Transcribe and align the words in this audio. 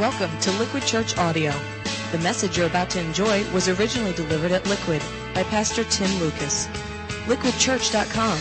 Welcome 0.00 0.36
to 0.38 0.50
Liquid 0.52 0.82
Church 0.84 1.18
Audio. 1.18 1.52
The 2.10 2.18
message 2.20 2.56
you're 2.56 2.66
about 2.66 2.88
to 2.88 3.00
enjoy 3.00 3.44
was 3.52 3.68
originally 3.68 4.14
delivered 4.14 4.50
at 4.50 4.66
Liquid 4.66 5.02
by 5.34 5.42
Pastor 5.42 5.84
Tim 5.84 6.10
Lucas. 6.20 6.68
LiquidChurch.com, 7.26 8.38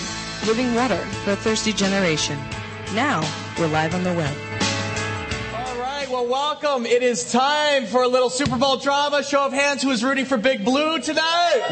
living 0.47 0.73
water 0.73 0.95
for 1.25 1.33
a 1.33 1.35
thirsty 1.35 1.73
generation. 1.73 2.39
Now, 2.95 3.29
we're 3.59 3.67
live 3.67 3.93
on 3.93 4.05
the 4.05 4.13
web. 4.13 4.33
All 5.53 5.77
right, 5.79 6.07
well, 6.09 6.25
welcome. 6.25 6.85
It 6.85 7.03
is 7.03 7.29
time 7.29 7.87
for 7.87 8.03
a 8.03 8.07
little 8.07 8.29
Super 8.29 8.55
Bowl 8.55 8.77
drama. 8.77 9.21
Show 9.21 9.45
of 9.45 9.51
hands 9.51 9.83
who 9.83 9.91
is 9.91 10.01
rooting 10.01 10.23
for 10.23 10.37
Big 10.37 10.63
Blue 10.63 11.01
tonight. 11.01 11.65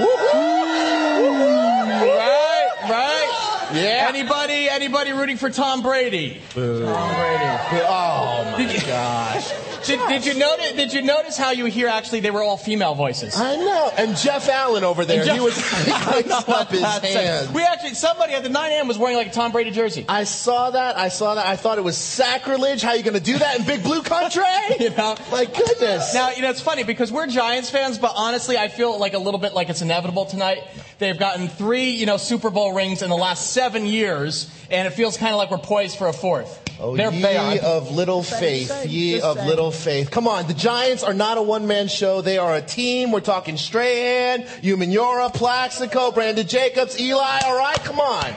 Right, 2.01 2.71
right. 2.89 3.69
Yeah. 3.73 4.05
Anybody, 4.09 4.67
anybody 4.69 5.13
rooting 5.13 5.37
for 5.37 5.49
Tom 5.49 5.81
Brady? 5.81 6.41
Tom 6.53 6.61
Brady. 6.61 7.85
Oh 7.87 8.53
my 8.57 8.83
gosh. 8.85 9.66
Did, 9.87 10.07
did 10.07 10.25
you 10.25 10.33
notice? 10.39 10.71
Did 10.73 10.93
you 10.93 11.01
notice 11.01 11.37
how 11.37 11.51
you 11.51 11.65
hear 11.65 11.87
actually 11.87 12.19
they 12.19 12.31
were 12.31 12.41
all 12.43 12.57
female 12.57 12.95
voices? 12.95 13.35
I 13.35 13.55
know. 13.55 13.91
And 13.97 14.15
Jeff 14.17 14.49
Allen 14.49 14.83
over 14.83 15.05
there, 15.05 15.23
Jeff- 15.23 15.35
he 15.37 15.41
was 15.41 15.57
he 15.85 15.91
raised 16.11 16.31
up 16.49 16.69
his 16.69 16.83
it. 17.03 17.51
We 17.51 17.63
actually 17.63 17.93
somebody 17.95 18.33
at 18.33 18.43
the 18.43 18.49
9 18.49 18.71
a.m. 18.71 18.87
was 18.87 18.97
wearing 18.97 19.17
like 19.17 19.27
a 19.27 19.31
Tom 19.31 19.51
Brady 19.51 19.71
jersey. 19.71 20.05
I 20.07 20.25
saw 20.25 20.71
that. 20.71 20.97
I 20.97 21.07
saw 21.09 21.35
that. 21.35 21.47
I 21.47 21.55
thought 21.55 21.77
it 21.77 21.83
was 21.83 21.97
sacrilege. 21.97 22.81
How 22.81 22.89
are 22.91 22.95
you 22.97 23.03
going 23.03 23.13
to 23.13 23.19
do 23.19 23.37
that 23.39 23.59
in 23.59 23.65
Big 23.65 23.83
Blue 23.83 24.01
Country? 24.03 24.43
You 24.79 24.89
know? 24.91 25.15
My 25.31 25.45
goodness. 25.45 26.13
Now, 26.13 26.31
you 26.31 26.41
know, 26.41 26.49
it's 26.49 26.61
funny 26.61 26.83
because 26.83 27.11
we're 27.11 27.25
Giants 27.27 27.69
fans, 27.69 27.97
but 27.97 28.13
honestly, 28.15 28.57
I 28.57 28.67
feel 28.67 28.99
like 28.99 29.13
a 29.13 29.17
little 29.17 29.39
bit 29.39 29.53
like 29.53 29.69
it's 29.69 29.81
inevitable 29.81 30.25
tonight. 30.25 30.59
They've 30.99 31.17
gotten 31.17 31.47
three, 31.47 31.91
you 31.91 32.05
know, 32.07 32.17
Super 32.17 32.49
Bowl 32.49 32.73
rings 32.73 33.01
in 33.03 33.09
the 33.09 33.15
last 33.15 33.51
seven 33.51 33.85
years, 33.85 34.49
and 34.71 34.87
it 34.87 34.91
feels 34.91 35.15
kind 35.17 35.31
of 35.31 35.37
like 35.37 35.51
we're 35.51 35.59
poised 35.59 35.97
for 35.97 36.07
a 36.07 36.13
fourth. 36.13 36.63
Oh, 36.79 36.95
They're 36.95 37.11
ye 37.11 37.21
bad. 37.21 37.59
of 37.59 37.91
little 37.91 38.21
faith, 38.23 38.67
saying, 38.67 38.89
ye 38.89 39.21
of 39.21 39.37
saying. 39.37 39.47
little 39.47 39.71
faith. 39.71 40.11
Come 40.11 40.27
on, 40.27 40.47
the 40.47 40.53
Giants 40.53 41.03
are 41.03 41.13
not 41.13 41.37
a 41.37 41.41
one-man 41.41 41.87
show. 41.87 42.21
They 42.21 42.37
are 42.37 42.55
a 42.55 42.61
team. 42.61 43.11
We're 43.11 43.19
talking 43.19 43.57
Strahan, 43.57 44.43
Umenyiora, 44.61 45.33
Plaxico, 45.33 46.11
Brandon 46.11 46.45
Jacobs, 46.47 46.99
Eli. 46.99 47.39
All 47.45 47.57
right, 47.57 47.83
come 47.83 47.99
on. 47.99 48.31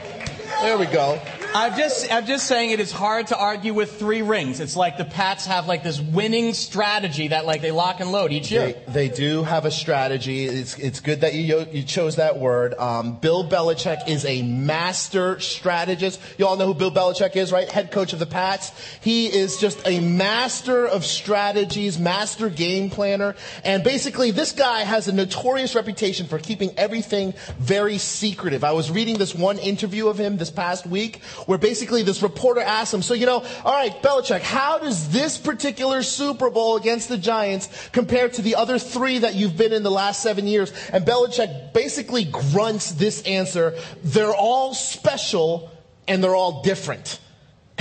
There 0.61 0.77
we 0.77 0.85
go. 0.85 1.19
I'm 1.53 1.75
just, 1.75 2.13
I'm 2.13 2.25
just 2.25 2.47
saying 2.47 2.69
it 2.69 2.79
is 2.79 2.93
hard 2.93 3.27
to 3.27 3.37
argue 3.37 3.73
with 3.73 3.99
three 3.99 4.21
rings. 4.21 4.61
It's 4.61 4.77
like 4.77 4.97
the 4.97 5.03
Pats 5.03 5.47
have 5.47 5.67
like 5.67 5.83
this 5.83 5.99
winning 5.99 6.53
strategy 6.53 7.29
that 7.29 7.45
like 7.45 7.61
they 7.61 7.71
lock 7.71 7.99
and 7.99 8.11
load 8.11 8.31
each 8.31 8.51
year. 8.51 8.73
They, 8.87 9.07
they 9.07 9.09
do 9.09 9.43
have 9.43 9.65
a 9.65 9.71
strategy. 9.71 10.45
It's, 10.45 10.77
it's 10.77 11.01
good 11.01 11.21
that 11.21 11.33
you, 11.33 11.65
you 11.73 11.83
chose 11.83 12.17
that 12.17 12.37
word. 12.37 12.75
Um, 12.75 13.17
Bill 13.17 13.43
Belichick 13.43 14.07
is 14.07 14.23
a 14.23 14.43
master 14.43 15.41
strategist. 15.41 16.21
You 16.37 16.47
all 16.47 16.55
know 16.55 16.67
who 16.67 16.73
Bill 16.73 16.91
Belichick 16.91 17.35
is, 17.35 17.51
right? 17.51 17.69
Head 17.69 17.91
coach 17.91 18.13
of 18.13 18.19
the 18.19 18.25
Pats. 18.25 18.71
He 19.01 19.25
is 19.25 19.57
just 19.57 19.85
a 19.85 19.99
master 19.99 20.85
of 20.85 21.03
strategies, 21.03 21.99
master 21.99 22.49
game 22.49 22.89
planner. 22.91 23.35
And 23.65 23.83
basically, 23.83 24.31
this 24.31 24.53
guy 24.53 24.81
has 24.81 25.09
a 25.09 25.11
notorious 25.11 25.75
reputation 25.75 26.27
for 26.27 26.39
keeping 26.39 26.71
everything 26.77 27.33
very 27.57 27.97
secretive. 27.97 28.63
I 28.63 28.71
was 28.71 28.89
reading 28.89 29.17
this 29.17 29.35
one 29.35 29.57
interview 29.57 30.07
of 30.07 30.17
him 30.17 30.37
this 30.37 30.50
past 30.51 30.85
week 30.85 31.23
where 31.45 31.57
basically 31.57 32.03
this 32.03 32.21
reporter 32.21 32.61
asked 32.61 32.93
him, 32.93 33.01
so 33.01 33.13
you 33.13 33.25
know, 33.25 33.43
all 33.65 33.73
right, 33.73 34.01
Belichick, 34.01 34.41
how 34.41 34.77
does 34.77 35.09
this 35.09 35.37
particular 35.37 36.03
Super 36.03 36.49
Bowl 36.49 36.77
against 36.77 37.09
the 37.09 37.17
Giants 37.17 37.89
compare 37.91 38.29
to 38.29 38.41
the 38.41 38.55
other 38.55 38.77
three 38.77 39.19
that 39.19 39.35
you've 39.35 39.57
been 39.57 39.73
in 39.73 39.83
the 39.83 39.91
last 39.91 40.21
seven 40.21 40.47
years? 40.47 40.71
And 40.91 41.05
Belichick 41.05 41.73
basically 41.73 42.25
grunts 42.25 42.91
this 42.91 43.21
answer, 43.23 43.77
they're 44.03 44.35
all 44.35 44.73
special 44.73 45.71
and 46.07 46.23
they're 46.23 46.35
all 46.35 46.61
different. 46.61 47.19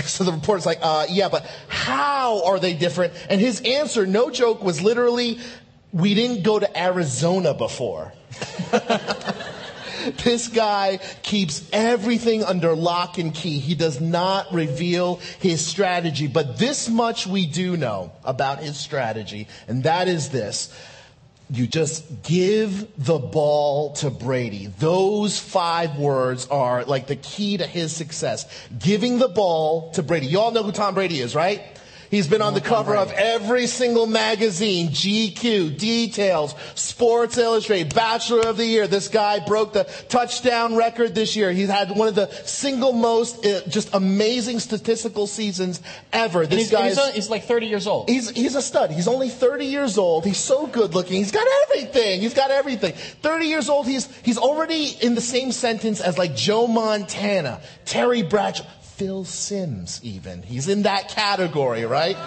So 0.03 0.25
the 0.25 0.33
reporter's 0.33 0.65
like, 0.65 0.79
uh, 0.81 1.07
yeah, 1.11 1.29
but 1.29 1.45
how 1.69 2.45
are 2.47 2.59
they 2.59 2.73
different? 2.73 3.13
And 3.29 3.39
his 3.39 3.61
answer, 3.61 4.07
no 4.07 4.31
joke, 4.31 4.63
was 4.63 4.81
literally, 4.81 5.39
we 5.93 6.15
didn't 6.15 6.43
go 6.43 6.59
to 6.59 6.79
Arizona 6.81 7.53
before. 7.53 8.13
This 10.25 10.49
guy 10.49 10.99
keeps 11.23 11.69
everything 11.73 12.45
under 12.45 12.75
lock 12.75 13.19
and 13.19 13.35
key. 13.35 13.59
He 13.59 13.75
does 13.75 14.01
not 14.01 14.53
reveal 14.53 15.17
his 15.41 15.65
strategy. 15.65 16.27
But 16.27 16.59
this 16.59 16.89
much 16.89 17.27
we 17.27 17.47
do 17.47 17.77
know 17.77 18.13
about 18.25 18.61
his 18.61 18.79
strategy, 18.79 19.49
and 19.69 19.85
that 19.85 20.09
is 20.09 20.31
this. 20.31 20.75
You 21.53 21.67
just 21.67 22.23
give 22.23 22.87
the 22.97 23.19
ball 23.19 23.95
to 23.95 24.11
Brady. 24.11 24.69
Those 24.79 25.39
five 25.41 25.99
words 25.99 26.47
are 26.47 26.85
like 26.85 27.09
the 27.09 27.17
key 27.17 27.57
to 27.57 27.67
his 27.67 27.95
success. 27.95 28.47
Giving 28.79 29.19
the 29.19 29.29
ball 29.29 29.91
to 29.93 30.03
Brady. 30.05 30.27
You 30.27 30.39
all 30.39 30.53
know 30.53 30.63
who 30.63 30.71
Tom 30.71 30.95
Brady 30.95 31.21
is, 31.21 31.35
right? 31.35 31.61
He's 32.11 32.27
been 32.27 32.43
on 32.43 32.55
the 32.55 32.61
cover 32.61 32.97
of 32.97 33.13
every 33.13 33.69
single 33.69 34.07
magazine, 34.09 34.89
GQ, 34.89 35.79
Details, 35.79 36.57
Sports 36.75 37.39
Illustrated, 37.39 37.95
Bachelor 37.95 38.49
of 38.49 38.57
the 38.57 38.67
Year. 38.67 38.89
This 38.89 39.07
guy 39.07 39.39
broke 39.39 39.73
the 39.73 39.85
touchdown 40.09 40.75
record 40.75 41.15
this 41.15 41.37
year. 41.37 41.53
He's 41.53 41.69
had 41.69 41.97
one 41.97 42.09
of 42.09 42.17
the 42.17 42.27
single 42.45 42.93
most 42.93 43.47
uh, 43.47 43.61
just 43.69 43.95
amazing 43.95 44.59
statistical 44.59 45.29
seasons 45.29 45.81
ever. 46.13 46.47
This 46.47 46.63
he's, 46.63 46.71
guy 46.73 46.89
he's, 46.89 46.99
is- 46.99 47.15
he's 47.15 47.31
like 47.31 47.45
30 47.45 47.67
years 47.67 47.87
old. 47.87 48.09
He's, 48.09 48.29
he's 48.31 48.57
a 48.57 48.63
stud. 48.63 48.91
He's 48.91 49.07
only 49.07 49.29
30 49.29 49.67
years 49.67 49.97
old. 49.97 50.25
He's 50.25 50.39
so 50.39 50.67
good 50.67 50.95
looking. 50.95 51.15
He's 51.17 51.31
got 51.31 51.47
everything. 51.69 52.23
He's 52.23 52.35
got 52.35 52.51
everything. 52.51 52.93
30 52.93 53.45
years 53.47 53.69
old. 53.69 53.87
He's, 53.87 54.13
he's 54.23 54.39
already 54.39 54.89
in 55.01 55.15
the 55.15 55.21
same 55.21 55.53
sentence 55.53 56.01
as 56.01 56.19
like 56.19 56.35
Joe 56.35 56.67
Montana, 56.67 57.61
Terry 57.85 58.23
Bradshaw, 58.23 58.65
Phil 59.01 59.25
Simms 59.25 59.99
even. 60.03 60.43
He's 60.43 60.69
in 60.69 60.83
that 60.83 61.09
category, 61.09 61.87
right? 61.87 62.19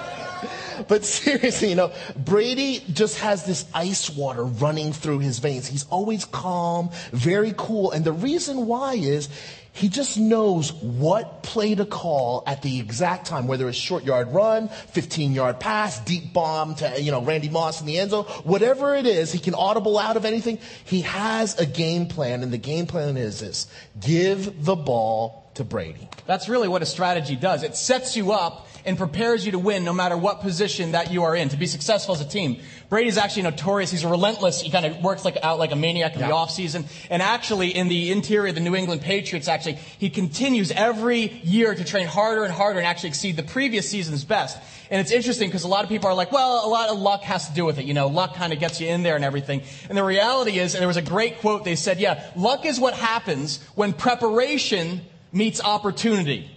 But 0.88 1.06
seriously, 1.06 1.70
you 1.70 1.76
know, 1.76 1.92
Brady 2.18 2.84
just 2.92 3.20
has 3.20 3.46
this 3.46 3.68
ice 3.76 4.10
water 4.10 4.44
running 4.44 4.92
through 4.92 5.20
his 5.20 5.38
veins. 5.38 5.68
He's 5.68 5.86
always 5.92 6.26
calm, 6.26 6.90
very 7.12 7.54
cool. 7.56 7.92
And 7.92 8.04
the 8.04 8.12
reason 8.12 8.66
why 8.66 8.96
is 8.96 9.30
he 9.72 9.88
just 9.88 10.18
knows 10.18 10.74
what 10.74 11.44
play 11.44 11.76
to 11.76 11.86
call 11.86 12.44
at 12.48 12.64
the 12.64 12.80
exact 12.80 13.28
time, 13.28 13.46
whether 13.46 13.70
it's 13.70 13.78
short 13.78 14.04
yard 14.04 14.30
run, 14.30 14.68
15 14.68 15.34
yard 15.34 15.60
pass, 15.60 16.00
deep 16.00 16.34
bomb 16.34 16.74
to, 16.76 17.00
you 17.00 17.12
know, 17.12 17.22
Randy 17.22 17.50
Moss 17.50 17.82
in 17.82 17.86
the 17.86 18.00
end 18.00 18.10
zone, 18.10 18.24
whatever 18.46 18.96
it 18.96 19.06
is, 19.06 19.32
he 19.32 19.38
can 19.38 19.54
audible 19.54 20.00
out 20.00 20.18
of 20.18 20.26
anything. 20.26 20.58
He 20.86 21.02
has 21.02 21.60
a 21.60 21.68
game 21.68 22.08
plan, 22.08 22.42
and 22.42 22.52
the 22.52 22.58
game 22.58 22.88
plan 22.88 23.16
is 23.16 23.42
this 23.42 23.68
give 24.00 24.66
the 24.66 24.76
ball 24.76 25.43
to 25.56 25.64
Brady. 25.64 26.08
That's 26.26 26.50
really 26.50 26.68
what 26.68 26.82
a 26.82 26.86
strategy 26.86 27.36
does. 27.36 27.64
It 27.64 27.76
sets 27.76 28.16
you 28.16 28.32
up 28.32 28.68
and 28.86 28.98
prepares 28.98 29.46
you 29.46 29.54
to 29.54 29.60
win 29.60 29.86
no 29.86 29.94
matter 29.94 30.18
what 30.18 30.42
position 30.42 30.92
that 30.92 31.10
you 31.10 31.24
are 31.24 31.34
in, 31.38 31.48
to 31.48 31.56
be 31.56 31.68
successful 31.68 32.16
as 32.16 32.20
a 32.20 32.26
team. 32.28 32.60
Brady's 32.90 33.18
actually 33.18 33.44
notorious. 33.44 33.90
He's 33.92 34.04
a 34.04 34.10
relentless. 34.10 34.60
He 34.60 34.70
kind 34.70 34.86
of 34.86 35.02
works 35.02 35.24
like 35.24 35.38
out 35.42 35.58
like 35.58 35.72
a 35.72 35.76
maniac 35.78 36.16
in 36.16 36.20
the 36.22 36.28
Yeah. 36.28 36.34
offseason. 36.34 36.86
And 37.10 37.22
actually, 37.22 37.70
in 37.74 37.88
the 37.88 38.12
interior 38.12 38.50
of 38.50 38.56
the 38.56 38.62
New 38.62 38.76
England 38.76 39.00
Patriots, 39.02 39.48
actually, 39.48 39.78
he 40.00 40.10
continues 40.10 40.70
every 40.72 41.40
year 41.44 41.74
to 41.74 41.84
train 41.86 42.08
harder 42.08 42.44
and 42.44 42.54
harder 42.54 42.78
and 42.80 42.86
actually 42.86 43.10
exceed 43.10 43.38
the 43.38 43.44
previous 43.44 43.90
season's 43.90 44.26
best. 44.26 44.58
And 44.92 45.00
it's 45.00 45.12
interesting 45.12 45.48
because 45.48 45.64
a 45.64 45.70
lot 45.70 45.84
of 45.86 45.90
people 45.90 46.10
are 46.10 46.14
like, 46.14 46.34
well, 46.34 46.66
a 46.66 46.68
lot 46.68 46.90
of 46.90 47.00
luck 47.00 47.22
has 47.24 47.48
to 47.48 47.54
do 47.56 47.64
with 47.64 47.80
it. 47.80 47.86
You 47.86 47.94
know, 47.94 48.08
luck 48.08 48.36
kind 48.36 48.52
of 48.52 48.60
gets 48.60 48.82
you 48.82 48.88
in 48.90 49.02
there 49.02 49.16
and 49.16 49.24
everything. 49.24 49.62
And 49.88 49.98
the 49.98 50.04
reality 50.04 50.60
is, 50.60 50.76
and 50.76 50.82
there 50.82 50.90
was 50.90 50.98
a 50.98 51.02
great 51.02 51.40
quote, 51.40 51.64
they 51.64 51.76
said, 51.78 52.02
yeah, 52.02 52.26
luck 52.36 52.66
is 52.66 52.82
what 52.82 52.94
happens 52.96 53.60
when 53.76 53.94
preparation 53.94 55.02
meets 55.34 55.62
opportunity. 55.62 56.50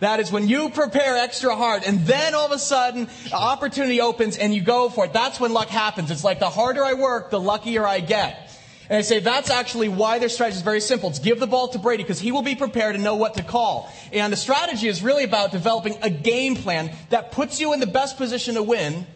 That 0.00 0.18
is 0.18 0.32
when 0.32 0.48
you 0.48 0.70
prepare 0.70 1.16
extra 1.16 1.54
hard 1.54 1.84
and 1.84 2.04
then 2.06 2.34
all 2.34 2.46
of 2.46 2.50
a 2.52 2.58
sudden 2.58 3.08
opportunity 3.32 4.00
opens 4.00 4.36
and 4.36 4.52
you 4.52 4.60
go 4.60 4.88
for 4.88 5.04
it. 5.04 5.12
That's 5.12 5.38
when 5.38 5.52
luck 5.52 5.68
happens. 5.68 6.10
It's 6.10 6.24
like 6.24 6.40
the 6.40 6.50
harder 6.50 6.82
I 6.84 6.94
work, 6.94 7.30
the 7.30 7.38
luckier 7.38 7.86
I 7.86 8.00
get. 8.00 8.50
And 8.88 8.98
I 8.98 9.02
say 9.02 9.20
that's 9.20 9.48
actually 9.48 9.88
why 9.88 10.18
their 10.18 10.28
strategy 10.28 10.56
is 10.56 10.62
very 10.62 10.80
simple. 10.80 11.08
It's 11.08 11.20
give 11.20 11.38
the 11.38 11.46
ball 11.46 11.68
to 11.68 11.78
Brady 11.78 12.02
because 12.02 12.18
he 12.18 12.32
will 12.32 12.42
be 12.42 12.56
prepared 12.56 12.96
and 12.96 13.04
know 13.04 13.14
what 13.14 13.34
to 13.34 13.44
call. 13.44 13.92
And 14.12 14.32
the 14.32 14.36
strategy 14.36 14.88
is 14.88 15.04
really 15.04 15.22
about 15.22 15.52
developing 15.52 15.96
a 16.02 16.10
game 16.10 16.56
plan 16.56 16.94
that 17.10 17.30
puts 17.30 17.60
you 17.60 17.72
in 17.72 17.78
the 17.78 17.86
best 17.86 18.16
position 18.16 18.56
to 18.56 18.62
win 18.62 19.06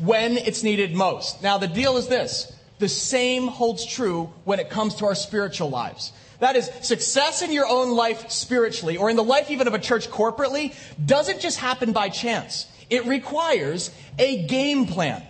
when 0.00 0.38
it's 0.38 0.62
needed 0.62 0.94
most. 0.94 1.42
Now 1.42 1.58
the 1.58 1.68
deal 1.68 1.98
is 1.98 2.08
this. 2.08 2.50
The 2.78 2.88
same 2.88 3.46
holds 3.46 3.84
true 3.84 4.32
when 4.44 4.58
it 4.58 4.70
comes 4.70 4.96
to 4.96 5.04
our 5.04 5.14
spiritual 5.14 5.70
lives. 5.70 6.12
That 6.40 6.56
is, 6.56 6.70
success 6.82 7.42
in 7.42 7.52
your 7.52 7.66
own 7.66 7.90
life 7.90 8.30
spiritually, 8.30 8.96
or 8.96 9.10
in 9.10 9.16
the 9.16 9.24
life 9.24 9.50
even 9.50 9.66
of 9.66 9.74
a 9.74 9.78
church 9.78 10.10
corporately, 10.10 10.74
doesn't 11.04 11.40
just 11.40 11.58
happen 11.58 11.92
by 11.92 12.08
chance. 12.08 12.66
It 12.90 13.06
requires 13.06 13.90
a 14.18 14.46
game 14.46 14.86
plan. 14.86 15.22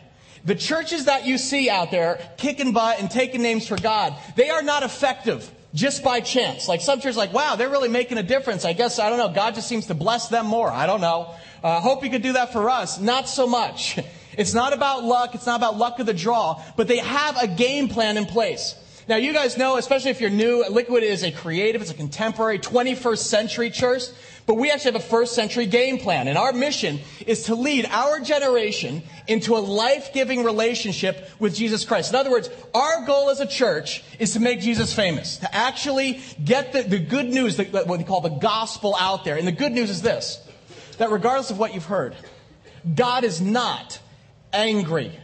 The 0.45 0.55
churches 0.55 1.07
that 1.07 1.25
you 1.25 1.39
see 1.39 1.71
out 1.71 1.91
there 1.91 2.21
kicking 2.37 2.73
butt 2.73 3.01
and 3.01 3.11
taking 3.11 3.43
names 3.43 3.67
for 3.67 3.77
God, 3.77 4.15
they 4.37 4.51
are 4.51 4.63
not 4.63 4.83
effective 4.83 5.51
just 5.73 6.05
by 6.05 6.21
chance. 6.21 6.69
Like 6.69 6.81
some 6.81 7.01
churches, 7.01 7.17
like, 7.17 7.33
wow, 7.33 7.57
they're 7.57 7.71
really 7.71 7.89
making 7.89 8.19
a 8.19 8.23
difference. 8.23 8.65
I 8.65 8.75
guess, 8.75 8.99
I 8.99 9.09
don't 9.09 9.19
know, 9.19 9.33
God 9.33 9.55
just 9.55 9.69
seems 9.69 9.87
to 9.87 9.95
bless 9.95 10.29
them 10.29 10.47
more. 10.47 10.71
I 10.71 10.87
don't 10.87 11.01
know. 11.01 11.35
Uh, 11.63 11.81
hope 11.81 12.05
you 12.05 12.11
could 12.11 12.23
do 12.23 12.35
that 12.35 12.53
for 12.53 12.69
us. 12.71 13.01
Not 13.01 13.29
so 13.29 13.47
much. 13.47 13.99
It's 14.37 14.53
not 14.53 14.73
about 14.73 15.05
luck. 15.05 15.37
It's 15.37 15.47
not 15.47 15.61
about 15.61 15.77
luck 15.77 16.01
of 16.01 16.07
the 16.07 16.13
draw, 16.13 16.61
but 16.77 16.89
they 16.89 16.99
have 16.99 17.41
a 17.41 17.47
game 17.47 17.89
plan 17.89 18.17
in 18.17 18.27
place. 18.27 18.75
Now, 19.07 19.17
you 19.17 19.35
guys 19.35 19.59
know, 19.59 19.77
especially 19.77 20.11
if 20.13 20.21
you're 20.21 20.31
new, 20.31 20.65
Liquid 20.71 21.03
is 21.03 21.25
a 21.25 21.31
creative, 21.31 21.83
it's 21.83 21.91
a 21.91 21.95
contemporary, 21.95 22.59
21st 22.59 23.19
century 23.19 23.71
church. 23.71 24.05
But 24.47 24.55
we 24.55 24.71
actually 24.71 24.93
have 24.93 25.03
a 25.03 25.07
first 25.07 25.35
century 25.35 25.67
game 25.67 25.99
plan. 25.99 26.29
And 26.29 26.37
our 26.37 26.53
mission 26.53 27.01
is 27.27 27.45
to 27.45 27.55
lead 27.55 27.87
our 27.87 28.21
generation 28.21 29.03
into 29.27 29.57
a 29.57 29.59
life 29.59 30.13
giving 30.13 30.45
relationship 30.45 31.31
with 31.39 31.55
Jesus 31.55 31.85
Christ. 31.85 32.11
In 32.11 32.17
other 32.17 32.31
words, 32.31 32.51
our 32.75 33.07
goal 33.07 33.31
as 33.31 33.41
a 33.41 33.47
church 33.47 34.03
is 34.19 34.33
to 34.35 34.41
make 34.41 34.61
Jesus 34.61 34.95
famous, 34.95 35.39
to 35.39 35.55
actually 35.55 36.21
get 36.43 36.73
the, 36.73 36.83
the 36.83 36.99
good 36.99 37.27
news, 37.27 37.57
the, 37.57 37.65
what 37.65 37.99
we 37.99 38.05
call 38.05 38.21
the 38.21 38.29
gospel 38.29 38.95
out 38.99 39.25
there. 39.25 39.37
And 39.37 39.47
the 39.47 39.53
good 39.53 39.73
news 39.73 39.91
is 39.91 40.03
this 40.03 40.41
that 40.99 41.11
regardless 41.11 41.51
of 41.51 41.59
what 41.59 41.75
you've 41.75 41.87
heard, 41.87 42.15
God 42.95 43.25
is 43.25 43.41
not 43.41 43.99
angry, 44.53 45.19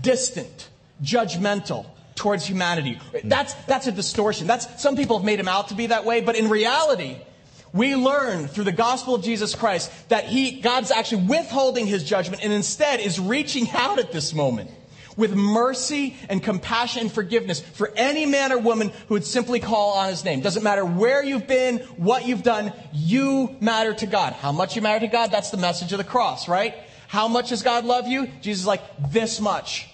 distant, 0.00 0.70
judgmental 1.02 1.86
towards 2.14 2.46
humanity. 2.46 2.98
That's, 3.24 3.54
that's 3.64 3.86
a 3.86 3.92
distortion. 3.92 4.46
That's, 4.46 4.82
some 4.82 4.96
people 4.96 5.18
have 5.18 5.24
made 5.24 5.40
him 5.40 5.48
out 5.48 5.68
to 5.68 5.74
be 5.74 5.86
that 5.86 6.04
way, 6.04 6.20
but 6.20 6.36
in 6.36 6.48
reality, 6.48 7.16
we 7.72 7.96
learn 7.96 8.48
through 8.48 8.64
the 8.64 8.72
gospel 8.72 9.14
of 9.14 9.22
Jesus 9.22 9.54
Christ 9.54 9.90
that 10.10 10.24
he, 10.24 10.60
God's 10.60 10.90
actually 10.90 11.24
withholding 11.24 11.86
his 11.86 12.04
judgment 12.04 12.44
and 12.44 12.52
instead 12.52 13.00
is 13.00 13.18
reaching 13.18 13.70
out 13.70 13.98
at 13.98 14.12
this 14.12 14.34
moment 14.34 14.70
with 15.16 15.34
mercy 15.34 16.16
and 16.28 16.42
compassion 16.42 17.02
and 17.02 17.12
forgiveness 17.12 17.60
for 17.60 17.92
any 17.96 18.26
man 18.26 18.52
or 18.52 18.58
woman 18.58 18.90
who 19.08 19.14
would 19.14 19.24
simply 19.24 19.60
call 19.60 19.94
on 19.94 20.08
his 20.08 20.24
name. 20.24 20.40
Doesn't 20.40 20.62
matter 20.62 20.84
where 20.84 21.22
you've 21.22 21.46
been, 21.46 21.78
what 21.96 22.26
you've 22.26 22.42
done, 22.42 22.72
you 22.92 23.54
matter 23.60 23.94
to 23.94 24.06
God. 24.06 24.32
How 24.32 24.52
much 24.52 24.76
you 24.76 24.82
matter 24.82 25.00
to 25.00 25.12
God, 25.12 25.30
that's 25.30 25.50
the 25.50 25.56
message 25.56 25.92
of 25.92 25.98
the 25.98 26.04
cross, 26.04 26.48
right? 26.48 26.74
How 27.08 27.28
much 27.28 27.50
does 27.50 27.62
God 27.62 27.84
love 27.84 28.08
you? 28.08 28.28
Jesus 28.40 28.62
is 28.62 28.66
like, 28.66 28.82
this 29.10 29.40
much. 29.40 29.88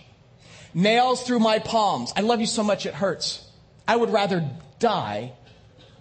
Nails 0.78 1.24
through 1.24 1.40
my 1.40 1.58
palms. 1.58 2.12
I 2.14 2.20
love 2.20 2.38
you 2.38 2.46
so 2.46 2.62
much 2.62 2.86
it 2.86 2.94
hurts. 2.94 3.44
I 3.88 3.96
would 3.96 4.10
rather 4.10 4.48
die 4.78 5.32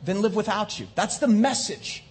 than 0.05 0.21
live 0.21 0.35
without 0.35 0.79
you. 0.79 0.85
That's 0.93 1.17
the 1.17 1.27
message 1.27 2.03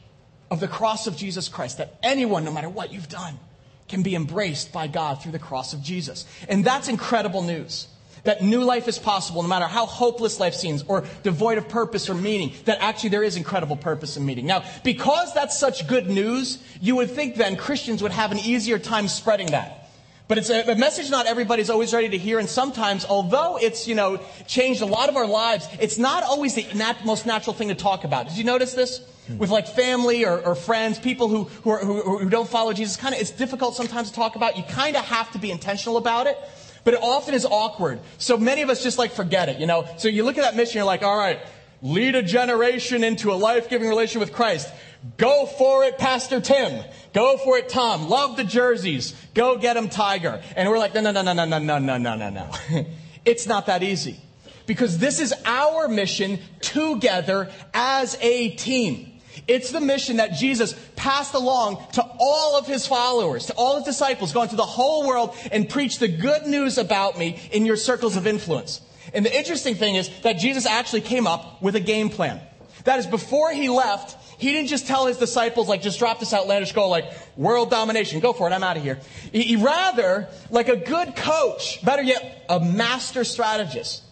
of 0.51 0.59
the 0.59 0.67
cross 0.67 1.07
of 1.07 1.17
Jesus 1.17 1.49
Christ 1.49 1.79
that 1.79 1.97
anyone, 2.03 2.45
no 2.45 2.51
matter 2.51 2.69
what 2.69 2.93
you've 2.93 3.09
done, 3.09 3.39
can 3.87 4.03
be 4.03 4.17
embraced 4.17 4.73
by 4.73 4.89
God 4.89 5.23
through 5.23 5.31
the 5.31 5.39
cross 5.39 5.75
of 5.75 5.81
Jesus. 5.81 6.27
And 6.49 6.65
that's 6.65 6.89
incredible 6.89 7.43
news. 7.43 7.87
That 8.25 8.43
new 8.43 8.65
life 8.65 8.89
is 8.89 8.99
possible 8.99 9.45
no 9.45 9.49
matter 9.49 9.67
how 9.67 9.87
hopeless 9.87 10.41
life 10.41 10.55
seems 10.55 10.83
or 10.89 11.05
devoid 11.23 11.59
of 11.59 11.69
purpose 11.69 12.11
or 12.11 12.15
meaning, 12.15 12.53
that 12.65 12.79
actually 12.81 13.11
there 13.11 13.23
is 13.23 13.37
incredible 13.37 13.77
purpose 13.77 14.17
and 14.17 14.27
meaning. 14.27 14.45
Now, 14.45 14.65
because 14.83 15.33
that's 15.35 15.57
such 15.57 15.87
good 15.87 16.09
news, 16.09 16.61
you 16.81 16.97
would 16.97 17.13
think 17.13 17.37
then 17.37 17.55
Christians 17.55 18.03
would 18.03 18.11
have 18.11 18.33
an 18.33 18.41
easier 18.41 18.81
time 18.81 19.07
spreading 19.07 19.53
that. 19.53 19.86
But 20.29 20.39
it's 20.39 20.51
a, 20.51 20.73
a, 20.73 20.75
message 20.75 21.09
not 21.09 21.27
everybody's 21.27 21.71
always 21.71 21.95
ready 21.95 22.09
to 22.09 22.19
hear. 22.19 22.41
And 22.41 22.49
sometimes, 22.49 23.05
although 23.05 23.59
it's, 23.59 23.87
you 23.87 23.95
know, 23.95 24.19
changed 24.49 24.83
a 24.83 24.87
lot 24.87 25.09
of 25.09 25.17
our 25.17 25.27
lives, 25.27 25.69
it's 25.81 25.99
not 25.99 26.25
always 26.25 26.55
the 26.55 26.67
nat- 26.75 27.05
most 27.05 27.27
natural 27.27 27.55
thing 27.55 27.69
to 27.69 27.77
talk 27.77 28.03
about. 28.03 28.29
Did 28.29 28.37
you 28.37 28.45
notice 28.45 28.75
this? 28.75 29.03
Hmm. 29.29 29.39
With 29.39 29.51
like 29.51 29.69
family 29.69 30.25
or, 30.25 30.41
or 30.41 30.55
friends, 30.57 30.99
people 30.99 31.29
who, 31.29 31.45
who, 31.45 31.71
are, 31.71 31.79
who, 31.79 32.19
who 32.19 32.29
don't 32.29 32.49
follow 32.49 32.73
Jesus, 32.73 32.97
kind 32.97 33.15
of, 33.15 33.21
it's 33.21 33.31
difficult 33.31 33.77
sometimes 33.77 34.11
to 34.11 34.15
talk 34.17 34.35
about. 34.35 34.57
You 34.57 34.65
kind 34.65 34.97
of 34.97 35.05
have 35.05 35.31
to 35.33 35.39
be 35.39 35.53
intentional 35.53 35.97
about 35.97 36.27
it. 36.27 36.39
But 36.83 36.95
it 36.95 37.01
often 37.03 37.35
is 37.35 37.45
awkward. 37.45 37.99
So 38.19 38.37
many 38.37 38.63
of 38.63 38.71
us 38.71 38.83
just 38.83 38.97
like 38.97 39.11
forget 39.11 39.49
it, 39.49 39.59
you 39.59 39.67
know? 39.67 39.89
So 39.97 40.07
you 40.07 40.23
look 40.23 40.39
at 40.39 40.43
that 40.43 40.55
mission, 40.55 40.77
you're 40.77 40.85
like, 40.85 41.03
all 41.03 41.19
right, 41.19 41.41
lead 41.83 42.15
a 42.15 42.23
generation 42.23 43.03
into 43.03 43.33
a 43.33 43.35
life-giving 43.35 43.89
relationship 43.89 44.21
with 44.21 44.33
Christ. 44.33 44.69
Go 45.17 45.47
for 45.47 45.85
it, 45.85 45.99
Pastor 45.99 46.41
Tim. 46.41 46.85
Go 47.13 47.37
for 47.39 47.59
it, 47.59 47.69
Tom. 47.69 48.09
Love 48.09 48.37
the 48.37 48.45
jerseys. 48.45 49.15
Go 49.35 49.57
get 49.57 49.75
them, 49.75 49.89
Tiger. 49.89 50.43
And 50.57 50.69
we're 50.69 50.79
like, 50.79 50.95
no, 50.95 51.01
no, 51.01 51.13
no, 51.13 51.23
no, 51.23 51.33
no, 51.33 51.45
no, 51.45 51.59
no, 51.59 51.79
no, 51.79 51.99
no, 51.99 52.17
no, 52.17 52.31
no. 52.31 52.87
it's 53.25 53.47
not 53.47 53.67
that 53.67 53.83
easy. 53.83 54.21
Because 54.67 54.99
this 54.99 55.21
is 55.21 55.33
our 55.45 55.89
mission 55.89 56.41
together 56.61 57.51
as 57.73 58.19
a 58.21 58.51
team. 58.51 59.13
It's 59.47 59.71
the 59.71 59.81
mission 59.81 60.17
that 60.17 60.33
Jesus 60.33 60.75
passed 60.97 61.35
along 61.35 61.85
to 61.93 62.05
all 62.19 62.59
of 62.59 62.67
his 62.67 62.87
followers, 62.87 63.47
to 63.47 63.55
all 63.55 63.77
his 63.77 63.85
disciples, 63.85 64.33
go 64.33 64.43
into 64.43 64.57
the 64.57 64.65
whole 64.65 65.07
world 65.07 65.37
and 65.53 65.69
preach 65.69 65.99
the 65.99 66.09
good 66.09 66.47
news 66.47 66.79
about 66.79 67.19
me 67.19 67.39
in 67.53 67.65
your 67.65 67.77
circles 67.77 68.17
of 68.17 68.27
influence. 68.27 68.81
And 69.15 69.25
the 69.25 69.37
interesting 69.37 69.77
thing 69.77 69.95
is 69.95 70.11
that 70.23 70.39
Jesus 70.39 70.67
actually 70.67 71.03
came 71.03 71.27
up 71.27 71.63
with 71.63 71.77
a 71.77 71.81
game 71.81 72.11
plan. 72.11 72.41
That 72.85 72.99
is, 72.99 73.07
before 73.07 73.53
he 73.53 73.69
left, 73.69 74.17
he 74.39 74.53
didn't 74.53 74.69
just 74.69 74.87
tell 74.87 75.07
his 75.07 75.17
disciples, 75.17 75.69
like, 75.69 75.83
just 75.83 75.99
drop 75.99 76.21
this 76.21 76.33
outlandish 76.33 76.73
goal, 76.73 76.91
like, 76.91 77.11
world 77.37 77.71
domination, 77.71 78.21
go 78.21 78.33
for 78.33 78.49
it, 78.49 78.53
I'm 78.53 78.63
out 78.63 78.77
of 78.77 78.83
here. 78.83 78.99
He, 79.33 79.43
he 79.43 79.57
rather, 79.57 80.29
like 80.51 80.69
a 80.69 80.77
good 80.77 81.17
coach, 81.17 81.85
better 81.85 82.03
yet, 82.03 82.45
a 82.49 82.61
master 82.61 83.25
strategist, 83.25 84.03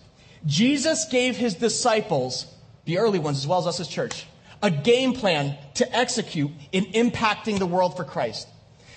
Jesus 0.46 1.06
gave 1.06 1.36
his 1.36 1.54
disciples, 1.54 2.46
the 2.84 2.98
early 2.98 3.18
ones 3.18 3.38
as 3.38 3.46
well 3.46 3.58
as 3.58 3.66
us 3.66 3.80
as 3.80 3.88
church, 3.88 4.26
a 4.62 4.70
game 4.70 5.12
plan 5.12 5.56
to 5.74 5.96
execute 5.96 6.50
in 6.72 6.84
impacting 6.86 7.58
the 7.58 7.66
world 7.66 7.96
for 7.96 8.04
Christ. 8.04 8.48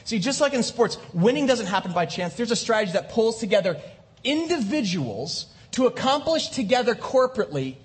See, 0.04 0.20
just 0.20 0.40
like 0.40 0.54
in 0.54 0.64
sports, 0.64 0.98
winning 1.14 1.46
doesn't 1.46 1.66
happen 1.66 1.92
by 1.92 2.06
chance. 2.06 2.36
There's 2.36 2.52
a 2.52 2.56
strategy 2.56 2.94
that 2.94 3.10
pulls 3.10 3.40
together 3.40 3.82
individuals 4.24 5.48
to 5.72 5.86
accomplish 5.86 6.50
together 6.50 6.96
corporately 6.96 7.76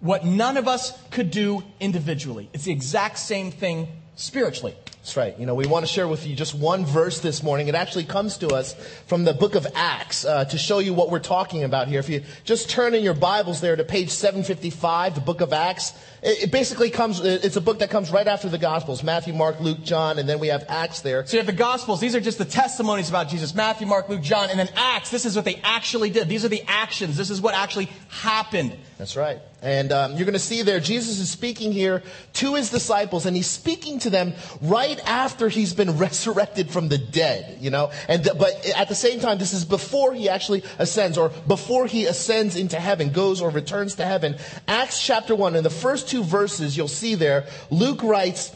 what 0.00 0.24
none 0.24 0.56
of 0.56 0.66
us 0.66 0.98
could 1.10 1.30
do 1.30 1.62
individually. 1.78 2.48
It's 2.52 2.64
the 2.64 2.72
exact 2.72 3.18
same 3.18 3.50
thing 3.50 3.88
spiritually. 4.16 4.74
That's 5.00 5.16
right. 5.16 5.38
You 5.38 5.46
know, 5.46 5.54
we 5.54 5.66
want 5.66 5.86
to 5.86 5.90
share 5.90 6.06
with 6.06 6.26
you 6.26 6.36
just 6.36 6.54
one 6.54 6.84
verse 6.84 7.20
this 7.20 7.42
morning. 7.42 7.68
It 7.68 7.74
actually 7.74 8.04
comes 8.04 8.36
to 8.38 8.48
us 8.48 8.74
from 9.06 9.24
the 9.24 9.32
book 9.32 9.54
of 9.54 9.66
Acts 9.74 10.26
uh, 10.26 10.44
to 10.44 10.58
show 10.58 10.78
you 10.78 10.92
what 10.92 11.10
we're 11.10 11.20
talking 11.20 11.64
about 11.64 11.88
here. 11.88 12.00
If 12.00 12.10
you 12.10 12.22
just 12.44 12.68
turn 12.68 12.94
in 12.94 13.02
your 13.02 13.14
Bibles 13.14 13.62
there 13.62 13.76
to 13.76 13.84
page 13.84 14.10
755, 14.10 15.14
the 15.14 15.20
book 15.22 15.40
of 15.40 15.54
Acts, 15.54 15.94
it, 16.22 16.50
basically 16.50 16.90
comes, 16.90 17.20
it's 17.20 17.56
a 17.56 17.60
book 17.60 17.78
that 17.78 17.90
comes 17.90 18.10
right 18.10 18.26
after 18.26 18.48
the 18.48 18.58
Gospels 18.58 19.02
Matthew, 19.02 19.32
Mark, 19.32 19.60
Luke, 19.60 19.82
John, 19.82 20.18
and 20.18 20.28
then 20.28 20.38
we 20.38 20.48
have 20.48 20.64
Acts 20.68 21.00
there. 21.00 21.24
So 21.26 21.36
you 21.36 21.38
have 21.38 21.46
the 21.46 21.52
Gospels. 21.52 22.00
These 22.00 22.14
are 22.14 22.20
just 22.20 22.38
the 22.38 22.44
testimonies 22.44 23.08
about 23.08 23.28
Jesus 23.28 23.54
Matthew, 23.54 23.86
Mark, 23.86 24.08
Luke, 24.08 24.22
John. 24.22 24.50
And 24.50 24.58
then 24.58 24.68
Acts, 24.76 25.10
this 25.10 25.24
is 25.24 25.36
what 25.36 25.44
they 25.44 25.60
actually 25.62 26.10
did. 26.10 26.28
These 26.28 26.44
are 26.44 26.48
the 26.48 26.62
actions. 26.66 27.16
This 27.16 27.30
is 27.30 27.40
what 27.40 27.54
actually 27.54 27.88
happened. 28.08 28.76
That's 28.98 29.16
right. 29.16 29.40
And 29.62 29.92
um, 29.92 30.12
you're 30.12 30.24
going 30.24 30.32
to 30.32 30.38
see 30.38 30.62
there, 30.62 30.80
Jesus 30.80 31.18
is 31.18 31.30
speaking 31.30 31.72
here 31.72 32.02
to 32.34 32.54
his 32.54 32.70
disciples, 32.70 33.26
and 33.26 33.36
he's 33.36 33.46
speaking 33.46 33.98
to 34.00 34.10
them 34.10 34.32
right 34.62 34.98
after 35.06 35.48
he's 35.48 35.74
been 35.74 35.98
resurrected 35.98 36.70
from 36.70 36.88
the 36.88 36.98
dead, 36.98 37.58
you 37.60 37.70
know? 37.70 37.90
And, 38.08 38.26
but 38.38 38.66
at 38.76 38.88
the 38.88 38.94
same 38.94 39.20
time, 39.20 39.38
this 39.38 39.52
is 39.52 39.64
before 39.64 40.14
he 40.14 40.28
actually 40.28 40.64
ascends, 40.78 41.18
or 41.18 41.28
before 41.46 41.86
he 41.86 42.06
ascends 42.06 42.56
into 42.56 42.80
heaven, 42.80 43.10
goes 43.10 43.42
or 43.42 43.50
returns 43.50 43.96
to 43.96 44.04
heaven. 44.04 44.36
Acts 44.66 45.02
chapter 45.02 45.34
1, 45.34 45.56
in 45.56 45.62
the 45.62 45.70
first 45.70 46.08
two 46.10 46.24
verses, 46.24 46.76
you'll 46.76 46.88
see 46.88 47.14
there, 47.14 47.46
Luke 47.70 48.02
writes, 48.02 48.50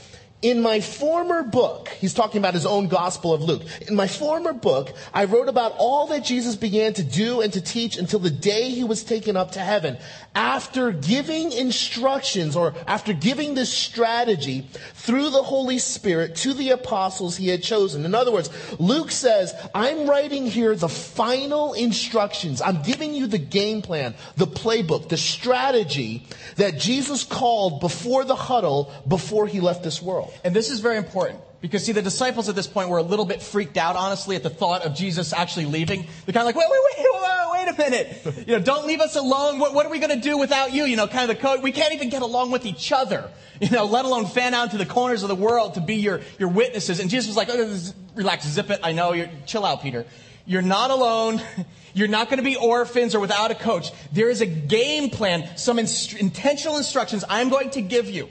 in 0.45 0.61
my 0.61 0.79
former 0.79 1.43
book, 1.43 1.89
he's 1.89 2.13
talking 2.13 2.39
about 2.39 2.53
his 2.53 2.67
own 2.67 2.87
gospel 2.87 3.33
of 3.33 3.41
Luke. 3.41 3.63
In 3.89 3.97
my 3.97 4.07
former 4.07 4.53
book, 4.53 4.93
I 5.15 5.25
wrote 5.25 5.49
about 5.49 5.73
all 5.79 6.09
that 6.09 6.23
Jesus 6.23 6.55
began 6.55 6.93
to 6.93 7.03
do 7.03 7.41
and 7.41 7.51
to 7.55 7.63
teach 7.63 7.97
until 7.97 8.19
the 8.19 8.29
day 8.29 8.69
he 8.69 8.85
was 8.85 9.05
taken 9.05 9.39
up 9.39 9.53
to 9.53 9.61
heaven. 9.61 9.97
After 10.35 10.93
giving 10.93 11.51
instructions 11.51 12.57
or 12.57 12.75
after 12.87 13.15
giving 13.15 13.55
this 13.55 13.73
strategy 13.73 14.69
through 14.93 15.31
the 15.31 15.43
Holy 15.43 15.79
Spirit 15.79 16.37
to 16.37 16.53
the 16.53 16.71
apostles 16.73 17.39
he 17.39 17.49
had 17.49 17.63
chosen. 17.63 18.05
In 18.05 18.15
other 18.15 18.31
words, 18.31 18.51
Luke 18.79 19.13
says, 19.13 19.55
I'm 19.75 20.07
writing 20.07 20.45
here 20.45 20.77
the 20.77 20.91
final 20.91 21.73
instructions. 21.73 22.61
I'm 22.61 22.83
giving 22.83 23.15
you 23.15 23.29
the 23.29 23.39
game 23.39 23.81
plan, 23.81 24.15
the 24.37 24.47
playbook, 24.47 25.09
the 25.09 25.17
strategy 25.17 26.27
that 26.57 26.79
Jesus 26.79 27.25
called 27.25 27.81
before 27.81 28.27
the 28.27 28.37
huddle 28.37 28.93
before 29.09 29.47
he 29.47 29.61
left 29.61 29.83
this 29.83 30.03
world. 30.03 30.34
And 30.43 30.55
this 30.55 30.71
is 30.71 30.81
very 30.81 30.97
important. 30.97 31.41
Because 31.61 31.85
see, 31.85 31.93
the 31.93 32.03
disciples 32.03 32.51
at 32.51 32.55
this 32.55 32.67
point 32.67 32.91
were 32.91 32.99
a 32.99 33.03
little 33.03 33.25
bit 33.25 33.41
freaked 33.41 33.79
out, 33.79 33.97
honestly, 33.97 34.37
at 34.37 34.43
the 34.43 34.51
thought 34.51 34.83
of 34.83 34.95
Jesus 34.95 35.33
actually 35.33 35.65
leaving. 35.65 36.03
They're 36.27 36.35
kind 36.35 36.47
of 36.47 36.55
like, 36.55 36.57
wait, 36.57 36.67
wait, 36.69 36.81
wait, 36.99 37.07
wait, 37.23 37.53
wait 37.53 37.75
a 37.75 37.79
minute. 37.79 38.47
You 38.47 38.59
know, 38.59 38.63
don't 38.63 38.87
leave 38.87 39.01
us 39.01 39.17
alone. 39.17 39.59
What, 39.59 39.73
what 39.73 39.87
are 39.87 39.89
we 39.89 39.99
going 39.99 40.15
to 40.15 40.21
do 40.21 40.37
without 40.37 40.75
you? 40.75 40.85
You 40.85 40.97
know, 40.97 41.07
kind 41.07 41.31
of 41.31 41.37
the 41.37 41.43
code. 41.43 41.63
We 41.63 41.73
can't 41.73 41.95
even 41.95 42.11
get 42.11 42.21
along 42.21 42.51
with 42.51 42.67
each 42.67 42.93
other. 42.93 43.31
You 43.61 43.71
know, 43.71 43.85
let 43.85 44.05
alone 44.05 44.27
fan 44.27 44.53
out 44.53 44.73
to 44.73 44.79
the 44.79 44.85
corners 44.85 45.23
of 45.23 45.29
the 45.29 45.37
world 45.37 45.75
to 45.75 45.81
be 45.81 45.95
your, 45.95 46.23
your 46.41 46.49
witnesses. 46.49 46.99
And 46.99 47.09
Jesus 47.09 47.29
was 47.29 47.37
like, 47.37 47.49
oh, 47.53 47.79
relax, 48.17 48.49
zip 48.49 48.69
it. 48.69 48.81
I 48.83 48.91
know 48.91 49.13
you're, 49.13 49.31
chill 49.47 49.65
out, 49.65 49.81
Peter. 49.81 50.07
You're 50.45 50.61
not 50.61 50.91
alone. 50.91 51.41
You're 51.95 52.09
not 52.09 52.29
going 52.29 52.39
to 52.39 52.45
be 52.45 52.57
orphans 52.57 53.15
or 53.15 53.21
without 53.21 53.53
a 53.53 53.55
coach. 53.55 53.93
There 54.13 54.29
is 54.29 54.41
a 54.41 54.47
game 54.47 55.11
plan, 55.11 55.57
some 55.57 55.79
inst- 55.79 56.15
intentional 56.15 56.77
instructions 56.77 57.25
I'm 57.29 57.49
going 57.49 57.71
to 57.71 57.81
give 57.81 58.11
you. 58.11 58.29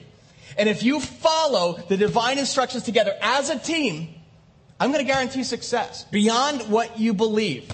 And 0.57 0.69
if 0.69 0.83
you 0.83 0.99
follow 0.99 1.79
the 1.87 1.97
divine 1.97 2.37
instructions 2.37 2.83
together 2.83 3.15
as 3.21 3.49
a 3.49 3.57
team, 3.57 4.09
I'm 4.79 4.91
going 4.91 5.05
to 5.05 5.11
guarantee 5.11 5.43
success 5.43 6.03
beyond 6.05 6.61
what 6.69 6.99
you 6.99 7.13
believe. 7.13 7.71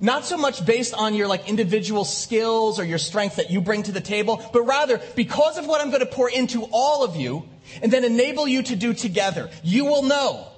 Not 0.00 0.24
so 0.24 0.36
much 0.36 0.66
based 0.66 0.94
on 0.94 1.14
your 1.14 1.28
like 1.28 1.48
individual 1.48 2.04
skills 2.04 2.80
or 2.80 2.84
your 2.84 2.98
strength 2.98 3.36
that 3.36 3.50
you 3.50 3.60
bring 3.60 3.84
to 3.84 3.92
the 3.92 4.00
table, 4.00 4.44
but 4.52 4.62
rather 4.62 5.00
because 5.14 5.58
of 5.58 5.66
what 5.66 5.80
I'm 5.80 5.90
going 5.90 6.00
to 6.00 6.06
pour 6.06 6.28
into 6.28 6.64
all 6.72 7.04
of 7.04 7.14
you 7.14 7.48
and 7.80 7.92
then 7.92 8.04
enable 8.04 8.48
you 8.48 8.62
to 8.64 8.74
do 8.74 8.94
together. 8.94 9.48
You 9.62 9.84
will 9.84 10.02
know 10.02 10.48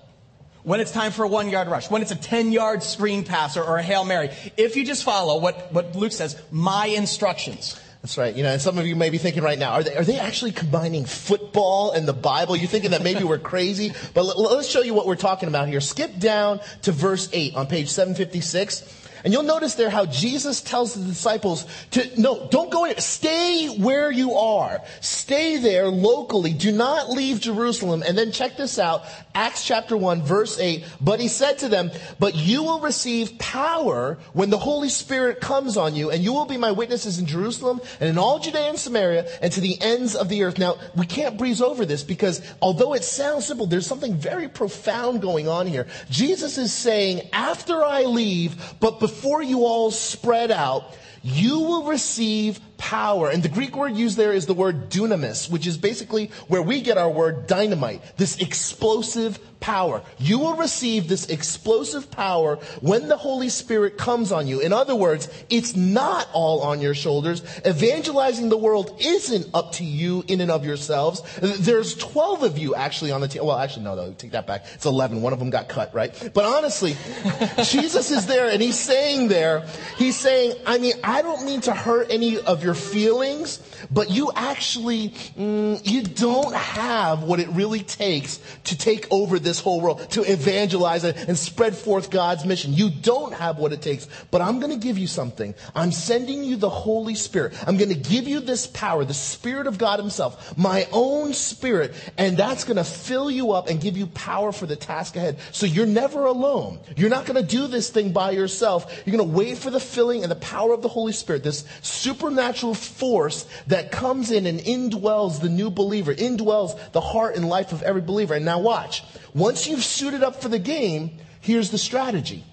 when 0.62 0.80
it's 0.80 0.92
time 0.92 1.12
for 1.12 1.24
a 1.24 1.28
one 1.28 1.50
yard 1.50 1.68
rush, 1.68 1.90
when 1.90 2.00
it's 2.00 2.10
a 2.10 2.16
10 2.16 2.52
yard 2.52 2.82
screen 2.82 3.22
pass 3.22 3.58
or, 3.58 3.64
or 3.64 3.76
a 3.76 3.82
Hail 3.82 4.04
Mary. 4.04 4.30
If 4.56 4.76
you 4.76 4.84
just 4.86 5.04
follow 5.04 5.38
what, 5.38 5.70
what 5.72 5.94
Luke 5.94 6.12
says, 6.12 6.40
my 6.50 6.86
instructions. 6.86 7.78
That's 8.04 8.18
right. 8.18 8.36
You 8.36 8.42
know, 8.42 8.50
and 8.50 8.60
some 8.60 8.76
of 8.76 8.86
you 8.86 8.96
may 8.96 9.08
be 9.08 9.16
thinking 9.16 9.42
right 9.42 9.58
now, 9.58 9.70
are 9.70 9.82
they, 9.82 9.96
are 9.96 10.04
they 10.04 10.18
actually 10.18 10.52
combining 10.52 11.06
football 11.06 11.92
and 11.92 12.06
the 12.06 12.12
Bible? 12.12 12.54
You're 12.54 12.68
thinking 12.68 12.90
that 12.90 13.02
maybe 13.02 13.24
we're 13.24 13.38
crazy, 13.38 13.94
but 14.12 14.24
let, 14.24 14.36
let's 14.36 14.68
show 14.68 14.82
you 14.82 14.92
what 14.92 15.06
we're 15.06 15.16
talking 15.16 15.48
about 15.48 15.68
here. 15.68 15.80
Skip 15.80 16.18
down 16.18 16.60
to 16.82 16.92
verse 16.92 17.30
8 17.32 17.54
on 17.54 17.66
page 17.66 17.88
756. 17.88 19.03
And 19.24 19.32
you'll 19.32 19.42
notice 19.42 19.74
there 19.74 19.88
how 19.88 20.04
Jesus 20.04 20.60
tells 20.60 20.94
the 20.94 21.02
disciples 21.02 21.64
to, 21.92 22.20
no, 22.20 22.46
don't 22.50 22.70
go 22.70 22.86
stay 22.98 23.68
where 23.78 24.10
you 24.10 24.34
are. 24.34 24.82
Stay 25.00 25.56
there 25.56 25.88
locally. 25.88 26.52
Do 26.52 26.70
not 26.70 27.08
leave 27.08 27.40
Jerusalem. 27.40 28.02
And 28.06 28.18
then 28.18 28.32
check 28.32 28.58
this 28.58 28.78
out. 28.78 29.04
Acts 29.34 29.64
chapter 29.64 29.96
1 29.96 30.22
verse 30.22 30.60
8. 30.60 30.84
But 31.00 31.20
he 31.20 31.28
said 31.28 31.58
to 31.60 31.68
them, 31.68 31.90
but 32.18 32.34
you 32.34 32.64
will 32.64 32.80
receive 32.80 33.38
power 33.38 34.18
when 34.34 34.50
the 34.50 34.58
Holy 34.58 34.90
Spirit 34.90 35.40
comes 35.40 35.78
on 35.78 35.94
you 35.94 36.10
and 36.10 36.22
you 36.22 36.34
will 36.34 36.44
be 36.44 36.58
my 36.58 36.72
witnesses 36.72 37.18
in 37.18 37.24
Jerusalem 37.24 37.80
and 38.00 38.10
in 38.10 38.18
all 38.18 38.38
Judea 38.38 38.68
and 38.68 38.78
Samaria 38.78 39.26
and 39.40 39.50
to 39.52 39.62
the 39.62 39.80
ends 39.80 40.14
of 40.14 40.28
the 40.28 40.42
earth. 40.42 40.58
Now, 40.58 40.76
we 40.94 41.06
can't 41.06 41.38
breeze 41.38 41.62
over 41.62 41.86
this 41.86 42.04
because 42.04 42.42
although 42.60 42.92
it 42.92 43.04
sounds 43.04 43.46
simple, 43.46 43.66
there's 43.66 43.86
something 43.86 44.16
very 44.16 44.48
profound 44.48 45.22
going 45.22 45.48
on 45.48 45.66
here. 45.66 45.86
Jesus 46.10 46.58
is 46.58 46.74
saying, 46.74 47.22
after 47.32 47.82
I 47.82 48.02
leave, 48.02 48.74
but 48.80 49.00
before 49.00 49.13
before 49.14 49.42
you 49.42 49.64
all 49.64 49.92
spread 49.92 50.50
out, 50.50 50.96
you 51.22 51.60
will 51.60 51.84
receive 51.84 52.58
power. 52.76 53.30
And 53.30 53.42
the 53.42 53.48
Greek 53.48 53.76
word 53.76 53.96
used 53.96 54.16
there 54.16 54.32
is 54.32 54.46
the 54.46 54.54
word 54.54 54.90
dunamis, 54.90 55.50
which 55.50 55.66
is 55.66 55.78
basically 55.78 56.30
where 56.48 56.62
we 56.62 56.80
get 56.80 56.98
our 56.98 57.10
word 57.10 57.46
dynamite, 57.46 58.02
this 58.16 58.38
explosive 58.38 59.38
power. 59.64 60.02
You 60.18 60.38
will 60.40 60.56
receive 60.56 61.08
this 61.08 61.26
explosive 61.30 62.10
power 62.10 62.56
when 62.82 63.08
the 63.08 63.16
Holy 63.16 63.48
Spirit 63.48 63.96
comes 63.96 64.30
on 64.30 64.46
you. 64.46 64.60
In 64.60 64.74
other 64.74 64.94
words, 64.94 65.26
it's 65.48 65.74
not 65.74 66.28
all 66.34 66.60
on 66.60 66.82
your 66.82 66.94
shoulders. 66.94 67.42
Evangelizing 67.66 68.50
the 68.50 68.58
world 68.58 68.94
isn't 69.00 69.46
up 69.54 69.72
to 69.72 69.84
you 69.84 70.22
in 70.28 70.42
and 70.42 70.50
of 70.50 70.66
yourselves. 70.66 71.22
There's 71.40 71.94
12 71.94 72.42
of 72.42 72.58
you 72.58 72.74
actually 72.74 73.10
on 73.10 73.22
the 73.22 73.28
team. 73.28 73.46
Well, 73.46 73.56
actually, 73.56 73.84
no, 73.84 73.94
no, 73.94 74.12
take 74.12 74.32
that 74.32 74.46
back. 74.46 74.66
It's 74.74 74.84
11. 74.84 75.22
One 75.22 75.32
of 75.32 75.38
them 75.38 75.48
got 75.48 75.70
cut, 75.70 75.94
right? 75.94 76.12
But 76.34 76.44
honestly, 76.44 76.94
Jesus 77.64 78.10
is 78.10 78.26
there 78.26 78.50
and 78.50 78.60
he's 78.60 78.78
saying 78.78 79.28
there, 79.28 79.66
he's 79.96 80.18
saying, 80.18 80.56
I 80.66 80.76
mean, 80.76 80.92
I 81.02 81.22
don't 81.22 81.46
mean 81.46 81.62
to 81.62 81.72
hurt 81.72 82.08
any 82.10 82.38
of 82.38 82.62
your 82.62 82.73
feelings, 82.74 83.58
but 83.90 84.10
you 84.10 84.30
actually, 84.34 85.10
mm, 85.10 85.80
you 85.84 86.02
don't 86.02 86.54
have 86.54 87.22
what 87.22 87.40
it 87.40 87.48
really 87.48 87.80
takes 87.80 88.40
to 88.64 88.78
take 88.78 89.06
over 89.10 89.38
this 89.38 89.60
whole 89.60 89.80
world, 89.80 90.10
to 90.10 90.22
evangelize 90.30 91.04
and 91.04 91.38
spread 91.38 91.76
forth 91.76 92.10
God's 92.10 92.44
mission. 92.44 92.72
You 92.72 92.90
don't 92.90 93.34
have 93.34 93.58
what 93.58 93.72
it 93.72 93.82
takes, 93.82 94.08
but 94.30 94.40
I'm 94.40 94.60
going 94.60 94.72
to 94.72 94.78
give 94.78 94.98
you 94.98 95.06
something. 95.06 95.54
I'm 95.74 95.92
sending 95.92 96.44
you 96.44 96.56
the 96.56 96.70
Holy 96.70 97.14
Spirit. 97.14 97.54
I'm 97.66 97.76
going 97.76 97.90
to 97.90 97.94
give 97.94 98.28
you 98.28 98.40
this 98.40 98.66
power, 98.66 99.04
the 99.04 99.14
Spirit 99.14 99.66
of 99.66 99.78
God 99.78 99.98
Himself, 99.98 100.56
my 100.56 100.86
own 100.92 101.32
Spirit, 101.32 101.94
and 102.16 102.36
that's 102.36 102.64
going 102.64 102.76
to 102.76 102.84
fill 102.84 103.30
you 103.30 103.52
up 103.52 103.68
and 103.68 103.80
give 103.80 103.96
you 103.96 104.06
power 104.06 104.52
for 104.52 104.66
the 104.66 104.76
task 104.76 105.16
ahead. 105.16 105.38
So 105.52 105.66
you're 105.66 105.86
never 105.86 106.26
alone. 106.26 106.78
You're 106.96 107.10
not 107.10 107.26
going 107.26 107.40
to 107.40 107.48
do 107.48 107.66
this 107.66 107.90
thing 107.90 108.12
by 108.12 108.30
yourself. 108.30 109.02
You're 109.04 109.16
going 109.16 109.28
to 109.28 109.36
wait 109.36 109.58
for 109.58 109.70
the 109.70 109.80
filling 109.80 110.22
and 110.22 110.30
the 110.30 110.36
power 110.36 110.72
of 110.72 110.82
the 110.82 110.88
Holy 110.88 111.12
Spirit, 111.12 111.42
this 111.42 111.64
supernatural 111.82 112.74
force 112.74 113.46
that 113.66 113.73
comes 113.90 114.30
in 114.30 114.46
and 114.46 114.60
indwells 114.60 115.40
the 115.40 115.48
new 115.48 115.70
believer, 115.70 116.14
indwells 116.14 116.78
the 116.92 117.00
heart 117.00 117.36
and 117.36 117.48
life 117.48 117.72
of 117.72 117.82
every 117.82 118.02
believer. 118.02 118.34
And 118.34 118.44
now 118.44 118.60
watch. 118.60 119.02
Once 119.34 119.66
you've 119.66 119.84
suited 119.84 120.22
up 120.22 120.40
for 120.40 120.48
the 120.48 120.58
game, 120.58 121.18
here's 121.40 121.70
the 121.70 121.78
strategy. 121.78 122.44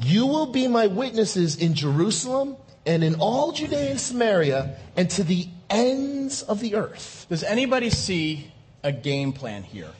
You 0.00 0.26
will 0.26 0.46
be 0.46 0.68
my 0.68 0.86
witnesses 0.86 1.56
in 1.56 1.74
Jerusalem 1.74 2.56
and 2.86 3.02
in 3.02 3.16
all 3.16 3.52
Judea 3.52 3.90
and 3.90 4.00
Samaria 4.00 4.76
and 4.96 5.10
to 5.10 5.24
the 5.24 5.48
ends 5.70 6.42
of 6.42 6.60
the 6.60 6.74
earth. 6.74 7.26
Does 7.28 7.42
anybody 7.42 7.90
see 7.90 8.52
a 8.82 8.92
game 8.92 9.32
plan 9.32 9.62
here? 9.62 9.90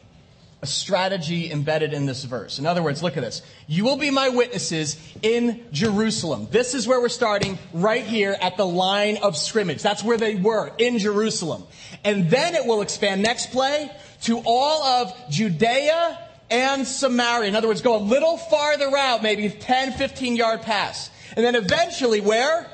A 0.64 0.66
strategy 0.66 1.52
embedded 1.52 1.92
in 1.92 2.06
this 2.06 2.24
verse. 2.24 2.58
In 2.58 2.64
other 2.64 2.82
words, 2.82 3.02
look 3.02 3.18
at 3.18 3.22
this. 3.22 3.42
You 3.66 3.84
will 3.84 3.98
be 3.98 4.10
my 4.10 4.30
witnesses 4.30 4.96
in 5.20 5.62
Jerusalem. 5.72 6.48
This 6.50 6.72
is 6.72 6.88
where 6.88 7.02
we're 7.02 7.10
starting 7.10 7.58
right 7.74 8.02
here 8.02 8.34
at 8.40 8.56
the 8.56 8.64
line 8.64 9.18
of 9.18 9.36
scrimmage. 9.36 9.82
That's 9.82 10.02
where 10.02 10.16
they 10.16 10.36
were 10.36 10.72
in 10.78 10.98
Jerusalem. 10.98 11.64
And 12.02 12.30
then 12.30 12.54
it 12.54 12.64
will 12.64 12.80
expand 12.80 13.22
next 13.22 13.52
play 13.52 13.90
to 14.22 14.40
all 14.46 14.82
of 14.82 15.14
Judea 15.28 16.18
and 16.48 16.86
Samaria. 16.86 17.46
In 17.46 17.56
other 17.56 17.68
words, 17.68 17.82
go 17.82 17.96
a 17.96 18.00
little 18.00 18.38
farther 18.38 18.96
out, 18.96 19.22
maybe 19.22 19.50
10, 19.50 19.92
15 19.92 20.34
yard 20.34 20.62
pass. 20.62 21.10
And 21.36 21.44
then 21.44 21.56
eventually 21.56 22.22
where? 22.22 22.70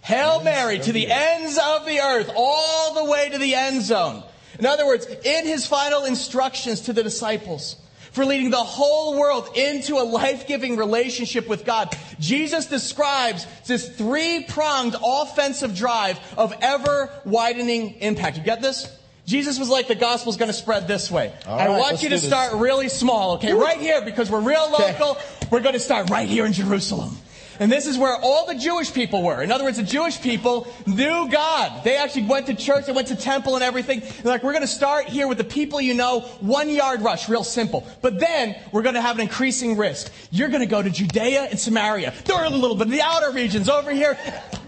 Hail 0.00 0.42
Mary 0.42 0.78
to 0.78 0.90
the 0.90 1.10
ends 1.10 1.58
of 1.62 1.84
the 1.84 2.00
earth, 2.00 2.30
all 2.34 2.94
the 2.94 3.04
way 3.04 3.28
to 3.28 3.36
the 3.36 3.54
end 3.56 3.82
zone. 3.82 4.22
In 4.60 4.66
other 4.66 4.86
words, 4.86 5.06
in 5.06 5.46
his 5.46 5.66
final 5.66 6.04
instructions 6.04 6.82
to 6.82 6.92
the 6.92 7.02
disciples 7.02 7.76
for 8.12 8.26
leading 8.26 8.50
the 8.50 8.58
whole 8.58 9.18
world 9.18 9.48
into 9.56 9.96
a 9.96 10.04
life-giving 10.04 10.76
relationship 10.76 11.48
with 11.48 11.64
God, 11.64 11.96
Jesus 12.18 12.66
describes 12.66 13.46
this 13.66 13.88
three-pronged 13.88 14.96
offensive 15.02 15.74
drive 15.74 16.20
of 16.36 16.52
ever-widening 16.60 17.94
impact. 18.00 18.36
You 18.36 18.42
get 18.42 18.60
this? 18.60 18.94
Jesus 19.26 19.58
was 19.58 19.68
like, 19.68 19.88
the 19.88 19.94
gospel's 19.94 20.36
going 20.36 20.50
to 20.50 20.52
spread 20.52 20.86
this 20.88 21.10
way. 21.10 21.32
All 21.46 21.58
I 21.58 21.68
right, 21.68 21.78
want 21.78 22.02
you 22.02 22.10
to 22.10 22.18
start 22.18 22.52
really 22.54 22.88
small, 22.88 23.34
okay? 23.34 23.52
Right 23.52 23.78
here, 23.78 24.04
because 24.04 24.30
we're 24.30 24.40
real 24.40 24.68
Okay. 24.74 24.92
local. 24.98 25.16
We're 25.50 25.60
going 25.60 25.74
to 25.74 25.80
start 25.80 26.10
right 26.10 26.28
here 26.28 26.44
in 26.44 26.52
Jerusalem. 26.52 27.16
And 27.60 27.70
this 27.70 27.86
is 27.86 27.98
where 27.98 28.16
all 28.16 28.46
the 28.46 28.54
Jewish 28.54 28.92
people 28.92 29.22
were. 29.22 29.42
In 29.42 29.52
other 29.52 29.64
words, 29.64 29.76
the 29.76 29.82
Jewish 29.82 30.20
people 30.20 30.66
knew 30.86 31.28
God. 31.30 31.84
They 31.84 31.98
actually 31.98 32.24
went 32.24 32.46
to 32.46 32.54
church, 32.54 32.86
they 32.86 32.92
went 32.92 33.08
to 33.08 33.16
temple 33.16 33.54
and 33.54 33.62
everything. 33.62 34.00
They're 34.00 34.32
like, 34.32 34.42
we're 34.42 34.52
going 34.52 34.62
to 34.62 34.66
start 34.66 35.04
here 35.04 35.28
with 35.28 35.36
the 35.36 35.44
people 35.44 35.78
you 35.78 35.92
know, 35.92 36.20
one 36.40 36.70
yard 36.70 37.02
rush, 37.02 37.28
real 37.28 37.44
simple. 37.44 37.86
But 38.00 38.18
then 38.18 38.56
we're 38.72 38.80
going 38.80 38.94
to 38.94 39.02
have 39.02 39.16
an 39.16 39.22
increasing 39.22 39.76
risk. 39.76 40.10
You're 40.30 40.48
going 40.48 40.62
to 40.62 40.66
go 40.66 40.80
to 40.80 40.88
Judea 40.88 41.48
and 41.50 41.60
Samaria. 41.60 42.14
They're 42.24 42.44
a 42.44 42.48
little 42.48 42.76
bit, 42.76 42.86
of 42.86 42.92
the 42.92 43.02
outer 43.02 43.30
regions 43.30 43.68
over 43.68 43.92
here. 43.92 44.18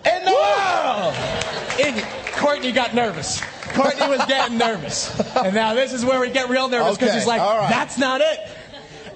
And 0.05 0.27
the 0.27 0.33
world! 0.33 1.15
And 1.81 2.05
Courtney 2.35 2.73
got 2.73 2.95
nervous. 2.95 3.41
Courtney 3.73 4.07
was 4.07 4.25
getting 4.27 4.59
nervous. 4.59 5.19
And 5.35 5.55
now 5.55 5.73
this 5.73 5.95
is 5.95 6.05
where 6.05 6.21
we 6.21 6.29
get 6.31 6.51
real 6.51 6.69
nervous 6.69 6.97
because 6.97 7.09
Okay, 7.09 7.19
he's 7.19 7.27
like, 7.27 7.41
right. 7.41 7.71
that's 7.71 7.97
not 7.97 8.21
it. 8.21 8.39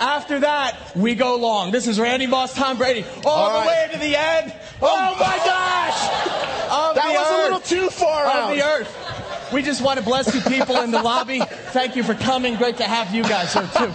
After 0.00 0.40
that, 0.40 0.76
we 0.96 1.14
go 1.14 1.36
long. 1.36 1.70
This 1.70 1.86
is 1.86 1.98
Randy 1.98 2.26
Moss, 2.26 2.54
Tom 2.54 2.76
Brady, 2.76 3.04
all, 3.24 3.32
All 3.32 3.52
the 3.60 3.66
right. 3.66 3.88
way 3.88 3.92
to 3.94 3.98
the 3.98 4.16
end. 4.16 4.54
Oh, 4.82 4.88
oh. 4.88 5.14
my 5.18 5.36
gosh! 5.38 6.96
That 6.96 7.12
was 7.12 7.30
a 7.30 7.42
little 7.42 7.60
too 7.60 7.90
far 7.90 8.26
of 8.26 8.32
out. 8.32 8.54
the 8.54 8.62
earth. 8.62 9.50
We 9.52 9.62
just 9.62 9.80
want 9.82 9.98
to 9.98 10.04
bless 10.04 10.34
you 10.34 10.40
people 10.42 10.76
in 10.80 10.90
the 10.90 11.00
lobby. 11.02 11.40
Thank 11.40 11.96
you 11.96 12.02
for 12.02 12.14
coming. 12.14 12.56
Great 12.56 12.78
to 12.78 12.84
have 12.84 13.14
you 13.14 13.22
guys 13.22 13.52
here 13.54 13.68
too. 13.76 13.92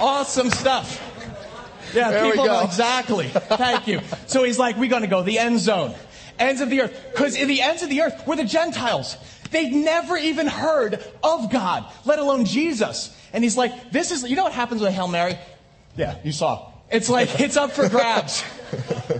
Awesome 0.00 0.50
stuff. 0.50 1.00
Yeah, 1.94 2.10
There 2.10 2.30
people 2.30 2.44
go. 2.46 2.60
exactly. 2.64 3.28
Thank 3.28 3.86
you. 3.86 4.00
So 4.26 4.42
he's 4.42 4.58
like, 4.58 4.76
we're 4.76 4.90
going 4.90 5.02
to 5.02 5.08
go 5.08 5.22
the 5.22 5.38
end 5.38 5.60
zone, 5.60 5.94
ends 6.38 6.60
of 6.60 6.68
the 6.68 6.82
earth, 6.82 7.06
because 7.12 7.36
in 7.36 7.46
the 7.48 7.62
ends 7.62 7.82
of 7.82 7.88
the 7.88 8.02
earth 8.02 8.26
were 8.26 8.36
the 8.36 8.44
Gentiles. 8.44 9.16
They'd 9.52 9.72
never 9.72 10.16
even 10.16 10.48
heard 10.48 11.02
of 11.22 11.50
God, 11.50 11.84
let 12.04 12.18
alone 12.18 12.44
Jesus. 12.44 13.16
And 13.34 13.44
he's 13.44 13.56
like, 13.58 13.90
this 13.90 14.10
is, 14.10 14.22
you 14.22 14.36
know 14.36 14.44
what 14.44 14.52
happens 14.52 14.80
with 14.80 14.88
a 14.88 14.92
Hail 14.92 15.08
Mary? 15.08 15.36
Yeah, 15.96 16.16
you 16.24 16.32
saw. 16.32 16.70
It's 16.90 17.08
like, 17.10 17.40
it's 17.40 17.56
up 17.56 17.72
for 17.72 17.88
grabs. 17.88 18.44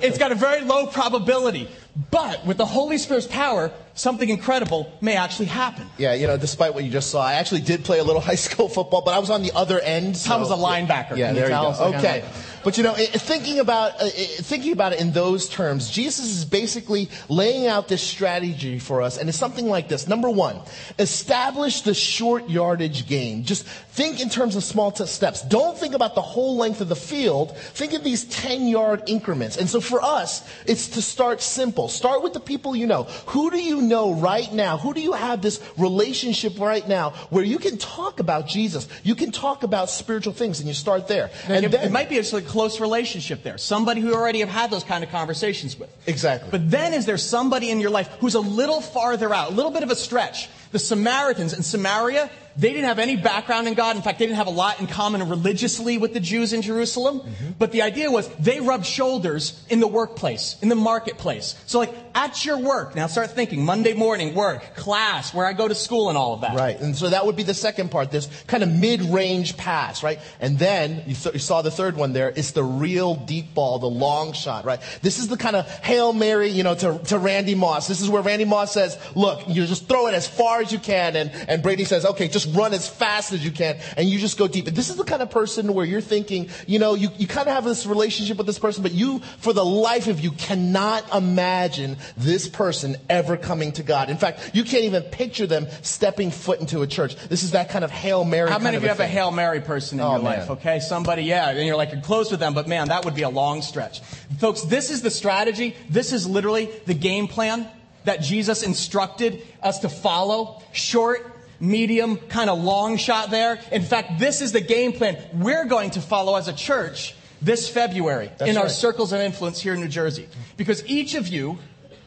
It's 0.00 0.18
got 0.18 0.32
a 0.32 0.34
very 0.34 0.60
low 0.62 0.86
probability. 0.86 1.68
But 2.10 2.44
with 2.46 2.56
the 2.56 2.66
Holy 2.66 2.98
Spirit's 2.98 3.26
power, 3.26 3.70
something 3.94 4.28
incredible 4.28 4.92
may 5.00 5.16
actually 5.16 5.46
happen. 5.46 5.86
Yeah, 5.98 6.14
you 6.14 6.26
know, 6.26 6.36
despite 6.36 6.74
what 6.74 6.84
you 6.84 6.90
just 6.90 7.10
saw, 7.10 7.22
I 7.24 7.34
actually 7.34 7.60
did 7.62 7.84
play 7.84 7.98
a 7.98 8.04
little 8.04 8.20
high 8.30 8.34
school 8.36 8.68
football, 8.68 9.02
but 9.02 9.12
I 9.14 9.18
was 9.18 9.30
on 9.30 9.42
the 9.42 9.52
other 9.54 9.80
end. 9.80 10.22
Tom 10.22 10.40
was 10.40 10.50
a 10.50 10.54
linebacker. 10.54 11.16
Yeah, 11.16 11.30
you 11.30 11.34
there 11.36 11.44
you 11.46 11.50
go. 11.50 11.68
us 11.68 11.78
kind 11.78 11.94
of- 11.94 12.00
Okay. 12.04 12.24
But 12.64 12.78
you 12.78 12.82
know, 12.82 12.94
thinking 12.94 13.58
about 13.58 14.00
uh, 14.00 14.08
thinking 14.08 14.72
about 14.72 14.94
it 14.94 15.00
in 15.00 15.12
those 15.12 15.48
terms, 15.48 15.90
Jesus 15.90 16.26
is 16.26 16.44
basically 16.44 17.10
laying 17.28 17.66
out 17.66 17.88
this 17.88 18.02
strategy 18.02 18.78
for 18.78 19.02
us, 19.02 19.18
and 19.18 19.28
it's 19.28 19.38
something 19.38 19.68
like 19.68 19.88
this: 19.88 20.08
Number 20.08 20.30
one, 20.30 20.60
establish 20.98 21.82
the 21.82 21.94
short 21.94 22.48
yardage 22.48 23.06
game. 23.06 23.44
Just 23.44 23.66
think 23.66 24.20
in 24.20 24.30
terms 24.30 24.56
of 24.56 24.64
small 24.64 24.92
t- 24.92 25.06
steps. 25.06 25.42
Don't 25.42 25.76
think 25.76 25.94
about 25.94 26.14
the 26.14 26.22
whole 26.22 26.56
length 26.56 26.80
of 26.80 26.88
the 26.88 26.96
field. 26.96 27.56
Think 27.56 27.92
of 27.92 28.02
these 28.02 28.24
ten-yard 28.24 29.02
increments. 29.06 29.56
And 29.56 29.68
so 29.68 29.80
for 29.80 30.02
us, 30.02 30.48
it's 30.66 30.88
to 30.90 31.02
start 31.02 31.42
simple. 31.42 31.88
Start 31.88 32.22
with 32.22 32.32
the 32.32 32.40
people 32.40 32.74
you 32.74 32.86
know. 32.86 33.04
Who 33.26 33.50
do 33.50 33.60
you 33.60 33.82
know 33.82 34.14
right 34.14 34.52
now? 34.52 34.78
Who 34.78 34.94
do 34.94 35.00
you 35.00 35.12
have 35.12 35.42
this 35.42 35.60
relationship 35.76 36.58
right 36.58 36.86
now 36.88 37.10
where 37.30 37.44
you 37.44 37.58
can 37.58 37.78
talk 37.78 38.20
about 38.20 38.46
Jesus? 38.46 38.88
You 39.02 39.14
can 39.14 39.32
talk 39.32 39.62
about 39.64 39.90
spiritual 39.90 40.32
things, 40.32 40.60
and 40.60 40.68
you 40.68 40.74
start 40.74 41.08
there. 41.08 41.30
And 41.48 41.64
And 41.64 41.74
it, 41.74 41.86
it 41.86 41.92
might 41.92 42.08
be 42.08 42.18
a 42.18 42.24
close 42.54 42.78
relationship 42.78 43.42
there. 43.42 43.58
Somebody 43.58 44.00
who 44.00 44.10
you 44.10 44.14
already 44.14 44.38
have 44.38 44.48
had 44.48 44.70
those 44.70 44.84
kind 44.84 45.02
of 45.02 45.10
conversations 45.10 45.76
with. 45.76 45.90
Exactly. 46.06 46.50
But 46.52 46.70
then 46.70 46.94
is 46.94 47.04
there 47.04 47.18
somebody 47.18 47.68
in 47.68 47.80
your 47.80 47.90
life 47.90 48.08
who's 48.20 48.36
a 48.36 48.40
little 48.40 48.80
farther 48.80 49.34
out, 49.34 49.50
a 49.50 49.54
little 49.54 49.72
bit 49.72 49.82
of 49.82 49.90
a 49.90 49.96
stretch? 49.96 50.48
The 50.70 50.78
Samaritans 50.78 51.52
in 51.52 51.64
Samaria, 51.64 52.30
they 52.56 52.72
didn't 52.72 52.84
have 52.84 52.98
any 52.98 53.16
background 53.16 53.68
in 53.68 53.74
God. 53.74 53.96
In 53.96 54.02
fact, 54.02 54.18
they 54.18 54.26
didn't 54.26 54.38
have 54.38 54.46
a 54.46 54.50
lot 54.50 54.80
in 54.80 54.86
common 54.86 55.28
religiously 55.28 55.98
with 55.98 56.14
the 56.14 56.20
Jews 56.20 56.52
in 56.52 56.62
Jerusalem. 56.62 57.20
Mm-hmm. 57.20 57.50
But 57.58 57.72
the 57.72 57.82
idea 57.82 58.10
was 58.10 58.28
they 58.36 58.60
rubbed 58.60 58.86
shoulders 58.86 59.64
in 59.68 59.80
the 59.80 59.88
workplace, 59.88 60.56
in 60.62 60.68
the 60.68 60.74
marketplace. 60.74 61.54
So 61.66 61.78
like 61.78 61.94
at 62.14 62.44
your 62.44 62.58
work, 62.58 62.94
now 62.94 63.08
start 63.08 63.32
thinking 63.32 63.64
Monday 63.64 63.92
morning, 63.92 64.34
work, 64.34 64.76
class, 64.76 65.34
where 65.34 65.46
I 65.46 65.52
go 65.52 65.66
to 65.66 65.74
school 65.74 66.08
and 66.08 66.18
all 66.18 66.34
of 66.34 66.42
that. 66.42 66.56
Right. 66.56 66.78
And 66.78 66.96
so 66.96 67.10
that 67.10 67.26
would 67.26 67.36
be 67.36 67.42
the 67.42 67.54
second 67.54 67.90
part, 67.90 68.10
this 68.10 68.28
kind 68.46 68.62
of 68.62 68.68
mid-range 68.68 69.56
pass, 69.56 70.02
right? 70.02 70.20
And 70.38 70.58
then 70.58 71.02
you, 71.06 71.14
th- 71.14 71.34
you 71.34 71.40
saw 71.40 71.62
the 71.62 71.72
third 71.72 71.96
one 71.96 72.12
there. 72.12 72.32
It's 72.36 72.52
the 72.52 72.62
real 72.62 73.16
deep 73.16 73.54
ball, 73.54 73.78
the 73.78 73.86
long 73.86 74.32
shot, 74.32 74.64
right? 74.64 74.80
This 75.02 75.18
is 75.18 75.28
the 75.28 75.36
kind 75.36 75.56
of 75.56 75.68
Hail 75.68 76.12
Mary, 76.12 76.48
you 76.48 76.62
know, 76.62 76.74
to, 76.76 77.00
to 77.06 77.18
Randy 77.18 77.54
Moss. 77.54 77.88
This 77.88 78.00
is 78.00 78.08
where 78.08 78.22
Randy 78.22 78.44
Moss 78.44 78.72
says, 78.72 78.96
look, 79.16 79.48
you 79.48 79.66
just 79.66 79.88
throw 79.88 80.06
it 80.06 80.14
as 80.14 80.28
far 80.28 80.60
as 80.60 80.70
you 80.70 80.78
can. 80.78 81.16
And, 81.16 81.30
and 81.48 81.62
Brady 81.62 81.84
says, 81.84 82.04
okay, 82.04 82.28
just 82.28 82.43
run 82.46 82.74
as 82.74 82.88
fast 82.88 83.32
as 83.32 83.44
you 83.44 83.50
can. 83.50 83.78
And 83.96 84.08
you 84.08 84.18
just 84.18 84.38
go 84.38 84.48
deep. 84.48 84.66
And 84.66 84.76
this 84.76 84.90
is 84.90 84.96
the 84.96 85.04
kind 85.04 85.22
of 85.22 85.30
person 85.30 85.74
where 85.74 85.84
you're 85.84 86.00
thinking, 86.00 86.48
you 86.66 86.78
know, 86.78 86.94
you, 86.94 87.08
you 87.16 87.26
kind 87.26 87.48
of 87.48 87.54
have 87.54 87.64
this 87.64 87.86
relationship 87.86 88.36
with 88.36 88.46
this 88.46 88.58
person, 88.58 88.82
but 88.82 88.92
you, 88.92 89.20
for 89.38 89.52
the 89.52 89.64
life 89.64 90.06
of 90.06 90.20
you, 90.20 90.30
cannot 90.32 91.14
imagine 91.14 91.96
this 92.16 92.48
person 92.48 92.96
ever 93.08 93.36
coming 93.36 93.72
to 93.72 93.82
God. 93.82 94.10
In 94.10 94.16
fact, 94.16 94.50
you 94.54 94.64
can't 94.64 94.84
even 94.84 95.02
picture 95.04 95.46
them 95.46 95.66
stepping 95.82 96.30
foot 96.30 96.60
into 96.60 96.82
a 96.82 96.86
church. 96.86 97.16
This 97.16 97.42
is 97.42 97.52
that 97.52 97.70
kind 97.70 97.84
of 97.84 97.90
Hail 97.90 98.24
Mary. 98.24 98.50
How 98.50 98.58
many 98.58 98.76
of 98.76 98.82
you 98.82 98.88
have 98.88 98.98
thing. 98.98 99.06
a 99.06 99.10
Hail 99.10 99.30
Mary 99.30 99.60
person 99.60 99.98
in 99.98 100.04
oh, 100.04 100.12
your 100.12 100.22
man. 100.22 100.38
life? 100.40 100.50
Okay, 100.50 100.80
somebody, 100.80 101.22
yeah, 101.22 101.50
and 101.50 101.66
you're 101.66 101.76
like, 101.76 101.92
you're 101.92 102.00
close 102.00 102.30
with 102.30 102.40
them, 102.40 102.54
but 102.54 102.68
man, 102.68 102.88
that 102.88 103.04
would 103.04 103.14
be 103.14 103.22
a 103.22 103.28
long 103.28 103.62
stretch. 103.62 104.00
Folks, 104.38 104.62
this 104.62 104.90
is 104.90 105.02
the 105.02 105.10
strategy. 105.10 105.76
This 105.90 106.12
is 106.12 106.26
literally 106.26 106.70
the 106.86 106.94
game 106.94 107.28
plan 107.28 107.68
that 108.04 108.20
Jesus 108.20 108.62
instructed 108.62 109.42
us 109.62 109.80
to 109.80 109.88
follow. 109.88 110.62
Short, 110.72 111.33
medium, 111.68 112.16
kind 112.16 112.50
of 112.50 112.62
long 112.62 112.96
shot 112.96 113.30
there. 113.30 113.58
In 113.72 113.82
fact, 113.82 114.18
this 114.18 114.40
is 114.40 114.52
the 114.52 114.60
game 114.60 114.92
plan 114.92 115.16
we're 115.34 115.64
going 115.64 115.90
to 115.90 116.00
follow 116.00 116.36
as 116.36 116.48
a 116.48 116.52
church 116.52 117.14
this 117.42 117.68
February 117.68 118.30
That's 118.38 118.50
in 118.50 118.56
our 118.56 118.68
circles 118.68 119.12
of 119.12 119.20
influence 119.20 119.60
here 119.60 119.74
in 119.74 119.80
New 119.80 119.88
Jersey. 119.88 120.28
Because 120.56 120.86
each 120.86 121.14
of 121.14 121.28
you 121.28 121.58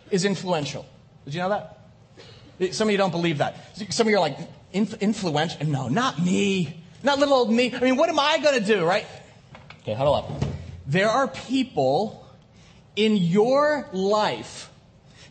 is 0.10 0.26
influential. 0.26 0.86
Did 1.26 1.34
you 1.36 1.42
know 1.42 1.50
that? 1.50 2.74
Some 2.74 2.88
of 2.88 2.92
you 2.92 2.98
don't 2.98 3.12
believe 3.12 3.38
that. 3.38 3.78
Some 3.92 4.08
of 4.08 4.12
you 4.12 4.18
are 4.18 4.22
like, 4.22 4.38
Inf- 4.74 5.02
influential? 5.02 5.66
No, 5.66 5.88
not 5.88 6.20
me. 6.20 6.84
Not 7.04 7.20
little 7.20 7.36
old 7.36 7.52
me. 7.52 7.74
I 7.74 7.80
mean, 7.80 7.96
what 7.96 8.10
am 8.10 8.20
I 8.20 8.40
going 8.40 8.60
to 8.60 8.66
do, 8.66 8.86
right? 8.86 9.06
Okay, 9.82 9.94
huddle 9.94 10.14
up. 10.14 10.30
There 10.86 11.10
are 11.10 11.28
people 11.28 12.26
in 12.96 13.16
your 13.16 13.88
life, 13.94 14.70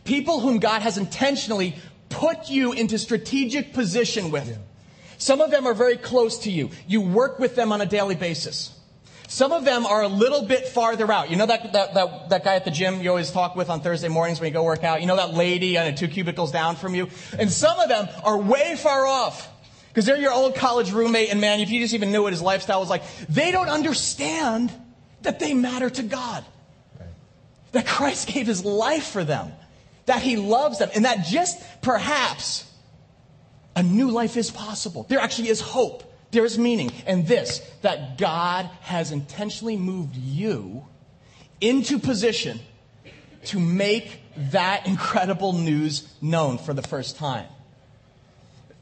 people 0.05 0.39
whom 0.39 0.59
God 0.59 0.81
has 0.81 0.97
intentionally 0.97 1.75
put 2.09 2.49
you 2.49 2.73
into 2.73 2.97
strategic 2.97 3.73
position 3.73 4.31
with. 4.31 4.47
Yeah. 4.47 4.57
Some 5.17 5.41
of 5.41 5.51
them 5.51 5.65
are 5.65 5.73
very 5.73 5.97
close 5.97 6.39
to 6.39 6.51
you. 6.51 6.69
You 6.87 7.01
work 7.01 7.39
with 7.39 7.55
them 7.55 7.71
on 7.71 7.81
a 7.81 7.85
daily 7.85 8.15
basis. 8.15 8.73
Some 9.27 9.51
of 9.51 9.65
them 9.65 9.85
are 9.85 10.03
a 10.03 10.07
little 10.07 10.43
bit 10.43 10.67
farther 10.67 11.11
out. 11.11 11.29
You 11.29 11.35
know 11.35 11.47
that, 11.47 11.73
that, 11.73 11.93
that, 11.95 12.29
that 12.29 12.43
guy 12.45 12.55
at 12.55 12.63
the 12.63 12.71
gym 12.71 13.01
you 13.01 13.09
always 13.09 13.29
talk 13.29 13.57
with 13.57 13.69
on 13.69 13.81
Thursday 13.81 14.07
mornings 14.07 14.39
when 14.39 14.47
you 14.47 14.53
go 14.53 14.63
work 14.63 14.85
out? 14.85 15.01
You 15.01 15.07
know 15.07 15.17
that 15.17 15.33
lady 15.33 15.77
on 15.77 15.93
two 15.95 16.07
cubicles 16.07 16.51
down 16.51 16.77
from 16.77 16.95
you? 16.95 17.09
And 17.37 17.51
some 17.51 17.77
of 17.77 17.89
them 17.89 18.07
are 18.23 18.37
way 18.37 18.75
far 18.77 19.05
off. 19.05 19.49
Because 19.89 20.05
they're 20.05 20.17
your 20.17 20.31
old 20.31 20.55
college 20.55 20.91
roommate, 20.91 21.31
and 21.31 21.41
man, 21.41 21.59
if 21.59 21.71
you 21.71 21.79
just 21.79 21.95
even 21.95 22.11
knew 22.11 22.21
what 22.21 22.31
his 22.31 22.41
lifestyle 22.41 22.79
was 22.79 22.89
like, 22.89 23.01
they 23.27 23.51
don't 23.51 23.67
understand 23.67 24.71
that 25.23 25.39
they 25.39 25.55
matter 25.55 25.89
to 25.89 26.03
God. 26.03 26.45
Right. 26.99 27.09
That 27.71 27.87
Christ 27.87 28.27
gave 28.27 28.45
his 28.45 28.63
life 28.63 29.07
for 29.07 29.23
them. 29.23 29.51
That 30.07 30.21
he 30.21 30.35
loves 30.35 30.79
them. 30.79 30.89
And 30.95 31.05
that 31.05 31.25
just 31.25 31.63
perhaps 31.81 32.65
a 33.75 33.83
new 33.83 34.09
life 34.09 34.35
is 34.35 34.49
possible. 34.49 35.05
There 35.07 35.19
actually 35.19 35.49
is 35.49 35.61
hope. 35.61 36.03
There 36.31 36.43
is 36.43 36.57
meaning. 36.57 36.91
And 37.05 37.27
this, 37.27 37.59
that 37.83 38.17
God 38.17 38.65
has 38.81 39.11
intentionally 39.11 39.77
moved 39.77 40.15
you 40.15 40.85
into 41.61 41.99
position 41.99 42.59
to 43.45 43.59
make 43.59 44.21
that 44.51 44.87
incredible 44.87 45.53
news 45.53 46.11
known 46.21 46.57
for 46.57 46.73
the 46.73 46.81
first 46.81 47.17
time. 47.17 47.45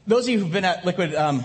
Those 0.06 0.24
of 0.24 0.30
you 0.30 0.40
who've 0.40 0.52
been 0.52 0.64
at 0.64 0.84
Liquid 0.84 1.14
um, 1.14 1.44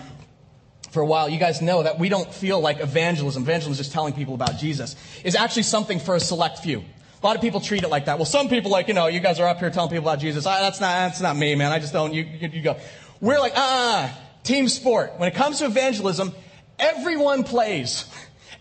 for 0.91 1.01
a 1.01 1.05
while, 1.05 1.29
you 1.29 1.39
guys 1.39 1.61
know 1.61 1.83
that 1.83 1.99
we 1.99 2.09
don't 2.09 2.31
feel 2.33 2.59
like 2.59 2.79
evangelism, 2.79 3.43
evangelism 3.43 3.71
is 3.71 3.77
just 3.77 3.91
telling 3.91 4.13
people 4.13 4.33
about 4.33 4.57
Jesus, 4.57 4.95
is 5.23 5.35
actually 5.35 5.63
something 5.63 5.99
for 5.99 6.15
a 6.15 6.19
select 6.19 6.59
few. 6.59 6.83
A 7.21 7.25
lot 7.27 7.35
of 7.35 7.41
people 7.41 7.59
treat 7.59 7.83
it 7.83 7.89
like 7.89 8.05
that. 8.05 8.17
Well, 8.17 8.25
some 8.25 8.49
people 8.49 8.71
like, 8.71 8.87
you 8.87 8.95
know, 8.95 9.05
you 9.05 9.19
guys 9.19 9.39
are 9.39 9.47
up 9.47 9.59
here 9.59 9.69
telling 9.69 9.91
people 9.91 10.07
about 10.07 10.19
Jesus. 10.19 10.43
That's 10.43 10.81
not, 10.81 10.91
that's 10.91 11.21
not 11.21 11.35
me, 11.35 11.53
man. 11.53 11.71
I 11.71 11.77
just 11.77 11.93
don't, 11.93 12.13
you, 12.13 12.23
you, 12.23 12.47
you 12.47 12.61
go. 12.61 12.77
We're 13.19 13.39
like, 13.39 13.53
ah, 13.55 14.17
team 14.43 14.67
sport. 14.67 15.13
When 15.17 15.29
it 15.29 15.35
comes 15.35 15.59
to 15.59 15.65
evangelism, 15.65 16.33
everyone 16.79 17.43
plays. 17.43 18.05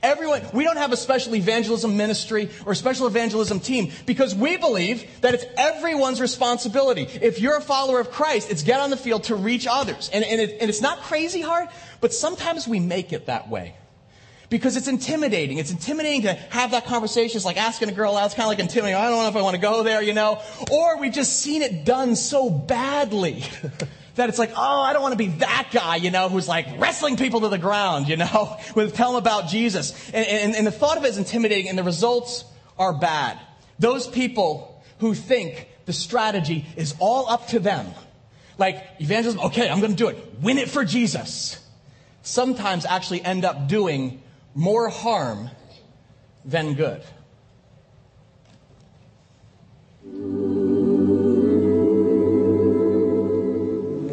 Everyone, 0.02 0.42
we 0.52 0.64
don't 0.64 0.76
have 0.76 0.92
a 0.92 0.96
special 0.96 1.34
evangelism 1.36 1.96
ministry 1.96 2.50
or 2.64 2.72
a 2.72 2.76
special 2.76 3.06
evangelism 3.06 3.60
team 3.60 3.92
because 4.06 4.34
we 4.34 4.56
believe 4.56 5.20
that 5.20 5.34
it's 5.34 5.44
everyone's 5.56 6.20
responsibility. 6.20 7.02
If 7.02 7.40
you're 7.40 7.56
a 7.56 7.62
follower 7.62 8.00
of 8.00 8.10
Christ, 8.10 8.50
it's 8.50 8.62
get 8.62 8.80
on 8.80 8.90
the 8.90 8.96
field 8.96 9.24
to 9.24 9.36
reach 9.36 9.66
others. 9.70 10.10
And, 10.12 10.24
and, 10.24 10.40
it, 10.40 10.58
and 10.60 10.70
it's 10.70 10.80
not 10.80 11.00
crazy 11.00 11.40
hard, 11.40 11.68
but 12.00 12.14
sometimes 12.14 12.66
we 12.66 12.80
make 12.80 13.12
it 13.12 13.26
that 13.26 13.48
way. 13.50 13.74
Because 14.50 14.76
it's 14.76 14.88
intimidating. 14.88 15.58
It's 15.58 15.70
intimidating 15.70 16.22
to 16.22 16.34
have 16.34 16.72
that 16.72 16.84
conversation. 16.84 17.36
It's 17.36 17.44
like 17.44 17.56
asking 17.56 17.88
a 17.88 17.92
girl 17.92 18.16
out. 18.16 18.26
It's 18.26 18.34
kind 18.34 18.44
of 18.44 18.48
like 18.48 18.58
intimidating. 18.58 18.96
I 18.96 19.08
don't 19.08 19.22
know 19.22 19.28
if 19.28 19.36
I 19.36 19.42
want 19.42 19.54
to 19.54 19.62
go 19.62 19.82
there, 19.84 20.02
you 20.02 20.12
know. 20.12 20.42
Or 20.70 20.98
we've 20.98 21.12
just 21.12 21.40
seen 21.40 21.62
it 21.62 21.84
done 21.84 22.16
so 22.16 22.50
badly. 22.50 23.44
that 24.16 24.28
it's 24.28 24.38
like, 24.38 24.52
oh, 24.56 24.80
I 24.80 24.92
don't 24.92 25.02
want 25.02 25.12
to 25.12 25.18
be 25.18 25.28
that 25.38 25.68
guy, 25.72 25.96
you 25.96 26.10
know, 26.10 26.28
who's 26.28 26.48
like 26.48 26.66
wrestling 26.78 27.16
people 27.16 27.40
to 27.40 27.48
the 27.48 27.58
ground, 27.58 28.08
you 28.08 28.16
know, 28.16 28.56
with 28.74 28.94
tell 28.94 29.12
them 29.12 29.18
about 29.18 29.48
Jesus. 29.48 30.10
And, 30.10 30.26
and, 30.26 30.56
and 30.56 30.66
the 30.66 30.72
thought 30.72 30.96
of 30.96 31.04
it 31.04 31.08
is 31.08 31.18
intimidating, 31.18 31.68
and 31.68 31.78
the 31.78 31.84
results 31.84 32.44
are 32.78 32.92
bad. 32.92 33.38
Those 33.78 34.06
people 34.06 34.82
who 34.98 35.14
think 35.14 35.68
the 35.86 35.92
strategy 35.92 36.66
is 36.76 36.94
all 36.98 37.28
up 37.28 37.48
to 37.48 37.58
them, 37.58 37.86
like 38.58 38.84
evangelism, 38.98 39.40
okay, 39.46 39.68
I'm 39.68 39.80
going 39.80 39.92
to 39.92 39.96
do 39.96 40.08
it, 40.08 40.18
win 40.40 40.58
it 40.58 40.68
for 40.68 40.84
Jesus, 40.84 41.58
sometimes 42.22 42.84
actually 42.84 43.22
end 43.22 43.44
up 43.44 43.68
doing 43.68 44.22
more 44.54 44.88
harm 44.88 45.50
than 46.44 46.74
good. 46.74 47.02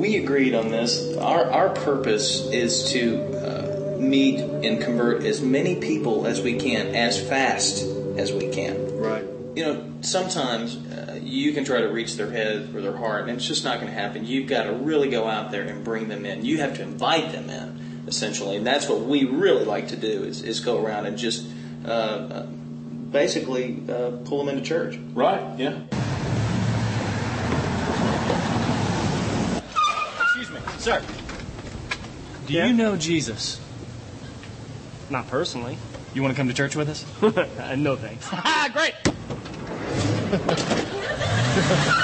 we 0.07 0.17
agreed 0.17 0.53
on 0.53 0.69
this. 0.69 1.17
Our, 1.17 1.51
our 1.51 1.69
purpose 1.69 2.49
is 2.51 2.91
to 2.91 3.21
uh, 3.35 3.97
meet 3.99 4.39
and 4.39 4.81
convert 4.81 5.23
as 5.23 5.41
many 5.41 5.75
people 5.75 6.25
as 6.25 6.41
we 6.41 6.57
can, 6.57 6.95
as 6.95 7.21
fast 7.21 7.83
as 8.17 8.31
we 8.31 8.49
can. 8.49 8.97
Right. 8.97 9.25
You 9.55 9.65
know, 9.65 9.93
sometimes 10.01 10.77
uh, 10.77 11.19
you 11.21 11.51
can 11.51 11.65
try 11.65 11.81
to 11.81 11.87
reach 11.87 12.15
their 12.15 12.31
head 12.31 12.73
or 12.73 12.81
their 12.81 12.95
heart, 12.95 13.23
and 13.23 13.31
it's 13.37 13.47
just 13.47 13.65
not 13.65 13.81
going 13.81 13.91
to 13.91 13.99
happen. 13.99 14.25
You've 14.25 14.47
got 14.47 14.63
to 14.63 14.73
really 14.73 15.09
go 15.09 15.27
out 15.27 15.51
there 15.51 15.63
and 15.63 15.83
bring 15.83 16.07
them 16.07 16.25
in. 16.25 16.45
You 16.45 16.59
have 16.59 16.75
to 16.77 16.83
invite 16.83 17.31
them 17.33 17.49
in, 17.49 17.76
essentially, 18.07 18.55
and 18.55 18.65
that's 18.65 18.87
what 18.89 19.01
we 19.01 19.25
really 19.25 19.65
like 19.65 19.89
to 19.89 19.95
do 19.95 20.23
is, 20.23 20.41
is 20.41 20.59
go 20.59 20.83
around 20.83 21.05
and 21.05 21.17
just 21.17 21.45
uh, 21.85 21.89
uh 21.89 22.45
basically 23.11 23.83
uh, 23.89 24.11
pull 24.25 24.43
them 24.43 24.49
into 24.49 24.67
church. 24.67 24.97
Right. 25.13 25.59
Yeah. 25.59 25.79
Excuse 30.21 30.51
me, 30.51 30.59
sir, 30.79 31.01
do 32.47 32.53
yeah? 32.53 32.65
you 32.67 32.73
know 32.73 32.95
Jesus? 32.95 33.59
Not 35.09 35.27
personally. 35.27 35.77
You 36.13 36.21
want 36.21 36.33
to 36.33 36.37
come 36.37 36.47
to 36.47 36.53
church 36.53 36.75
with 36.75 36.89
us? 36.89 37.05
uh, 37.21 37.75
no 37.75 37.95
thanks. 37.95 38.27
Ah, 38.31 38.69
Great. 38.73 38.93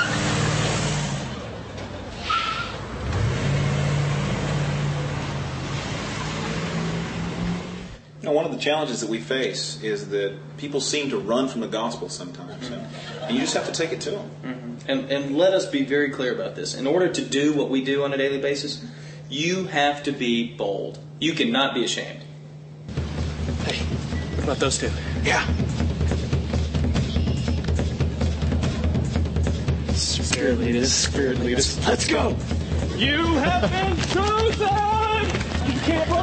one 8.33 8.45
of 8.45 8.51
the 8.51 8.57
challenges 8.57 9.01
that 9.01 9.09
we 9.09 9.19
face 9.19 9.81
is 9.81 10.09
that 10.09 10.35
people 10.57 10.81
seem 10.81 11.09
to 11.09 11.17
run 11.17 11.47
from 11.47 11.61
the 11.61 11.67
gospel 11.67 12.09
sometimes, 12.09 12.67
and, 12.69 12.85
and 13.21 13.35
you 13.35 13.41
just 13.41 13.53
have 13.53 13.65
to 13.65 13.71
take 13.71 13.91
it 13.91 14.01
to 14.01 14.11
them. 14.11 14.31
Mm-hmm. 14.43 14.91
And, 14.91 15.11
and 15.11 15.37
let 15.37 15.53
us 15.53 15.65
be 15.65 15.83
very 15.85 16.09
clear 16.09 16.33
about 16.33 16.55
this. 16.55 16.75
In 16.75 16.87
order 16.87 17.07
to 17.09 17.21
do 17.23 17.53
what 17.53 17.69
we 17.69 17.83
do 17.83 18.03
on 18.03 18.13
a 18.13 18.17
daily 18.17 18.39
basis, 18.41 18.83
you 19.29 19.65
have 19.67 20.03
to 20.03 20.11
be 20.11 20.55
bold. 20.55 20.99
You 21.19 21.33
cannot 21.33 21.73
be 21.73 21.83
ashamed. 21.85 22.23
Hey, 23.65 23.77
what 24.35 24.43
about 24.43 24.57
those 24.57 24.77
two? 24.77 24.91
Yeah. 25.23 25.45
Spirit 29.93 30.59
lead 30.59 30.75
us, 30.75 30.91
spirit 30.91 31.39
lead 31.39 31.57
us. 31.57 31.87
Let's 31.87 32.05
go! 32.07 32.35
You 32.97 33.23
have 33.37 33.71
been 33.71 33.95
chosen! 34.07 34.67
You 35.71 35.79
can't 35.81 36.09
run 36.09 36.22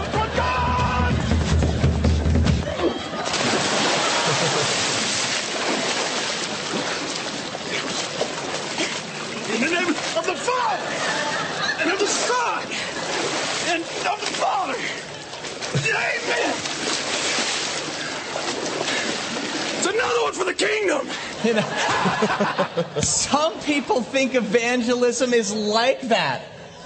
It's 19.77 19.87
another 19.87 20.23
one 20.23 20.33
for 20.33 20.45
the 20.45 20.55
kingdom. 20.55 21.09
You 21.45 21.55
know, 21.55 23.01
some 23.01 23.59
people 23.61 24.03
think 24.03 24.35
evangelism 24.35 25.33
is 25.33 25.55
like 25.55 26.03
that. 26.03 26.43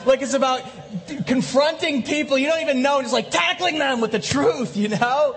Like 0.07 0.23
it's 0.23 0.35
about 0.35 0.63
confronting 1.27 2.03
people 2.03 2.39
you 2.39 2.47
don't 2.47 2.61
even 2.61 2.83
know, 2.83 3.01
just 3.01 3.13
like 3.13 3.31
tackling 3.31 3.79
them 3.79 4.01
with 4.01 4.13
the 4.13 4.19
truth, 4.19 4.77
you 4.77 4.89
know? 4.89 5.37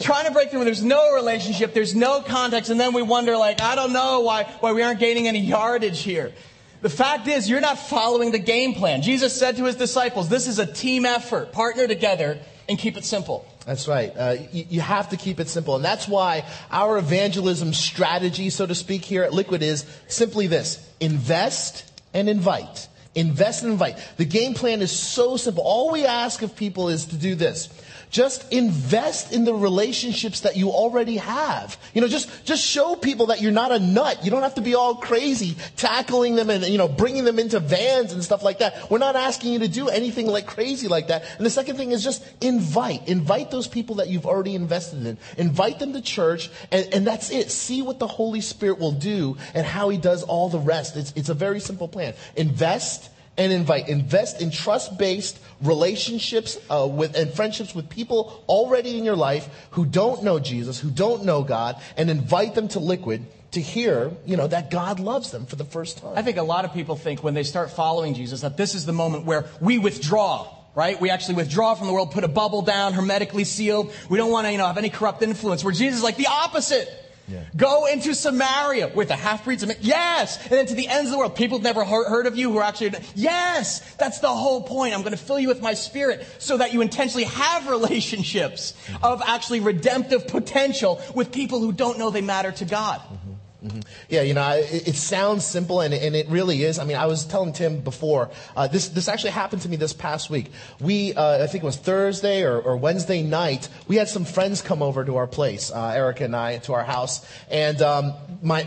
Trying 0.00 0.26
to 0.26 0.32
break 0.32 0.50
through 0.50 0.60
when 0.60 0.66
there's 0.66 0.84
no 0.84 1.14
relationship, 1.14 1.72
there's 1.72 1.94
no 1.94 2.20
context, 2.20 2.70
and 2.70 2.80
then 2.80 2.92
we 2.92 3.02
wonder, 3.02 3.36
like, 3.36 3.60
I 3.60 3.74
don't 3.74 3.92
know 3.92 4.20
why, 4.20 4.44
why 4.60 4.72
we 4.72 4.82
aren't 4.82 5.00
gaining 5.00 5.28
any 5.28 5.40
yardage 5.40 6.00
here. 6.00 6.32
The 6.80 6.90
fact 6.90 7.26
is, 7.26 7.48
you're 7.48 7.60
not 7.60 7.78
following 7.78 8.30
the 8.30 8.38
game 8.38 8.74
plan. 8.74 9.02
Jesus 9.02 9.36
said 9.36 9.56
to 9.56 9.64
his 9.64 9.76
disciples, 9.76 10.28
this 10.28 10.46
is 10.46 10.58
a 10.58 10.66
team 10.66 11.04
effort, 11.04 11.52
partner 11.52 11.86
together 11.86 12.38
and 12.68 12.78
keep 12.78 12.96
it 12.96 13.04
simple. 13.04 13.46
That's 13.64 13.88
right. 13.88 14.12
Uh, 14.16 14.36
you, 14.52 14.66
you, 14.68 14.80
have 14.80 15.10
to 15.10 15.16
keep 15.16 15.40
it 15.40 15.48
simple. 15.48 15.76
And 15.76 15.84
that's 15.84 16.06
why 16.06 16.44
our 16.70 16.98
evangelism 16.98 17.72
strategy, 17.72 18.50
so 18.50 18.66
to 18.66 18.74
speak, 18.74 19.04
here 19.04 19.22
at 19.22 19.32
Liquid 19.32 19.62
is 19.62 19.84
simply 20.06 20.46
this 20.46 20.86
invest 21.00 21.90
and 22.12 22.28
invite. 22.28 22.88
Invest 23.14 23.62
and 23.62 23.72
invite. 23.72 23.96
The 24.16 24.24
game 24.24 24.54
plan 24.54 24.82
is 24.82 24.92
so 24.92 25.36
simple. 25.36 25.62
All 25.64 25.90
we 25.90 26.04
ask 26.04 26.42
of 26.42 26.54
people 26.56 26.88
is 26.88 27.06
to 27.06 27.16
do 27.16 27.34
this. 27.34 27.68
Just 28.10 28.52
invest 28.52 29.32
in 29.32 29.44
the 29.44 29.54
relationships 29.54 30.40
that 30.40 30.56
you 30.56 30.70
already 30.70 31.16
have. 31.16 31.76
You 31.92 32.00
know, 32.00 32.08
just, 32.08 32.44
just 32.44 32.64
show 32.64 32.94
people 32.94 33.26
that 33.26 33.40
you're 33.40 33.52
not 33.52 33.72
a 33.72 33.78
nut. 33.78 34.24
You 34.24 34.30
don't 34.30 34.42
have 34.42 34.54
to 34.54 34.60
be 34.60 34.74
all 34.74 34.94
crazy 34.94 35.56
tackling 35.76 36.34
them 36.34 36.50
and, 36.50 36.64
you 36.66 36.78
know, 36.78 36.88
bringing 36.88 37.24
them 37.24 37.38
into 37.38 37.60
vans 37.60 38.12
and 38.12 38.24
stuff 38.24 38.42
like 38.42 38.60
that. 38.60 38.90
We're 38.90 38.98
not 38.98 39.16
asking 39.16 39.52
you 39.52 39.58
to 39.60 39.68
do 39.68 39.88
anything 39.88 40.26
like 40.26 40.46
crazy 40.46 40.88
like 40.88 41.08
that. 41.08 41.24
And 41.36 41.44
the 41.44 41.50
second 41.50 41.76
thing 41.76 41.92
is 41.92 42.02
just 42.02 42.24
invite. 42.40 43.08
Invite 43.08 43.50
those 43.50 43.68
people 43.68 43.96
that 43.96 44.08
you've 44.08 44.26
already 44.26 44.54
invested 44.54 45.04
in. 45.04 45.18
Invite 45.36 45.78
them 45.78 45.92
to 45.92 46.00
church 46.00 46.50
and, 46.72 46.88
and 46.92 47.06
that's 47.06 47.30
it. 47.30 47.50
See 47.50 47.82
what 47.82 47.98
the 47.98 48.06
Holy 48.06 48.40
Spirit 48.40 48.78
will 48.78 48.92
do 48.92 49.36
and 49.54 49.66
how 49.66 49.88
He 49.90 49.98
does 49.98 50.22
all 50.22 50.48
the 50.48 50.58
rest. 50.58 50.96
It's, 50.96 51.12
it's 51.14 51.28
a 51.28 51.34
very 51.34 51.60
simple 51.60 51.88
plan. 51.88 52.14
Invest 52.36 53.10
and 53.38 53.52
invite. 53.52 53.88
Invest 53.88 54.42
in 54.42 54.50
trust-based 54.50 55.38
relationships 55.62 56.58
uh, 56.68 56.86
with 56.90 57.16
and 57.16 57.32
friendships 57.32 57.74
with 57.74 57.88
people 57.88 58.44
already 58.48 58.98
in 58.98 59.04
your 59.04 59.16
life 59.16 59.48
who 59.70 59.86
don't 59.86 60.22
know 60.22 60.38
Jesus, 60.38 60.78
who 60.78 60.90
don't 60.90 61.24
know 61.24 61.42
God, 61.42 61.80
and 61.96 62.10
invite 62.10 62.54
them 62.54 62.68
to 62.68 62.80
Liquid 62.80 63.24
to 63.52 63.60
hear, 63.60 64.10
you 64.26 64.36
know, 64.36 64.46
that 64.46 64.70
God 64.70 65.00
loves 65.00 65.30
them 65.30 65.46
for 65.46 65.56
the 65.56 65.64
first 65.64 65.98
time. 65.98 66.12
I 66.16 66.22
think 66.22 66.36
a 66.36 66.42
lot 66.42 66.66
of 66.66 66.74
people 66.74 66.96
think 66.96 67.24
when 67.24 67.32
they 67.32 67.44
start 67.44 67.70
following 67.70 68.12
Jesus 68.12 68.42
that 68.42 68.58
this 68.58 68.74
is 68.74 68.84
the 68.84 68.92
moment 68.92 69.24
where 69.24 69.46
we 69.60 69.78
withdraw 69.78 70.54
right? 70.74 71.00
We 71.00 71.10
actually 71.10 71.34
withdraw 71.34 71.74
from 71.74 71.88
the 71.88 71.92
world, 71.92 72.12
put 72.12 72.22
a 72.22 72.28
bubble 72.28 72.62
down, 72.62 72.92
hermetically 72.92 73.42
sealed. 73.42 73.92
We 74.08 74.16
don't 74.16 74.30
want 74.30 74.46
to, 74.46 74.52
you 74.52 74.58
know, 74.58 74.66
have 74.66 74.78
any 74.78 74.90
corrupt 74.90 75.22
influence. 75.22 75.64
Where 75.64 75.72
Jesus 75.72 75.98
is 75.98 76.04
like 76.04 76.16
the 76.16 76.28
opposite. 76.28 76.88
Yeah. 77.28 77.44
Go 77.56 77.86
into 77.86 78.14
Samaria 78.14 78.92
with 78.94 79.08
the 79.08 79.16
half 79.16 79.44
breeds. 79.44 79.64
Yes. 79.80 80.42
And 80.42 80.52
then 80.52 80.66
to 80.66 80.74
the 80.74 80.88
ends 80.88 81.06
of 81.06 81.12
the 81.12 81.18
world. 81.18 81.36
People 81.36 81.58
have 81.58 81.64
never 81.64 81.84
heard 81.84 82.26
of 82.26 82.36
you 82.36 82.50
who 82.50 82.58
are 82.58 82.62
actually, 82.62 82.92
yes. 83.14 83.80
That's 83.96 84.20
the 84.20 84.28
whole 84.28 84.62
point. 84.62 84.94
I'm 84.94 85.00
going 85.00 85.12
to 85.12 85.18
fill 85.18 85.38
you 85.38 85.48
with 85.48 85.60
my 85.60 85.74
spirit 85.74 86.26
so 86.38 86.56
that 86.56 86.72
you 86.72 86.80
intentionally 86.80 87.24
have 87.24 87.68
relationships 87.68 88.72
mm-hmm. 88.86 89.04
of 89.04 89.22
actually 89.26 89.60
redemptive 89.60 90.26
potential 90.28 91.00
with 91.14 91.30
people 91.30 91.60
who 91.60 91.72
don't 91.72 91.98
know 91.98 92.10
they 92.10 92.22
matter 92.22 92.52
to 92.52 92.64
God. 92.64 93.00
Mm-hmm. 93.00 93.27
Mm-hmm. 93.64 93.80
Yeah, 94.08 94.22
you 94.22 94.34
know, 94.34 94.50
it, 94.50 94.86
it, 94.86 94.94
sounds 94.94 95.44
simple, 95.44 95.80
and, 95.80 95.92
and, 95.92 96.14
it 96.14 96.28
really 96.28 96.62
is. 96.62 96.78
I 96.78 96.84
mean, 96.84 96.96
I 96.96 97.06
was 97.06 97.24
telling 97.24 97.52
Tim 97.52 97.80
before, 97.80 98.30
uh, 98.54 98.68
this, 98.68 98.88
this 98.90 99.08
actually 99.08 99.32
happened 99.32 99.62
to 99.62 99.68
me 99.68 99.74
this 99.74 99.92
past 99.92 100.30
week. 100.30 100.52
We, 100.80 101.12
uh, 101.14 101.42
I 101.42 101.48
think 101.48 101.64
it 101.64 101.66
was 101.66 101.76
Thursday 101.76 102.44
or, 102.44 102.60
or, 102.60 102.76
Wednesday 102.76 103.20
night, 103.20 103.68
we 103.88 103.96
had 103.96 104.08
some 104.08 104.24
friends 104.24 104.62
come 104.62 104.80
over 104.80 105.04
to 105.04 105.16
our 105.16 105.26
place, 105.26 105.72
uh, 105.72 105.88
Erica 105.88 106.24
and 106.24 106.36
I, 106.36 106.58
to 106.58 106.72
our 106.72 106.84
house, 106.84 107.26
and 107.50 107.82
um, 107.82 108.14
my, 108.42 108.66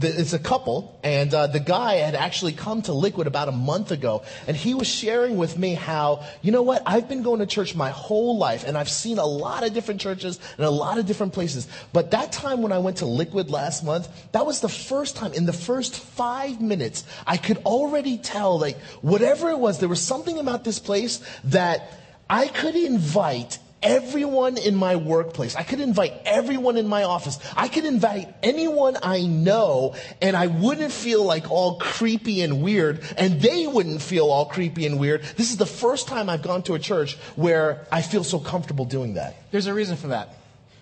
it's 0.00 0.32
a 0.32 0.38
couple, 0.38 0.98
and 1.02 1.32
uh, 1.34 1.46
the 1.46 1.60
guy 1.60 1.96
had 1.96 2.14
actually 2.14 2.52
come 2.52 2.82
to 2.82 2.92
Liquid 2.92 3.26
about 3.26 3.48
a 3.48 3.52
month 3.52 3.90
ago, 3.90 4.22
and 4.46 4.56
he 4.56 4.74
was 4.74 4.88
sharing 4.88 5.36
with 5.36 5.58
me 5.58 5.74
how, 5.74 6.24
you 6.42 6.52
know 6.52 6.62
what, 6.62 6.82
I've 6.86 7.08
been 7.08 7.22
going 7.22 7.40
to 7.40 7.46
church 7.46 7.74
my 7.74 7.90
whole 7.90 8.38
life, 8.38 8.64
and 8.64 8.78
I've 8.78 8.88
seen 8.88 9.18
a 9.18 9.26
lot 9.26 9.64
of 9.66 9.74
different 9.74 10.00
churches 10.00 10.38
and 10.56 10.66
a 10.66 10.70
lot 10.70 10.98
of 10.98 11.06
different 11.06 11.32
places, 11.32 11.68
but 11.92 12.10
that 12.12 12.32
time 12.32 12.62
when 12.62 12.72
I 12.72 12.78
went 12.78 12.98
to 12.98 13.06
Liquid 13.06 13.50
last 13.50 13.84
month, 13.84 14.08
that 14.32 14.46
was 14.46 14.60
the 14.60 14.68
first 14.68 15.16
time 15.16 15.32
in 15.32 15.46
the 15.46 15.52
first 15.52 15.96
five 15.96 16.60
minutes 16.60 17.04
I 17.26 17.36
could 17.36 17.58
already 17.58 18.18
tell, 18.18 18.58
like, 18.58 18.78
whatever 19.02 19.50
it 19.50 19.58
was, 19.58 19.78
there 19.80 19.88
was 19.88 20.00
something 20.02 20.38
about 20.38 20.64
this 20.64 20.78
place 20.78 21.20
that 21.44 21.92
I 22.28 22.46
could 22.46 22.76
invite 22.76 23.58
everyone 23.82 24.58
in 24.58 24.74
my 24.74 24.96
workplace. 24.96 25.56
I 25.56 25.62
could 25.62 25.80
invite 25.80 26.12
everyone 26.24 26.76
in 26.76 26.86
my 26.86 27.04
office. 27.04 27.38
I 27.56 27.68
could 27.68 27.84
invite 27.84 28.32
anyone 28.42 28.96
I 29.02 29.22
know 29.22 29.94
and 30.20 30.36
I 30.36 30.46
wouldn't 30.46 30.92
feel 30.92 31.24
like 31.24 31.50
all 31.50 31.78
creepy 31.78 32.42
and 32.42 32.62
weird 32.62 33.02
and 33.16 33.40
they 33.40 33.66
wouldn't 33.66 34.02
feel 34.02 34.30
all 34.30 34.46
creepy 34.46 34.86
and 34.86 34.98
weird. 34.98 35.22
This 35.36 35.50
is 35.50 35.56
the 35.56 35.66
first 35.66 36.08
time 36.08 36.28
I've 36.28 36.42
gone 36.42 36.62
to 36.64 36.74
a 36.74 36.78
church 36.78 37.16
where 37.36 37.86
I 37.90 38.02
feel 38.02 38.24
so 38.24 38.38
comfortable 38.38 38.84
doing 38.84 39.14
that. 39.14 39.36
There's 39.50 39.66
a 39.66 39.74
reason 39.74 39.96
for 39.96 40.08
that. 40.08 40.34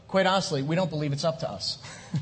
Quite 0.08 0.26
honestly, 0.26 0.62
we 0.62 0.74
don't 0.76 0.90
believe 0.90 1.12
it's 1.12 1.24
up 1.24 1.40
to 1.40 1.50
us. 1.50 1.78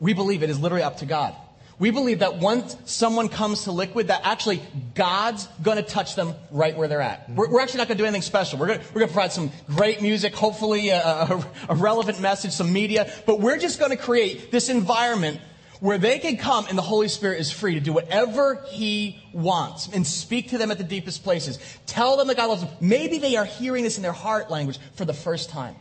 We 0.00 0.14
believe 0.14 0.42
it 0.42 0.50
is 0.50 0.60
literally 0.60 0.84
up 0.84 0.98
to 0.98 1.06
God. 1.06 1.34
We 1.78 1.92
believe 1.92 2.20
that 2.20 2.38
once 2.38 2.76
someone 2.86 3.28
comes 3.28 3.64
to 3.64 3.72
liquid, 3.72 4.08
that 4.08 4.22
actually 4.24 4.60
God's 4.94 5.46
going 5.62 5.76
to 5.76 5.82
touch 5.82 6.16
them 6.16 6.34
right 6.50 6.76
where 6.76 6.88
they're 6.88 7.00
at. 7.00 7.30
We're, 7.30 7.48
we're 7.50 7.60
actually 7.60 7.78
not 7.78 7.88
going 7.88 7.98
to 7.98 8.02
do 8.02 8.06
anything 8.06 8.22
special. 8.22 8.58
We're 8.58 8.66
going 8.66 8.80
to 8.80 8.92
provide 8.94 9.32
some 9.32 9.52
great 9.68 10.02
music, 10.02 10.34
hopefully 10.34 10.88
a, 10.88 11.00
a, 11.00 11.44
a 11.68 11.74
relevant 11.76 12.20
message, 12.20 12.52
some 12.52 12.72
media, 12.72 13.12
but 13.26 13.40
we're 13.40 13.58
just 13.58 13.78
going 13.78 13.92
to 13.92 13.96
create 13.96 14.50
this 14.50 14.68
environment 14.68 15.40
where 15.80 15.98
they 15.98 16.18
can 16.18 16.36
come 16.36 16.66
and 16.68 16.76
the 16.76 16.82
Holy 16.82 17.06
Spirit 17.06 17.40
is 17.40 17.52
free 17.52 17.74
to 17.74 17.80
do 17.80 17.92
whatever 17.92 18.60
He 18.70 19.22
wants 19.32 19.88
and 19.92 20.04
speak 20.04 20.48
to 20.48 20.58
them 20.58 20.72
at 20.72 20.78
the 20.78 20.84
deepest 20.84 21.22
places. 21.22 21.60
Tell 21.86 22.16
them 22.16 22.26
that 22.26 22.36
God 22.36 22.48
loves 22.48 22.62
them. 22.62 22.72
Maybe 22.80 23.18
they 23.18 23.36
are 23.36 23.44
hearing 23.44 23.84
this 23.84 23.96
in 23.96 24.02
their 24.02 24.12
heart 24.12 24.50
language 24.50 24.78
for 24.94 25.04
the 25.04 25.14
first 25.14 25.50
time. 25.50 25.76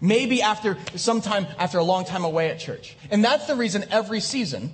Maybe 0.00 0.42
after 0.42 0.76
sometime 0.94 1.46
after 1.58 1.78
a 1.78 1.82
long 1.82 2.04
time 2.04 2.24
away 2.24 2.50
at 2.50 2.58
church. 2.60 2.96
And 3.10 3.24
that's 3.24 3.46
the 3.46 3.56
reason 3.56 3.84
every 3.90 4.20
season 4.20 4.72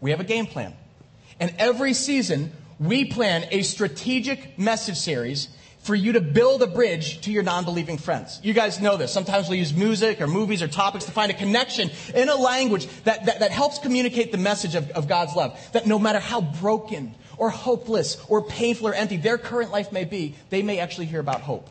we 0.00 0.10
have 0.10 0.20
a 0.20 0.24
game 0.24 0.46
plan. 0.46 0.74
And 1.38 1.54
every 1.58 1.94
season 1.94 2.52
we 2.78 3.04
plan 3.04 3.46
a 3.50 3.62
strategic 3.62 4.58
message 4.58 4.96
series 4.96 5.48
for 5.82 5.94
you 5.94 6.12
to 6.12 6.20
build 6.20 6.62
a 6.62 6.66
bridge 6.66 7.22
to 7.22 7.32
your 7.32 7.42
non-believing 7.42 7.98
friends. 7.98 8.38
You 8.42 8.52
guys 8.52 8.80
know 8.80 8.96
this. 8.96 9.12
Sometimes 9.12 9.48
we 9.48 9.56
use 9.56 9.72
music 9.72 10.20
or 10.20 10.26
movies 10.26 10.62
or 10.62 10.68
topics 10.68 11.06
to 11.06 11.10
find 11.10 11.30
a 11.30 11.34
connection 11.34 11.90
in 12.14 12.28
a 12.28 12.34
language 12.34 12.86
that, 13.04 13.24
that, 13.26 13.40
that 13.40 13.50
helps 13.50 13.78
communicate 13.78 14.30
the 14.30 14.38
message 14.38 14.74
of, 14.74 14.90
of 14.90 15.08
God's 15.08 15.34
love. 15.34 15.58
That 15.72 15.86
no 15.86 15.98
matter 15.98 16.18
how 16.18 16.42
broken 16.42 17.14
or 17.38 17.48
hopeless 17.48 18.22
or 18.28 18.42
painful 18.42 18.88
or 18.88 18.94
empty 18.94 19.16
their 19.16 19.38
current 19.38 19.70
life 19.70 19.90
may 19.90 20.04
be, 20.04 20.34
they 20.50 20.62
may 20.62 20.78
actually 20.80 21.06
hear 21.06 21.20
about 21.20 21.40
hope. 21.40 21.70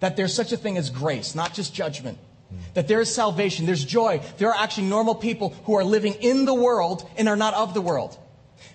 That 0.00 0.16
there's 0.16 0.34
such 0.34 0.52
a 0.52 0.56
thing 0.56 0.76
as 0.76 0.90
grace, 0.90 1.34
not 1.34 1.54
just 1.54 1.74
judgment. 1.74 2.18
Mm. 2.52 2.74
That 2.74 2.88
there 2.88 3.00
is 3.00 3.14
salvation, 3.14 3.66
there's 3.66 3.84
joy. 3.84 4.20
There 4.38 4.48
are 4.48 4.62
actually 4.62 4.88
normal 4.88 5.14
people 5.14 5.50
who 5.64 5.74
are 5.74 5.84
living 5.84 6.14
in 6.14 6.44
the 6.44 6.54
world 6.54 7.08
and 7.16 7.28
are 7.28 7.36
not 7.36 7.54
of 7.54 7.74
the 7.74 7.80
world. 7.80 8.18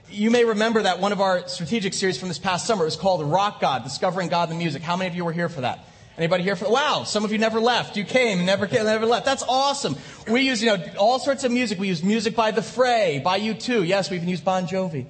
You 0.09 0.29
may 0.29 0.45
remember 0.45 0.83
that 0.83 0.99
one 0.99 1.11
of 1.11 1.21
our 1.21 1.47
strategic 1.47 1.93
series 1.93 2.19
from 2.19 2.27
this 2.27 2.37
past 2.37 2.67
summer 2.67 2.85
was 2.85 2.95
called 2.95 3.23
Rock 3.25 3.59
God, 3.59 3.83
Discovering 3.83 4.29
God 4.29 4.51
in 4.51 4.57
the 4.57 4.63
Music. 4.63 4.83
How 4.83 4.95
many 4.95 5.09
of 5.09 5.15
you 5.15 5.25
were 5.25 5.33
here 5.33 5.49
for 5.49 5.61
that? 5.61 5.87
Anybody 6.17 6.43
here 6.43 6.55
for 6.55 6.69
Wow, 6.69 7.03
some 7.05 7.25
of 7.25 7.31
you 7.31 7.39
never 7.39 7.59
left. 7.59 7.97
You 7.97 8.03
came 8.03 8.37
and 8.37 8.45
never 8.45 8.67
came, 8.67 8.83
never 8.85 9.07
left. 9.07 9.25
That's 9.25 9.43
awesome. 9.43 9.95
We 10.27 10.41
use, 10.41 10.61
you 10.61 10.69
know, 10.69 10.83
all 10.99 11.17
sorts 11.17 11.43
of 11.43 11.51
music. 11.51 11.79
We 11.79 11.87
use 11.87 12.03
music 12.03 12.35
by 12.35 12.51
The 12.51 12.61
Fray, 12.61 13.21
by 13.23 13.39
U2. 13.39 13.87
Yes, 13.87 14.11
we 14.11 14.17
even 14.17 14.29
use 14.29 14.41
Bon 14.41 14.67
Jovi. 14.67 15.07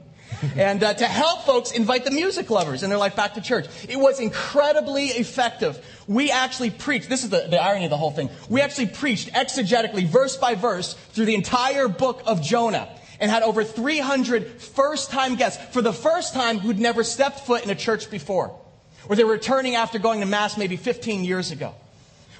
And 0.57 0.83
uh, 0.83 0.93
to 0.93 1.05
help 1.05 1.43
folks 1.43 1.71
invite 1.71 2.05
the 2.05 2.11
music 2.11 2.49
lovers 2.49 2.83
in 2.83 2.89
their 2.89 2.97
life 2.97 3.15
back 3.15 3.33
to 3.35 3.41
church. 3.41 3.67
It 3.87 3.97
was 3.97 4.19
incredibly 4.19 5.05
effective. 5.07 5.83
We 6.07 6.31
actually 6.31 6.71
preached, 6.71 7.09
this 7.09 7.23
is 7.23 7.29
the, 7.29 7.47
the 7.49 7.61
irony 7.61 7.85
of 7.85 7.89
the 7.89 7.97
whole 7.97 8.11
thing. 8.11 8.29
We 8.49 8.61
actually 8.61 8.87
preached 8.87 9.31
exegetically, 9.33 10.05
verse 10.05 10.37
by 10.37 10.55
verse, 10.55 10.93
through 10.93 11.25
the 11.25 11.35
entire 11.35 11.87
book 11.87 12.21
of 12.25 12.41
Jonah 12.41 12.89
and 13.19 13.31
had 13.31 13.43
over 13.43 13.63
300 13.63 14.61
first 14.61 15.11
time 15.11 15.35
guests 15.35 15.63
for 15.73 15.81
the 15.81 15.93
first 15.93 16.33
time 16.33 16.59
who'd 16.59 16.79
never 16.79 17.03
stepped 17.03 17.41
foot 17.41 17.63
in 17.63 17.69
a 17.69 17.75
church 17.75 18.09
before. 18.09 18.59
Or 19.07 19.15
they 19.15 19.23
were 19.23 19.33
returning 19.33 19.75
after 19.75 19.99
going 19.99 20.19
to 20.21 20.25
Mass 20.25 20.57
maybe 20.57 20.75
15 20.75 21.23
years 21.23 21.51
ago. 21.51 21.73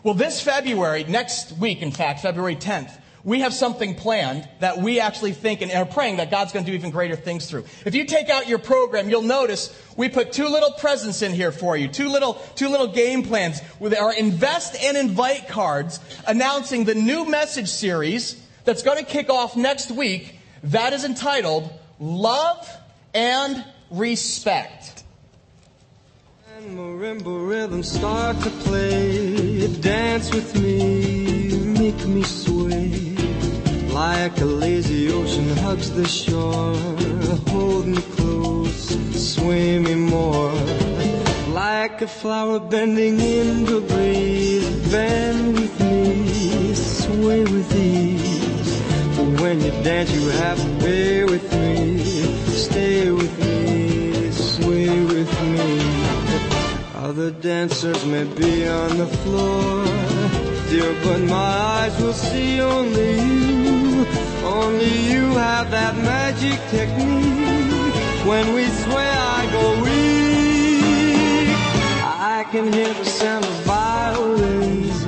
Well, 0.03 0.13
this 0.13 0.41
February, 0.41 1.05
next 1.05 1.53
week, 1.53 1.81
in 1.81 1.91
fact, 1.91 2.21
February 2.21 2.57
10th, 2.57 2.91
we 3.23 3.39
have 3.39 3.53
something 3.53 3.95
planned 3.95 4.47
that 4.59 4.79
we 4.79 4.99
actually 4.99 5.31
think 5.31 5.61
and 5.61 5.71
are 5.71 5.85
praying 5.85 6.17
that 6.17 6.29
God's 6.29 6.51
going 6.51 6.65
to 6.65 6.71
do 6.71 6.75
even 6.75 6.91
greater 6.91 7.15
things 7.15 7.49
through. 7.49 7.65
If 7.85 7.95
you 7.95 8.05
take 8.05 8.29
out 8.29 8.49
your 8.49 8.59
program, 8.59 9.09
you'll 9.09 9.21
notice 9.21 9.73
we 9.95 10.09
put 10.09 10.33
two 10.33 10.47
little 10.47 10.71
presents 10.71 11.21
in 11.21 11.31
here 11.31 11.51
for 11.51 11.77
you, 11.77 11.87
two 11.87 12.09
little, 12.09 12.33
two 12.55 12.67
little 12.67 12.87
game 12.87 13.23
plans 13.23 13.61
with 13.79 13.95
our 13.95 14.13
invest 14.13 14.75
and 14.83 14.97
invite 14.97 15.47
cards 15.47 15.99
announcing 16.27 16.83
the 16.83 16.95
new 16.95 17.25
message 17.25 17.69
series 17.69 18.41
that's 18.65 18.83
going 18.83 18.97
to 18.97 19.09
kick 19.09 19.29
off 19.29 19.55
next 19.55 19.91
week. 19.91 20.39
That 20.63 20.91
is 20.91 21.05
entitled 21.05 21.71
Love 21.99 22.69
and 23.13 23.63
Respect. 23.89 25.03
And 26.57 26.77
marimba 26.77 27.49
rhythms 27.49 27.91
start 27.91 28.39
to 28.41 28.49
play, 28.49 29.67
dance 29.81 30.33
with 30.33 30.55
me, 30.61 31.57
make 31.79 32.05
me 32.05 32.23
sway. 32.23 33.12
Like 33.93 34.41
a 34.41 34.45
lazy 34.45 35.11
ocean 35.11 35.55
hugs 35.57 35.91
the 35.91 36.07
shore, 36.07 36.73
hold 37.49 37.85
me 37.85 38.01
close, 38.15 39.35
sway 39.35 39.77
me 39.77 39.93
more. 39.93 40.51
Like 41.49 42.01
a 42.01 42.07
flower 42.07 42.59
bending 42.59 43.19
in 43.19 43.65
the 43.65 43.81
breeze, 43.81 44.67
bend 44.91 45.53
with 45.53 45.79
me, 45.79 46.73
sway 46.73 47.41
with 47.41 47.75
ease. 47.75 48.81
But 49.15 49.39
when 49.39 49.61
you 49.61 49.71
dance, 49.83 50.11
you 50.11 50.27
have 50.41 50.57
to 50.57 50.69
be 50.83 51.23
with 51.25 51.53
me, 51.53 52.35
stay 52.49 53.11
with 53.11 53.35
me, 53.45 54.31
sway 54.31 54.89
with 55.05 55.33
me. 55.53 55.69
Other 56.95 57.29
dancers 57.29 58.03
may 58.07 58.23
be 58.23 58.67
on 58.67 58.97
the 58.97 59.07
floor, 59.21 59.85
dear, 60.71 60.95
but 61.03 61.21
my 61.21 61.57
eyes 61.77 62.01
will 62.01 62.13
see 62.13 62.59
only 62.59 63.21
you. 63.21 63.82
Only 64.43 64.93
you 65.11 65.35
have 65.35 65.71
that 65.71 65.95
magic 65.97 66.59
technique. 66.69 67.95
When 68.25 68.53
we 68.53 68.65
sway, 68.67 69.09
I 69.09 69.49
go 69.51 69.81
weak. 69.83 71.49
I 72.03 72.45
can 72.51 72.71
hear 72.71 72.93
the 72.93 73.05
sound 73.05 73.45
of 73.45 73.51
violins. 73.63 75.05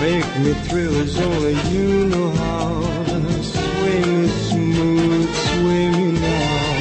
Make 0.00 0.26
me 0.40 0.52
thrill 0.68 0.94
as 1.00 1.18
only 1.18 1.54
you 1.70 2.06
know 2.06 2.30
how. 2.30 2.82
Sway 3.42 4.00
me 4.04 4.28
smooth, 4.28 5.34
sway 5.34 5.90
me 5.90 6.12
now. 6.20 6.76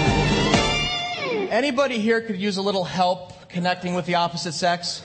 Anybody 1.51 1.99
here 1.99 2.21
could 2.21 2.37
use 2.37 2.57
a 2.57 2.61
little 2.61 2.83
help 2.83 3.31
connecting 3.49 3.93
with 3.93 4.05
the 4.05 4.15
opposite 4.15 4.53
sex? 4.53 5.01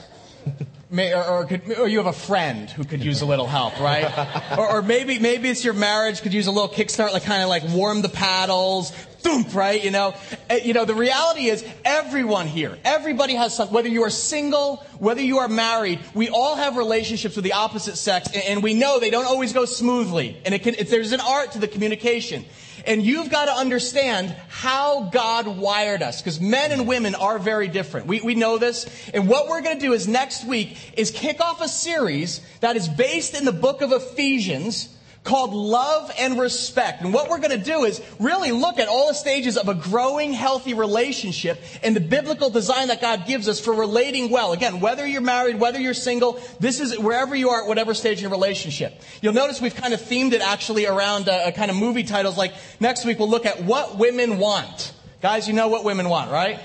May, 0.93 1.13
or, 1.13 1.23
or, 1.23 1.45
could, 1.45 1.77
or 1.79 1.87
you 1.87 1.99
have 1.99 2.07
a 2.07 2.11
friend 2.13 2.69
who 2.69 2.83
could 2.83 3.01
use 3.01 3.21
a 3.21 3.25
little 3.25 3.47
help, 3.47 3.79
right? 3.79 4.11
or, 4.57 4.69
or 4.69 4.81
maybe 4.81 5.19
maybe 5.19 5.47
it's 5.47 5.63
your 5.63 5.73
marriage 5.73 6.21
could 6.21 6.33
use 6.33 6.47
a 6.47 6.51
little 6.51 6.67
kickstart, 6.67 7.13
like 7.13 7.23
kind 7.23 7.41
of 7.41 7.47
like 7.47 7.63
warm 7.69 8.01
the 8.01 8.09
paddles, 8.09 8.91
thump, 8.91 9.55
right? 9.55 9.81
You 9.81 9.91
know, 9.91 10.13
Uh, 10.49 10.55
you 10.55 10.73
know. 10.73 10.83
The 10.83 10.93
reality 10.93 11.47
is, 11.47 11.63
everyone 11.85 12.47
here, 12.47 12.77
everybody 12.83 13.35
has 13.35 13.55
some. 13.55 13.69
Whether 13.69 13.87
you 13.87 14.03
are 14.03 14.09
single, 14.09 14.83
whether 14.99 15.21
you 15.21 15.37
are 15.37 15.47
married, 15.47 16.01
we 16.13 16.27
all 16.27 16.57
have 16.57 16.75
relationships 16.75 17.37
with 17.37 17.45
the 17.45 17.53
opposite 17.53 17.95
sex, 17.95 18.27
and, 18.33 18.43
and 18.43 18.63
we 18.63 18.73
know 18.73 18.99
they 18.99 19.11
don't 19.11 19.27
always 19.27 19.53
go 19.53 19.63
smoothly, 19.63 20.41
and 20.43 20.53
it 20.53 20.61
can. 20.61 20.75
There's 20.89 21.13
an 21.13 21.21
art 21.21 21.53
to 21.53 21.59
the 21.59 21.69
communication. 21.69 22.43
And 22.85 23.03
you've 23.03 23.29
got 23.29 23.45
to 23.45 23.51
understand 23.53 24.35
how 24.49 25.09
God 25.09 25.47
wired 25.47 26.01
us, 26.01 26.21
because 26.21 26.41
men 26.41 26.71
and 26.71 26.87
women 26.87 27.15
are 27.15 27.39
very 27.39 27.67
different. 27.67 28.07
We, 28.07 28.21
we 28.21 28.35
know 28.35 28.57
this. 28.57 28.85
And 29.13 29.27
what 29.27 29.47
we're 29.47 29.61
going 29.61 29.77
to 29.79 29.85
do 29.85 29.93
is 29.93 30.07
next 30.07 30.45
week 30.45 30.77
is 30.97 31.11
kick 31.11 31.41
off 31.41 31.61
a 31.61 31.67
series 31.67 32.41
that 32.61 32.75
is 32.75 32.87
based 32.87 33.35
in 33.35 33.45
the 33.45 33.51
book 33.51 33.81
of 33.81 33.91
Ephesians 33.91 34.89
called 35.23 35.53
Love 35.53 36.11
and 36.17 36.39
Respect. 36.39 37.01
And 37.01 37.13
what 37.13 37.29
we're 37.29 37.39
going 37.39 37.57
to 37.57 37.63
do 37.63 37.83
is 37.83 38.01
really 38.19 38.51
look 38.51 38.79
at 38.79 38.87
all 38.87 39.09
the 39.09 39.13
stages 39.13 39.55
of 39.55 39.69
a 39.69 39.75
growing, 39.75 40.33
healthy 40.33 40.73
relationship 40.73 41.61
and 41.83 41.95
the 41.95 41.99
biblical 41.99 42.49
design 42.49 42.87
that 42.87 43.01
God 43.01 43.27
gives 43.27 43.47
us 43.47 43.59
for 43.59 43.73
relating 43.73 44.31
well. 44.31 44.51
Again, 44.51 44.79
whether 44.79 45.05
you're 45.05 45.21
married, 45.21 45.59
whether 45.59 45.79
you're 45.79 45.93
single, 45.93 46.41
this 46.59 46.79
is 46.79 46.97
wherever 46.97 47.35
you 47.35 47.49
are 47.49 47.61
at 47.61 47.67
whatever 47.67 47.93
stage 47.93 48.17
in 48.17 48.23
your 48.23 48.31
relationship. 48.31 48.99
You'll 49.21 49.33
notice 49.33 49.61
we've 49.61 49.75
kind 49.75 49.93
of 49.93 50.01
themed 50.01 50.33
it 50.33 50.41
actually 50.41 50.87
around 50.87 51.29
uh, 51.29 51.43
a 51.45 51.51
kind 51.51 51.69
of 51.69 51.77
movie 51.77 52.03
titles 52.03 52.37
like 52.37 52.53
next 52.79 53.05
week 53.05 53.19
we'll 53.19 53.29
look 53.29 53.45
at 53.45 53.63
what 53.63 53.97
women 53.97 54.39
want. 54.39 54.93
Guys, 55.21 55.47
you 55.47 55.53
know 55.53 55.67
what 55.67 55.83
women 55.83 56.09
want, 56.09 56.31
right? 56.31 56.59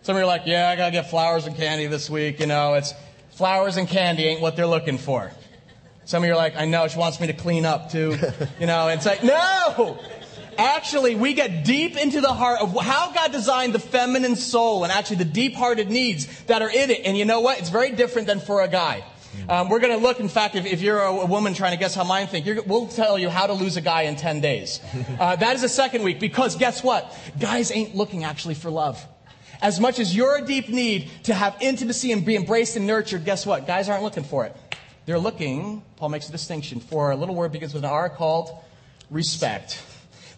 Some 0.00 0.16
of 0.16 0.20
you 0.20 0.24
are 0.24 0.26
like, 0.26 0.42
yeah, 0.46 0.70
I 0.70 0.76
gotta 0.76 0.92
get 0.92 1.10
flowers 1.10 1.46
and 1.46 1.54
candy 1.54 1.86
this 1.86 2.08
week. 2.08 2.40
You 2.40 2.46
know, 2.46 2.74
it's 2.74 2.94
flowers 3.32 3.76
and 3.76 3.86
candy 3.86 4.24
ain't 4.24 4.40
what 4.40 4.56
they're 4.56 4.66
looking 4.66 4.96
for. 4.96 5.30
Some 6.04 6.22
of 6.22 6.26
you 6.26 6.32
are 6.32 6.36
like, 6.36 6.56
I 6.56 6.64
know, 6.64 6.88
she 6.88 6.98
wants 6.98 7.20
me 7.20 7.28
to 7.28 7.32
clean 7.32 7.64
up 7.64 7.90
too. 7.90 8.16
You 8.60 8.66
know, 8.66 8.88
and 8.88 8.98
it's 8.98 9.06
like, 9.06 9.24
no! 9.24 9.98
Actually, 10.56 11.16
we 11.16 11.34
get 11.34 11.64
deep 11.64 11.96
into 11.96 12.20
the 12.20 12.32
heart 12.32 12.60
of 12.60 12.76
how 12.80 13.12
God 13.12 13.32
designed 13.32 13.72
the 13.74 13.80
feminine 13.80 14.36
soul 14.36 14.84
and 14.84 14.92
actually 14.92 15.16
the 15.16 15.24
deep 15.24 15.54
hearted 15.54 15.90
needs 15.90 16.26
that 16.44 16.62
are 16.62 16.70
in 16.70 16.90
it. 16.90 17.00
And 17.04 17.16
you 17.16 17.24
know 17.24 17.40
what? 17.40 17.58
It's 17.58 17.70
very 17.70 17.90
different 17.90 18.28
than 18.28 18.38
for 18.38 18.62
a 18.62 18.68
guy. 18.68 19.04
Um, 19.48 19.68
we're 19.68 19.80
going 19.80 19.98
to 19.98 20.02
look, 20.02 20.20
in 20.20 20.28
fact, 20.28 20.54
if, 20.54 20.66
if 20.66 20.82
you're 20.82 21.00
a, 21.00 21.10
a, 21.10 21.26
woman 21.26 21.54
trying 21.54 21.72
to 21.72 21.78
guess 21.78 21.94
how 21.94 22.04
mine 22.04 22.26
think, 22.26 22.46
we'll 22.66 22.86
tell 22.88 23.18
you 23.18 23.30
how 23.30 23.46
to 23.46 23.54
lose 23.54 23.76
a 23.76 23.80
guy 23.80 24.02
in 24.02 24.16
10 24.16 24.40
days. 24.40 24.80
Uh, 25.18 25.36
that 25.36 25.54
is 25.54 25.62
the 25.62 25.68
second 25.68 26.02
week 26.02 26.18
because 26.18 26.56
guess 26.56 26.82
what? 26.82 27.16
Guys 27.38 27.70
ain't 27.70 27.94
looking 27.94 28.24
actually 28.24 28.54
for 28.54 28.70
love. 28.70 29.04
As 29.60 29.78
much 29.78 29.98
as 29.98 30.14
you're 30.14 30.36
a 30.38 30.44
deep 30.44 30.68
need 30.68 31.10
to 31.24 31.34
have 31.34 31.56
intimacy 31.60 32.12
and 32.12 32.24
be 32.24 32.34
embraced 32.34 32.76
and 32.76 32.86
nurtured, 32.86 33.24
guess 33.24 33.46
what? 33.46 33.66
Guys 33.66 33.88
aren't 33.88 34.02
looking 34.02 34.24
for 34.24 34.44
it. 34.46 34.56
They're 35.04 35.18
looking, 35.18 35.82
Paul 35.96 36.10
makes 36.10 36.28
a 36.28 36.32
distinction, 36.32 36.80
for 36.80 37.10
a 37.10 37.16
little 37.16 37.34
word 37.34 37.52
begins 37.52 37.74
with 37.74 37.84
an 37.84 37.90
R 37.90 38.08
called 38.08 38.50
respect. 39.10 39.82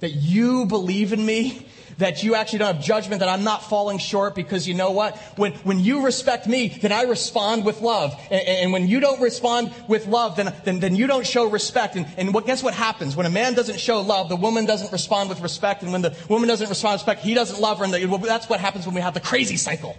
That 0.01 0.13
you 0.13 0.67
believe 0.67 1.13
in 1.13 1.25
me, 1.25 1.67
that 1.99 2.23
you 2.23 2.35
actually 2.35 2.61
don't 2.61 2.75
have 2.75 2.85
judgment, 2.85 3.21
that 3.21 3.29
I'm 3.29 3.45
not 3.45 3.63
falling 3.63 3.99
short 3.99 4.35
because 4.35 4.67
you 4.67 4.75
know 4.75 4.91
what? 4.91 5.17
When, 5.37 5.53
when 5.65 5.79
you 5.81 6.05
respect 6.05 6.47
me, 6.47 6.69
then 6.69 6.93
I 6.93 7.03
respond 7.03 7.65
with 7.65 7.81
love. 7.81 8.15
And, 8.31 8.41
and 8.41 8.73
when 8.73 8.89
you 8.89 9.01
don't 9.01 9.21
respond 9.21 9.73
with 9.89 10.07
love, 10.07 10.37
then, 10.37 10.53
then, 10.65 10.81
then 10.81 10.97
you 10.97 11.07
don't 11.07 11.27
show 11.27 11.49
respect. 11.49 11.97
And, 11.97 12.07
and 12.17 12.35
what, 12.35 12.47
guess 12.47 12.63
what 12.63 12.75
happens? 12.75 13.17
When 13.17 13.27
a 13.27 13.31
man 13.31 13.55
doesn't 13.55 13.79
show 13.79 14.01
love, 14.01 14.29
the 14.29 14.37
woman 14.37 14.67
doesn't 14.67 14.93
respond 14.93 15.29
with 15.29 15.41
respect. 15.41 15.83
And 15.83 15.93
when 15.93 16.03
the 16.03 16.17
woman 16.29 16.49
doesn't 16.49 16.69
respond 16.69 16.95
with 16.95 17.03
respect, 17.03 17.21
he 17.21 17.35
doesn't 17.35 17.61
love 17.61 17.79
her. 17.79 17.85
And 17.85 17.95
the, 17.95 18.07
well, 18.07 18.19
that's 18.19 18.49
what 18.49 18.61
happens 18.61 18.87
when 18.87 18.95
we 18.95 19.01
have 19.03 19.15
the 19.15 19.21
crazy 19.21 19.57
cycle. 19.57 19.97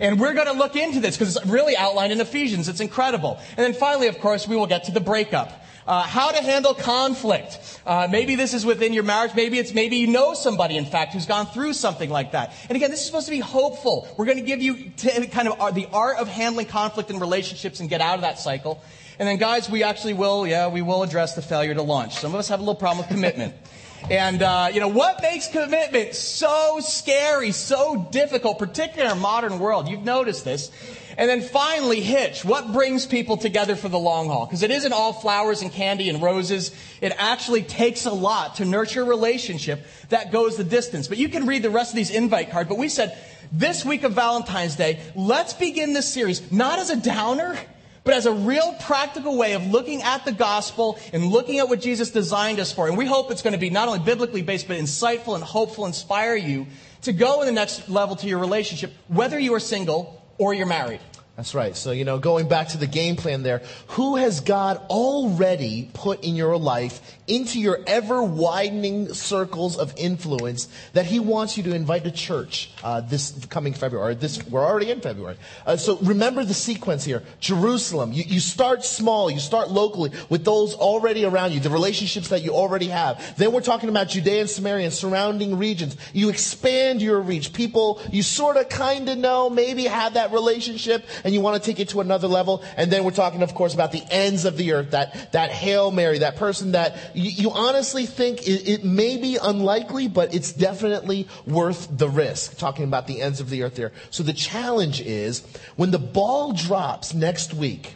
And 0.00 0.20
we're 0.20 0.34
going 0.34 0.46
to 0.46 0.52
look 0.52 0.76
into 0.76 1.00
this 1.00 1.16
because 1.16 1.36
it's 1.36 1.46
really 1.46 1.76
outlined 1.76 2.12
in 2.12 2.20
Ephesians. 2.20 2.68
It's 2.68 2.80
incredible. 2.80 3.38
And 3.56 3.58
then 3.58 3.74
finally, 3.74 4.08
of 4.08 4.18
course, 4.18 4.48
we 4.48 4.56
will 4.56 4.66
get 4.66 4.84
to 4.84 4.92
the 4.92 5.00
breakup. 5.00 5.60
Uh, 5.84 6.02
how 6.02 6.30
to 6.30 6.40
handle 6.40 6.74
conflict. 6.74 7.80
Uh, 7.84 8.06
maybe 8.08 8.36
this 8.36 8.54
is 8.54 8.64
within 8.64 8.92
your 8.92 9.02
marriage. 9.02 9.32
Maybe 9.34 9.58
it's 9.58 9.74
maybe 9.74 9.96
you 9.96 10.06
know 10.06 10.32
somebody, 10.34 10.76
in 10.76 10.84
fact, 10.84 11.12
who's 11.12 11.26
gone 11.26 11.46
through 11.46 11.72
something 11.72 12.08
like 12.08 12.32
that. 12.32 12.54
And 12.68 12.76
again, 12.76 12.92
this 12.92 13.00
is 13.00 13.06
supposed 13.06 13.26
to 13.26 13.32
be 13.32 13.40
hopeful. 13.40 14.06
We're 14.16 14.26
going 14.26 14.38
to 14.38 14.44
give 14.44 14.62
you 14.62 14.90
t- 14.96 15.26
kind 15.26 15.48
of 15.48 15.74
the 15.74 15.88
art 15.92 16.18
of 16.18 16.28
handling 16.28 16.66
conflict 16.66 17.10
in 17.10 17.18
relationships 17.18 17.80
and 17.80 17.90
get 17.90 18.00
out 18.00 18.14
of 18.14 18.20
that 18.20 18.38
cycle. 18.38 18.80
And 19.18 19.26
then, 19.26 19.38
guys, 19.38 19.68
we 19.68 19.82
actually 19.82 20.14
will, 20.14 20.46
yeah, 20.46 20.68
we 20.68 20.82
will 20.82 21.02
address 21.02 21.34
the 21.34 21.42
failure 21.42 21.74
to 21.74 21.82
launch. 21.82 22.16
Some 22.16 22.32
of 22.32 22.38
us 22.38 22.48
have 22.48 22.60
a 22.60 22.62
little 22.62 22.76
problem 22.76 22.98
with 22.98 23.08
commitment. 23.08 23.54
And, 24.10 24.42
uh, 24.42 24.70
you 24.72 24.80
know, 24.80 24.88
what 24.88 25.22
makes 25.22 25.48
commitment 25.48 26.14
so 26.14 26.80
scary, 26.80 27.52
so 27.52 28.08
difficult, 28.10 28.58
particularly 28.58 29.02
in 29.02 29.16
our 29.16 29.20
modern 29.20 29.58
world? 29.58 29.88
You've 29.88 30.02
noticed 30.02 30.44
this. 30.44 30.70
And 31.16 31.28
then 31.28 31.42
finally, 31.42 32.00
hitch. 32.00 32.44
What 32.44 32.72
brings 32.72 33.06
people 33.06 33.36
together 33.36 33.76
for 33.76 33.88
the 33.88 33.98
long 33.98 34.28
haul? 34.28 34.46
Because 34.46 34.62
it 34.62 34.70
isn't 34.70 34.92
all 34.92 35.12
flowers 35.12 35.62
and 35.62 35.70
candy 35.70 36.08
and 36.08 36.22
roses. 36.22 36.74
It 37.00 37.12
actually 37.16 37.62
takes 37.62 38.06
a 38.06 38.12
lot 38.12 38.56
to 38.56 38.64
nurture 38.64 39.02
a 39.02 39.04
relationship 39.04 39.84
that 40.08 40.32
goes 40.32 40.56
the 40.56 40.64
distance. 40.64 41.08
But 41.08 41.18
you 41.18 41.28
can 41.28 41.46
read 41.46 41.62
the 41.62 41.70
rest 41.70 41.92
of 41.92 41.96
these 41.96 42.10
invite 42.10 42.50
cards. 42.50 42.68
But 42.68 42.78
we 42.78 42.88
said, 42.88 43.16
this 43.52 43.84
week 43.84 44.02
of 44.04 44.14
Valentine's 44.14 44.76
Day, 44.76 45.00
let's 45.14 45.52
begin 45.52 45.92
this 45.92 46.12
series 46.12 46.50
not 46.50 46.78
as 46.78 46.88
a 46.88 46.96
downer, 46.96 47.58
but 48.04 48.14
as 48.14 48.26
a 48.26 48.32
real 48.32 48.74
practical 48.80 49.36
way 49.36 49.52
of 49.52 49.66
looking 49.66 50.02
at 50.02 50.24
the 50.24 50.32
gospel 50.32 50.98
and 51.12 51.26
looking 51.26 51.58
at 51.58 51.68
what 51.68 51.80
Jesus 51.80 52.10
designed 52.10 52.58
us 52.58 52.72
for. 52.72 52.88
And 52.88 52.96
we 52.96 53.06
hope 53.06 53.30
it's 53.30 53.42
going 53.42 53.52
to 53.52 53.58
be 53.58 53.70
not 53.70 53.88
only 53.88 54.00
biblically 54.00 54.42
based, 54.42 54.68
but 54.68 54.76
insightful 54.76 55.34
and 55.34 55.44
hopeful, 55.44 55.86
inspire 55.86 56.34
you 56.34 56.66
to 57.02 57.12
go 57.12 57.40
in 57.40 57.46
the 57.46 57.52
next 57.52 57.88
level 57.88 58.16
to 58.16 58.26
your 58.26 58.38
relationship, 58.38 58.92
whether 59.08 59.38
you 59.38 59.54
are 59.54 59.60
single 59.60 60.22
or 60.38 60.54
you're 60.54 60.66
married. 60.66 61.00
That's 61.36 61.54
right. 61.54 61.74
So, 61.74 61.92
you 61.92 62.04
know, 62.04 62.18
going 62.18 62.46
back 62.46 62.68
to 62.68 62.78
the 62.78 62.86
game 62.86 63.16
plan 63.16 63.42
there, 63.42 63.62
who 63.88 64.16
has 64.16 64.40
God 64.40 64.76
already 64.90 65.90
put 65.94 66.22
in 66.22 66.36
your 66.36 66.58
life 66.58 67.00
into 67.26 67.58
your 67.58 67.80
ever 67.86 68.22
widening 68.22 69.14
circles 69.14 69.78
of 69.78 69.94
influence 69.96 70.68
that 70.92 71.06
He 71.06 71.20
wants 71.20 71.56
you 71.56 71.62
to 71.62 71.74
invite 71.74 72.04
to 72.04 72.10
church 72.10 72.70
uh, 72.84 73.00
this 73.00 73.46
coming 73.46 73.72
February? 73.72 74.14
This 74.14 74.44
we're 74.46 74.64
already 74.64 74.90
in 74.90 75.00
February. 75.00 75.36
Uh, 75.64 75.76
so 75.76 75.96
remember 76.02 76.44
the 76.44 76.54
sequence 76.54 77.02
here: 77.02 77.22
Jerusalem. 77.40 78.12
You, 78.12 78.24
you 78.24 78.40
start 78.40 78.84
small. 78.84 79.30
You 79.30 79.40
start 79.40 79.70
locally 79.70 80.10
with 80.28 80.44
those 80.44 80.74
already 80.74 81.24
around 81.24 81.52
you, 81.52 81.60
the 81.60 81.70
relationships 81.70 82.28
that 82.28 82.42
you 82.42 82.50
already 82.50 82.88
have. 82.88 83.38
Then 83.38 83.52
we're 83.52 83.62
talking 83.62 83.88
about 83.88 84.08
Judea 84.08 84.42
and 84.42 84.50
Samaria 84.50 84.84
and 84.84 84.94
surrounding 84.94 85.56
regions. 85.56 85.96
You 86.12 86.28
expand 86.28 87.00
your 87.00 87.20
reach. 87.20 87.54
People 87.54 88.02
you 88.12 88.22
sort 88.22 88.58
of, 88.58 88.68
kind 88.68 89.08
of 89.08 89.16
know, 89.16 89.48
maybe 89.48 89.84
have 89.84 90.14
that 90.14 90.30
relationship, 90.32 91.06
and 91.24 91.31
you 91.32 91.40
want 91.40 91.62
to 91.62 91.70
take 91.70 91.80
it 91.80 91.90
to 91.90 92.00
another 92.00 92.28
level. 92.28 92.62
And 92.76 92.90
then 92.90 93.04
we're 93.04 93.10
talking, 93.10 93.42
of 93.42 93.54
course, 93.54 93.74
about 93.74 93.92
the 93.92 94.02
ends 94.10 94.44
of 94.44 94.56
the 94.56 94.72
earth. 94.72 94.90
That 94.92 95.32
that 95.32 95.50
hail 95.50 95.90
Mary, 95.90 96.18
that 96.18 96.36
person 96.36 96.72
that 96.72 96.96
you, 97.14 97.30
you 97.30 97.50
honestly 97.50 98.06
think 98.06 98.42
it, 98.42 98.68
it 98.68 98.84
may 98.84 99.16
be 99.16 99.38
unlikely, 99.40 100.08
but 100.08 100.34
it's 100.34 100.52
definitely 100.52 101.28
worth 101.46 101.88
the 101.90 102.08
risk. 102.08 102.58
Talking 102.58 102.84
about 102.84 103.06
the 103.06 103.20
ends 103.20 103.40
of 103.40 103.50
the 103.50 103.62
earth 103.62 103.74
there. 103.74 103.92
So 104.10 104.22
the 104.22 104.32
challenge 104.32 105.00
is 105.00 105.42
when 105.76 105.90
the 105.90 105.98
ball 105.98 106.52
drops 106.52 107.14
next 107.14 107.54
week, 107.54 107.94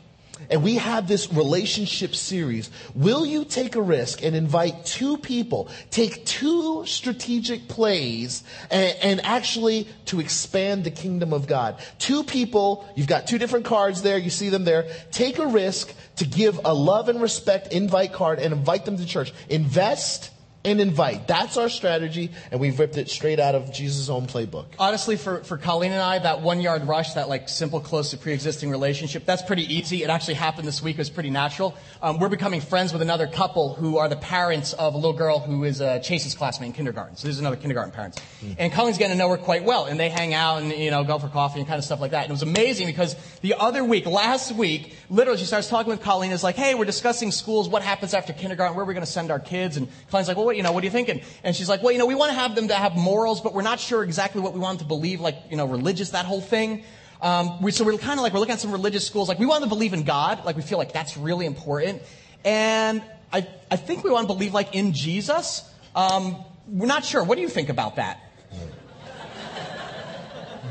and 0.51 0.63
we 0.63 0.77
have 0.77 1.09
this 1.09 1.33
relationship 1.33 2.15
series. 2.15 2.71
Will 2.95 3.27
you 3.27 3.45
take 3.45 3.77
a 3.77 3.83
risk 3.83 4.23
and 4.23 4.37
invite 4.37 4.85
two 4.85 5.17
people, 5.17 5.69
take 5.91 6.25
two 6.25 6.85
strategic 6.87 7.69
plays, 7.69 8.45
and, 8.71 8.97
and, 9.03 9.21
actually 9.27 9.89
to 10.07 10.21
expand 10.21 10.85
the 10.85 10.91
kingdom 10.91 11.33
of 11.33 11.47
God? 11.47 11.81
Two 11.99 12.23
people, 12.23 12.89
you've 12.95 13.07
got 13.07 13.27
two 13.27 13.39
different 13.39 13.65
cards 13.65 14.03
there, 14.03 14.19
you 14.19 14.31
see 14.31 14.49
them 14.49 14.65
there. 14.65 14.89
Take 15.11 15.39
a 15.39 15.47
risk 15.47 15.93
to 16.17 16.27
give 16.27 16.61
a 16.65 16.75
love 16.75 17.09
and 17.09 17.21
respect 17.21 17.73
invite 17.73 18.13
card 18.13 18.39
and 18.39 18.53
invite 18.53 18.85
them 18.85 18.97
to 18.99 19.07
church. 19.07 19.33
Invest 19.49 20.31
and 20.67 20.81
invite. 20.81 21.29
That's 21.29 21.57
our 21.57 21.69
strategy, 21.69 22.33
and 22.51 22.61
we've 22.61 22.79
ripped 22.79 22.99
it 22.99 23.09
straight 23.09 23.39
out 23.39 23.55
of 23.55 23.73
Jesus' 23.73 24.09
own 24.09 24.27
playbook. 24.27 24.67
Honestly, 24.79 25.17
for, 25.17 25.45
for 25.45 25.57
Colleen 25.57 25.93
and 25.93 26.03
I, 26.03 26.19
that 26.19 26.43
one 26.43 26.61
yard 26.61 26.87
rush, 26.87 27.15
that 27.15 27.29
like 27.29 27.49
simple, 27.49 27.81
close 27.81 28.11
to 28.11 28.19
pre 28.19 28.33
existing 28.33 28.71
relationship, 28.71 29.25
that's 29.25 29.43
pretty 29.43 29.73
easy. 29.73 30.03
It 30.03 30.11
actually 30.11 30.35
happened 30.35 30.67
this 30.67 30.83
week. 30.83 30.97
It 30.97 30.99
was 30.99 31.11
pretty 31.11 31.31
natural. 31.31 31.75
Um, 32.03 32.19
we're 32.19 32.29
becoming 32.29 32.61
friends 32.61 32.93
with 32.93 33.01
another 33.01 33.29
couple 33.29 33.75
who 33.75 33.99
are 33.99 34.09
the 34.09 34.17
parents 34.17 34.73
of 34.73 34.95
a 34.95 34.97
little 34.97 35.13
girl 35.13 35.39
who 35.39 35.63
is 35.65 35.81
uh, 35.81 36.01
Chase's 36.01 36.35
classmate 36.35 36.67
in 36.69 36.73
kindergarten. 36.73 37.17
So 37.17 37.29
there's 37.29 37.39
another 37.39 37.57
kindergarten 37.57 37.93
parents. 37.93 38.19
Mm. 38.45 38.57
And 38.59 38.73
Colleen's 38.73 38.99
getting 38.99 39.15
to 39.15 39.19
know 39.19 39.29
her 39.31 39.37
quite 39.37 39.65
well, 39.65 39.87
and 39.87 40.01
they 40.01 40.09
hang 40.09 40.35
out 40.35 40.63
and, 40.63 40.73
you 40.73 40.91
know, 40.91 41.05
go 41.05 41.21
for 41.21 41.29
coffee 41.29 41.61
and 41.61 41.69
kind 41.69 41.79
of 41.79 41.85
stuff 41.85 42.01
like 42.01 42.11
that. 42.11 42.23
And 42.23 42.31
it 42.31 42.33
was 42.33 42.43
amazing 42.43 42.89
because 42.89 43.15
the 43.41 43.55
other 43.55 43.85
week, 43.85 44.07
last 44.07 44.51
week, 44.51 44.97
literally 45.09 45.39
she 45.39 45.45
starts 45.45 45.69
talking 45.69 45.91
with 45.91 46.03
Colleen, 46.03 46.33
is 46.33 46.43
like, 46.43 46.57
hey, 46.57 46.75
we're 46.75 46.85
discussing 46.85 47.31
schools, 47.31 47.69
what 47.69 47.83
happens 47.83 48.15
after 48.15 48.33
kindergarten, 48.33 48.77
where 48.77 48.85
are 48.85 48.89
we 48.89 48.95
going 48.95 49.05
to 49.05 49.11
send 49.11 49.31
our 49.31 49.39
kids? 49.39 49.77
And 49.77 49.89
Colleen's 50.11 50.29
like, 50.29 50.37
well, 50.37 50.47
what, 50.47 50.57
you 50.57 50.63
know, 50.63 50.73
what 50.73 50.83
are 50.83 50.87
you 50.87 50.91
thinking? 50.91 51.23
And 51.45 51.55
she's 51.55 51.69
like, 51.69 51.83
well, 51.83 51.93
you 51.93 51.99
know, 51.99 52.07
we 52.07 52.15
want 52.15 52.31
to 52.31 52.39
have 52.39 52.55
them 52.55 52.69
to 52.69 52.75
have 52.75 52.97
morals, 52.97 53.41
but 53.41 53.55
we're 53.55 53.63
not 53.63 53.81
sure 53.81 54.03
exactly 54.03 54.41
what 54.41 54.53
we 54.53 54.61
want 54.61 54.79
them 54.79 54.87
to 54.87 54.89
believe, 54.89 55.21
like, 55.21 55.37
you 55.51 55.57
know, 55.57 55.67
religious, 55.67 56.11
that 56.11 56.27
whole 56.27 56.41
thing. 56.41 56.85
Um, 57.23 57.63
we, 57.63 57.71
so 57.71 57.85
we're 57.85 57.97
kind 57.99 58.19
of 58.19 58.23
like, 58.23 58.33
we're 58.33 58.41
looking 58.41 58.55
at 58.55 58.61
some 58.61 58.73
religious 58.73 59.07
schools, 59.07 59.29
like, 59.29 59.39
we 59.39 59.47
want 59.47 59.61
them 59.61 59.69
to 59.69 59.75
believe 59.75 59.93
in 59.93 60.05
God, 60.05 60.45
like, 60.45 60.57
we 60.57 60.63
feel 60.63 60.79
like 60.79 60.93
that's 60.93 61.17
really 61.17 61.47
important. 61.47 62.03
And 62.45 63.03
I, 63.33 63.47
I 63.71 63.77
think 63.77 64.05
we 64.05 64.11
want 64.11 64.29
to 64.29 64.35
believe, 64.35 64.55
like, 64.55 64.75
in 64.75 64.93
Jesus. 64.93 65.69
Um, 65.95 66.45
we're 66.69 66.87
not 66.87 67.05
sure. 67.05 67.23
What 67.23 67.37
do 67.37 67.43
you 67.43 67.49
think 67.49 67.69
about 67.69 67.97
that? 67.97 68.21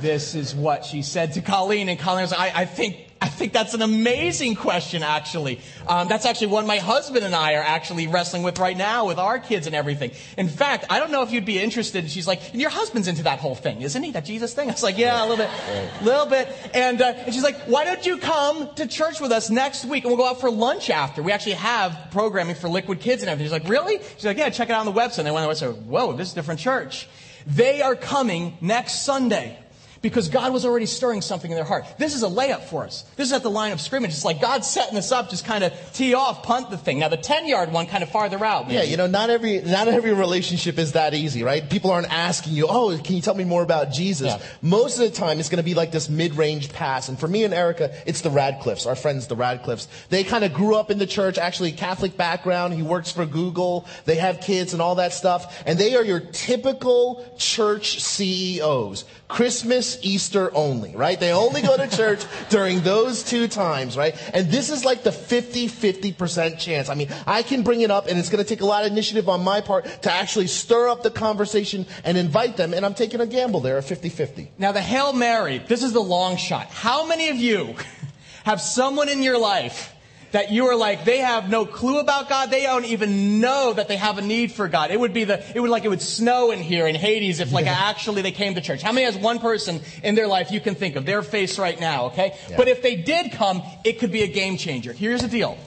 this 0.01 0.35
is 0.35 0.53
what 0.53 0.85
she 0.85 1.01
said 1.01 1.33
to 1.33 1.41
Colleen, 1.41 1.89
and 1.89 1.99
Colleen 1.99 2.23
was 2.23 2.31
like, 2.31 2.55
I, 2.55 2.61
I 2.61 2.65
think 2.65 3.04
I 3.25 3.27
think 3.27 3.53
that's 3.53 3.73
an 3.73 3.81
amazing 3.81 4.53
question, 4.53 5.01
actually. 5.01 5.59
Um, 5.87 6.07
that's 6.07 6.27
actually 6.27 6.47
one 6.47 6.67
my 6.67 6.77
husband 6.77 7.25
and 7.25 7.33
I 7.33 7.55
are 7.55 7.63
actually 7.63 8.05
wrestling 8.05 8.43
with 8.43 8.59
right 8.59 8.77
now 8.77 9.07
with 9.07 9.17
our 9.17 9.39
kids 9.39 9.65
and 9.65 9.75
everything. 9.75 10.11
In 10.37 10.47
fact, 10.47 10.85
I 10.91 10.99
don't 10.99 11.09
know 11.09 11.23
if 11.23 11.31
you'd 11.31 11.43
be 11.43 11.59
interested. 11.59 12.07
She's 12.11 12.27
like, 12.27 12.51
and 12.51 12.61
your 12.61 12.69
husband's 12.69 13.07
into 13.07 13.23
that 13.23 13.39
whole 13.39 13.55
thing, 13.55 13.81
isn't 13.81 14.03
he? 14.03 14.11
That 14.11 14.25
Jesus 14.25 14.53
thing? 14.53 14.69
I 14.69 14.73
was 14.73 14.83
like, 14.83 14.99
yeah, 14.99 15.19
a 15.19 15.25
little 15.27 15.37
bit, 15.37 15.49
a 15.49 16.03
little 16.03 16.27
bit. 16.27 16.55
And, 16.75 17.01
uh, 17.01 17.13
and 17.17 17.33
she's 17.33 17.41
like, 17.41 17.57
why 17.61 17.83
don't 17.83 18.05
you 18.05 18.19
come 18.19 18.71
to 18.75 18.85
church 18.85 19.19
with 19.19 19.31
us 19.31 19.49
next 19.49 19.85
week 19.85 20.03
and 20.03 20.11
we'll 20.11 20.23
go 20.23 20.29
out 20.29 20.39
for 20.39 20.51
lunch 20.51 20.91
after? 20.91 21.23
We 21.23 21.31
actually 21.31 21.53
have 21.53 22.09
programming 22.11 22.53
for 22.53 22.69
Liquid 22.69 22.99
Kids 22.99 23.23
and 23.23 23.29
everything. 23.31 23.47
She's 23.47 23.63
like, 23.63 23.67
really? 23.67 23.97
She's 24.17 24.25
like, 24.25 24.37
yeah, 24.37 24.51
check 24.51 24.69
it 24.69 24.73
out 24.73 24.85
on 24.85 24.93
the 24.93 24.99
website. 24.99 25.17
And 25.17 25.27
they 25.27 25.31
went 25.31 25.47
on 25.47 25.49
the 25.49 25.55
website. 25.55 25.81
Whoa, 25.85 26.13
this 26.13 26.27
is 26.27 26.33
a 26.33 26.35
different 26.35 26.59
church. 26.59 27.07
They 27.47 27.81
are 27.81 27.95
coming 27.95 28.55
next 28.61 29.03
Sunday 29.03 29.57
because 30.05 30.29
God 30.29 30.53
was 30.53 30.67
already 30.67 30.85
stirring 30.85 31.21
something 31.21 31.49
in 31.49 31.55
their 31.55 31.65
heart. 31.65 31.83
This 31.97 32.13
is 32.13 32.21
a 32.21 32.27
layup 32.27 32.61
for 32.65 32.83
us. 32.83 33.05
This 33.15 33.29
is 33.29 33.33
at 33.33 33.41
the 33.41 33.49
line 33.49 33.71
of 33.71 33.81
scrimmage. 33.81 34.11
It's 34.11 34.23
like 34.23 34.39
God's 34.39 34.69
setting 34.69 34.93
this 34.93 35.11
up, 35.11 35.31
just 35.31 35.45
kind 35.45 35.63
of 35.63 35.73
tee 35.93 36.13
off, 36.13 36.43
punt 36.43 36.69
the 36.69 36.77
thing. 36.77 36.99
Now 36.99 37.09
the 37.09 37.17
10 37.17 37.47
yard 37.47 37.71
one 37.71 37.87
kind 37.87 38.03
of 38.03 38.11
farther 38.11 38.45
out. 38.45 38.67
Maybe. 38.67 38.75
Yeah, 38.75 38.83
you 38.83 38.97
know, 38.97 39.07
not 39.07 39.31
every, 39.31 39.61
not 39.61 39.87
every 39.87 40.13
relationship 40.13 40.77
is 40.77 40.91
that 40.91 41.15
easy, 41.15 41.41
right? 41.41 41.67
People 41.67 41.89
aren't 41.89 42.13
asking 42.13 42.53
you, 42.53 42.67
oh, 42.69 42.95
can 43.03 43.15
you 43.15 43.21
tell 43.23 43.33
me 43.33 43.45
more 43.45 43.63
about 43.63 43.91
Jesus? 43.91 44.27
Yeah. 44.27 44.47
Most 44.61 44.99
of 44.99 45.09
the 45.09 45.09
time 45.09 45.39
it's 45.39 45.49
going 45.49 45.57
to 45.57 45.63
be 45.63 45.73
like 45.73 45.91
this 45.91 46.07
mid-range 46.07 46.71
pass. 46.71 47.09
And 47.09 47.19
for 47.19 47.27
me 47.27 47.43
and 47.43 47.51
Erica, 47.51 47.91
it's 48.05 48.21
the 48.21 48.29
Radcliffes, 48.29 48.85
our 48.85 48.95
friends, 48.95 49.25
the 49.25 49.35
Radcliffes. 49.35 49.87
They 50.09 50.23
kind 50.23 50.43
of 50.43 50.53
grew 50.53 50.75
up 50.75 50.91
in 50.91 50.99
the 50.99 51.07
church, 51.07 51.39
actually 51.39 51.71
Catholic 51.71 52.15
background. 52.15 52.75
He 52.75 52.83
works 52.83 53.11
for 53.11 53.25
Google. 53.25 53.87
They 54.05 54.17
have 54.17 54.39
kids 54.39 54.73
and 54.73 54.83
all 54.83 54.95
that 54.95 55.13
stuff. 55.13 55.63
And 55.65 55.79
they 55.79 55.95
are 55.95 56.05
your 56.05 56.19
typical 56.19 57.25
church 57.39 58.03
CEOs. 58.03 59.05
Christmas, 59.27 59.94
Easter 60.01 60.51
only, 60.53 60.95
right? 60.95 61.19
They 61.19 61.31
only 61.31 61.61
go 61.61 61.77
to 61.77 61.87
church 61.87 62.25
during 62.49 62.81
those 62.81 63.23
two 63.23 63.47
times, 63.47 63.97
right? 63.97 64.15
And 64.33 64.49
this 64.51 64.69
is 64.69 64.85
like 64.85 65.03
the 65.03 65.11
50 65.11 65.67
50% 65.67 66.59
chance. 66.59 66.89
I 66.89 66.95
mean, 66.95 67.09
I 67.25 67.43
can 67.43 67.63
bring 67.63 67.81
it 67.81 67.91
up 67.91 68.07
and 68.07 68.19
it's 68.19 68.29
going 68.29 68.43
to 68.43 68.47
take 68.47 68.61
a 68.61 68.65
lot 68.65 68.85
of 68.85 68.91
initiative 68.91 69.29
on 69.29 69.43
my 69.43 69.61
part 69.61 69.85
to 70.03 70.11
actually 70.11 70.47
stir 70.47 70.89
up 70.89 71.03
the 71.03 71.11
conversation 71.11 71.85
and 72.03 72.17
invite 72.17 72.57
them. 72.57 72.73
And 72.73 72.85
I'm 72.85 72.93
taking 72.93 73.21
a 73.21 73.27
gamble 73.27 73.59
there, 73.59 73.77
a 73.77 73.83
50 73.83 74.09
50. 74.09 74.51
Now, 74.57 74.71
the 74.71 74.81
Hail 74.81 75.13
Mary, 75.13 75.59
this 75.59 75.83
is 75.83 75.93
the 75.93 76.01
long 76.01 76.37
shot. 76.37 76.67
How 76.67 77.05
many 77.05 77.29
of 77.29 77.37
you 77.37 77.75
have 78.43 78.61
someone 78.61 79.09
in 79.09 79.23
your 79.23 79.37
life 79.37 79.94
that 80.35 80.51
you 80.51 80.65
are 80.65 80.75
like, 80.75 81.05
they 81.05 81.19
have 81.19 81.49
no 81.49 81.65
clue 81.65 81.97
about 81.97 82.27
God. 82.27 82.49
They 82.51 82.63
don't 82.63 82.83
even 82.83 83.39
know 83.39 83.71
that 83.71 83.87
they 83.87 83.95
have 83.95 84.17
a 84.17 84.21
need 84.21 84.51
for 84.51 84.67
God. 84.67 84.91
It 84.91 84.99
would 84.99 85.13
be 85.13 85.23
the, 85.23 85.41
it 85.55 85.61
would 85.61 85.69
like, 85.69 85.85
it 85.85 85.87
would 85.87 86.01
snow 86.01 86.51
in 86.51 86.59
here 86.59 86.87
in 86.87 86.95
Hades 86.95 87.39
if 87.39 87.53
like 87.53 87.67
actually 87.67 88.21
they 88.21 88.33
came 88.33 88.53
to 88.55 88.59
church. 88.59 88.81
How 88.81 88.91
many 88.91 89.05
has 89.05 89.15
one 89.15 89.39
person 89.39 89.79
in 90.03 90.13
their 90.15 90.27
life 90.27 90.51
you 90.51 90.59
can 90.59 90.75
think 90.75 90.97
of, 90.97 91.05
their 91.05 91.21
face 91.21 91.57
right 91.57 91.79
now, 91.79 92.07
okay? 92.07 92.37
Yeah. 92.49 92.57
But 92.57 92.67
if 92.67 92.81
they 92.81 92.97
did 92.97 93.31
come, 93.31 93.63
it 93.85 93.99
could 93.99 94.11
be 94.11 94.23
a 94.23 94.27
game 94.27 94.57
changer. 94.57 94.91
Here's 94.91 95.21
the 95.21 95.29
deal. 95.29 95.57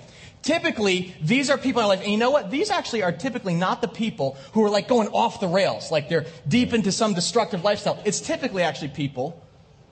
Typically, 0.43 1.15
these 1.23 1.49
are 1.49 1.57
people 1.57 1.81
in 1.81 1.89
life, 1.89 2.03
and 2.03 2.13
you 2.13 2.19
know 2.19 2.31
what? 2.31 2.51
These 2.51 2.71
actually 2.71 3.03
are 3.03 3.13
typically 3.13 3.55
not 3.55 3.81
the 3.81 3.89
people 3.89 4.37
who 4.53 4.63
are 4.67 4.71
like 4.71 4.87
going 4.87 5.09
off 5.09 5.41
the 5.41 5.49
rails, 5.49 5.91
like 5.91 6.11
they're 6.11 6.27
deep 6.47 6.75
into 6.75 6.93
some 6.93 7.15
destructive 7.15 7.65
lifestyle. 7.65 8.03
It's 8.05 8.21
typically 8.21 8.65
actually 8.65 8.89
people 8.89 9.43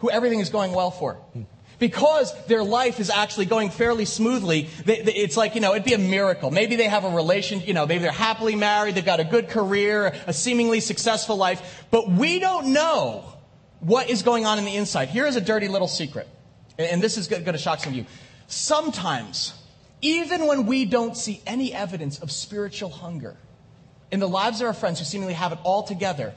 who 0.01 0.11
everything 0.11 0.41
is 0.41 0.51
going 0.51 0.73
well 0.73 0.91
for. 0.91 1.15
Hmm. 1.15 1.43
Because 1.79 2.33
their 2.47 2.65
life 2.65 3.01
is 3.01 3.11
actually 3.11 3.47
going 3.47 3.69
fairly 3.71 4.07
smoothly, 4.07 4.69
they, 4.85 5.03
they, 5.03 5.13
it's 5.13 5.37
like, 5.37 5.55
you 5.55 5.61
know, 5.61 5.73
it'd 5.73 5.85
be 5.85 5.93
a 5.93 5.99
miracle. 5.99 6.51
Maybe 6.51 6.77
they 6.77 6.89
have 6.89 7.05
a 7.05 7.11
relation, 7.11 7.61
you 7.61 7.75
know, 7.75 7.87
maybe 7.87 8.03
they're 8.03 8.13
happily 8.13 8.57
married, 8.57 8.95
they've 8.95 9.05
got 9.05 9.21
a 9.21 9.25
good 9.25 9.49
career, 9.49 10.15
a 10.27 10.33
seemingly 10.33 10.81
successful 10.81 11.37
life, 11.37 11.85
but 11.91 12.09
we 12.09 12.39
don't 12.39 12.73
know 12.73 13.25
what 13.81 14.09
is 14.09 14.23
going 14.23 14.47
on 14.47 14.59
in 14.59 14.65
the 14.65 14.75
inside. 14.75 15.09
Here 15.09 15.27
is 15.27 15.37
a 15.37 15.41
dirty 15.41 15.69
little 15.69 15.89
secret, 15.89 16.27
and 16.79 17.03
this 17.03 17.19
is 17.19 17.29
going 17.29 17.45
to 17.45 17.59
shock 17.59 17.81
some 17.81 17.93
of 17.93 17.99
you. 17.99 18.07
Sometimes, 18.47 19.53
even 20.01 20.47
when 20.47 20.65
we 20.65 20.87
don't 20.87 21.17
see 21.17 21.43
any 21.47 21.75
evidence 21.75 22.19
of 22.21 22.31
spiritual 22.31 22.91
hunger 22.91 23.37
in 24.11 24.21
the 24.21 24.29
lives 24.29 24.63
of 24.63 24.67
our 24.67 24.73
friends 24.73 24.99
who 24.99 25.05
seemingly 25.05 25.35
have 25.35 25.53
it 25.53 25.59
all 25.63 25.83
together, 25.83 26.35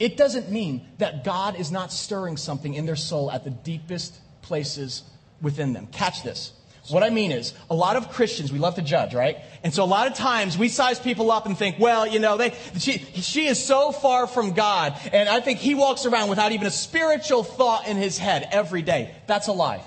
it 0.00 0.16
doesn't 0.16 0.50
mean 0.50 0.88
that 0.98 1.22
God 1.22 1.54
is 1.56 1.70
not 1.70 1.92
stirring 1.92 2.36
something 2.36 2.74
in 2.74 2.84
their 2.84 2.96
soul 2.96 3.30
at 3.30 3.44
the 3.44 3.50
deepest 3.50 4.18
places 4.44 5.02
within 5.42 5.72
them. 5.72 5.88
Catch 5.88 6.22
this. 6.22 6.52
What 6.90 7.02
I 7.02 7.08
mean 7.08 7.32
is, 7.32 7.54
a 7.70 7.74
lot 7.74 7.96
of 7.96 8.10
Christians, 8.10 8.52
we 8.52 8.58
love 8.58 8.74
to 8.74 8.82
judge, 8.82 9.14
right? 9.14 9.38
And 9.62 9.72
so 9.72 9.84
a 9.84 9.86
lot 9.86 10.06
of 10.06 10.12
times 10.14 10.58
we 10.58 10.68
size 10.68 11.00
people 11.00 11.30
up 11.30 11.46
and 11.46 11.56
think, 11.56 11.78
well, 11.78 12.06
you 12.06 12.18
know, 12.18 12.36
they, 12.36 12.50
she, 12.78 12.98
she 12.98 13.46
is 13.46 13.64
so 13.64 13.90
far 13.90 14.26
from 14.26 14.52
God, 14.52 14.94
and 15.10 15.26
I 15.26 15.40
think 15.40 15.60
he 15.60 15.74
walks 15.74 16.04
around 16.04 16.28
without 16.28 16.52
even 16.52 16.66
a 16.66 16.70
spiritual 16.70 17.42
thought 17.42 17.88
in 17.88 17.96
his 17.96 18.18
head 18.18 18.46
every 18.52 18.82
day. 18.82 19.14
That's 19.26 19.48
a 19.48 19.52
lie. 19.52 19.82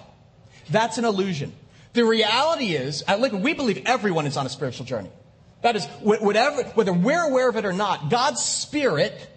That's 0.72 0.98
an 0.98 1.06
illusion. 1.06 1.54
The 1.94 2.04
reality 2.04 2.74
is, 2.74 3.04
at 3.08 3.20
we 3.32 3.54
believe 3.54 3.84
everyone 3.86 4.26
is 4.26 4.36
on 4.36 4.48
a 4.48 4.50
spiritual 4.50 4.88
journey. 4.88 5.12
That 5.62 5.76
is, 5.76 5.86
whatever, 6.02 6.64
whether 6.70 6.94
we're 6.94 7.30
aware 7.30 7.50
of 7.50 7.58
it 7.58 7.66
or 7.66 7.74
not, 7.74 8.10
God's 8.10 8.44
Spirit 8.44 9.30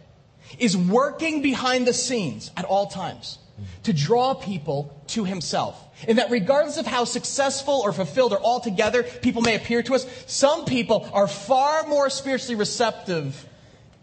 is 0.58 0.76
working 0.76 1.42
behind 1.42 1.86
the 1.86 1.92
scenes 1.92 2.50
at 2.56 2.64
all 2.64 2.86
times 2.86 3.38
to 3.84 3.92
draw 3.92 4.34
people 4.34 4.94
to 5.08 5.24
himself. 5.24 5.76
And 6.08 6.18
that 6.18 6.30
regardless 6.30 6.76
of 6.76 6.86
how 6.86 7.04
successful 7.04 7.80
or 7.84 7.92
fulfilled 7.92 8.32
or 8.32 8.40
altogether 8.40 9.02
people 9.02 9.42
may 9.42 9.56
appear 9.56 9.82
to 9.82 9.94
us, 9.94 10.06
some 10.26 10.64
people 10.64 11.08
are 11.12 11.26
far 11.26 11.86
more 11.86 12.10
spiritually 12.10 12.56
receptive 12.56 13.46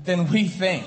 than 0.04 0.30
we 0.32 0.48
think. 0.48 0.86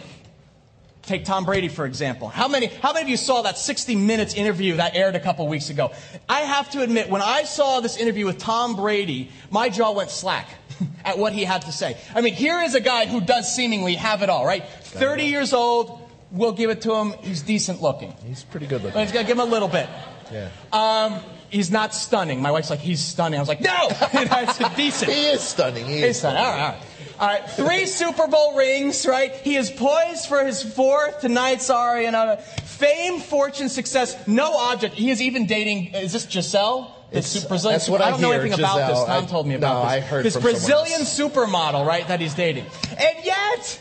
Take 1.03 1.25
Tom 1.25 1.45
Brady, 1.45 1.69
for 1.69 1.87
example. 1.87 2.29
How 2.29 2.47
many, 2.47 2.67
how 2.67 2.93
many 2.93 3.05
of 3.05 3.09
you 3.09 3.17
saw 3.17 3.43
that 3.43 3.59
60 3.59 3.97
Minutes 3.97 4.35
interview 4.35 4.77
that 4.77 4.95
aired 4.95 5.17
a 5.17 5.21
couple 5.21 5.49
weeks 5.49 5.71
ago? 5.71 5.91
I 6.29 6.41
have 6.41 6.71
to 6.71 6.83
admit, 6.83 7.09
when 7.09 7.23
I 7.23 7.45
saw 7.45 7.81
this 7.81 7.97
interview 7.97 8.27
with 8.27 8.39
Tom 8.39 8.77
Brady, 8.77 9.31
my 9.51 9.71
jaw 9.71 9.93
went 9.93 10.11
slack 10.11 10.49
at 11.05 11.19
what 11.19 11.33
he 11.33 11.45
had 11.45 11.63
to 11.63 11.73
say. 11.73 11.97
I 12.15 12.21
mean, 12.21 12.35
here 12.35 12.61
is 12.61 12.75
a 12.75 12.81
guy 12.81 13.07
who 13.07 13.21
does 13.21 13.53
seemingly 13.53 13.95
have 13.95 14.23
it 14.23 14.31
all, 14.31 14.47
right? 14.47 14.65
30 14.69 15.25
years 15.25 15.53
old, 15.53 16.00
we'll 16.33 16.53
give 16.53 16.71
it 16.71 16.83
to 16.83 16.95
him. 16.95 17.13
He's 17.23 17.43
decent 17.43 17.83
looking. 17.83 18.15
He's 18.27 18.45
pretty 18.45 18.67
good 18.67 18.83
looking. 18.83 18.95
But 18.95 19.03
he's 19.03 19.13
got 19.13 19.21
to 19.21 19.27
give 19.27 19.39
him 19.39 19.47
a 19.47 19.51
little 19.51 19.69
bit. 19.69 19.89
Yeah. 20.33 20.49
Um, 20.73 21.21
he's 21.51 21.71
not 21.71 21.95
stunning. 21.95 22.41
My 22.41 22.51
wife's 22.51 22.71
like, 22.71 22.81
he's 22.81 23.01
stunning. 23.01 23.39
I 23.39 23.43
was 23.43 23.49
like, 23.49 23.61
no, 23.61 23.89
that's 24.13 24.59
decent. 24.77 25.13
He 25.21 25.27
is 25.27 25.41
stunning. 25.41 25.87
He 25.87 25.97
is 25.97 26.05
He's 26.05 26.19
stunning. 26.19 26.43
All 26.43 26.53
right, 26.53 26.61
all 26.61 26.73
right. 26.73 26.87
All 27.21 27.27
right, 27.27 27.51
three 27.51 27.85
Super 28.01 28.27
Bowl 28.29 28.57
rings, 28.57 29.07
right? 29.07 29.35
He 29.35 29.57
is 29.57 29.71
poised 29.71 30.27
for 30.27 30.43
his 30.43 30.63
fourth 30.63 31.21
tonight. 31.21 31.61
Sorry, 31.61 32.07
and 32.07 32.17
uh, 32.17 32.37
fame, 32.37 33.21
fortune, 33.21 33.69
success, 33.69 34.17
no 34.27 34.57
object. 34.57 34.95
He 34.95 35.11
is 35.11 35.21
even 35.21 35.45
dating. 35.45 35.95
Is 35.95 36.15
this 36.15 36.25
Gisele? 36.25 36.97
It's, 37.13 37.45
Brazilian 37.45 37.79
that's 37.79 37.89
what 37.91 38.01
I, 38.01 38.07
I 38.07 38.11
don't 38.13 38.23
know 38.23 38.31
anything 38.31 38.53
Gisele. 38.53 38.65
about 38.65 38.89
this. 38.89 39.05
Tom 39.05 39.25
I, 39.25 39.27
told 39.27 39.47
me 39.47 39.55
about 39.57 39.75
no, 39.75 39.83
this. 39.83 39.93
I 39.93 40.01
heard 40.01 40.25
this 40.25 40.35
from 40.35 40.43
Brazilian 40.43 41.01
supermodel, 41.01 41.85
right, 41.85 42.07
that 42.09 42.21
he's 42.21 42.35
dating. 42.35 42.65
And 42.91 43.25
yet, 43.25 43.81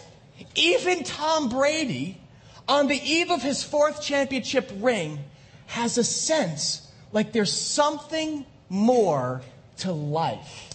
even 0.56 1.04
Tom 1.04 1.48
Brady, 1.48 2.20
on 2.70 2.88
the 2.88 3.02
eve 3.04 3.32
of 3.32 3.42
his 3.42 3.64
fourth 3.64 4.02
championship 4.02 4.72
ring, 4.76 5.18
has 5.66 5.98
a 5.98 6.04
sense 6.04 6.88
like 7.12 7.34
there's 7.34 7.52
something 7.52 8.46
more 8.70 9.42
to 9.78 9.92
life. 9.92 10.70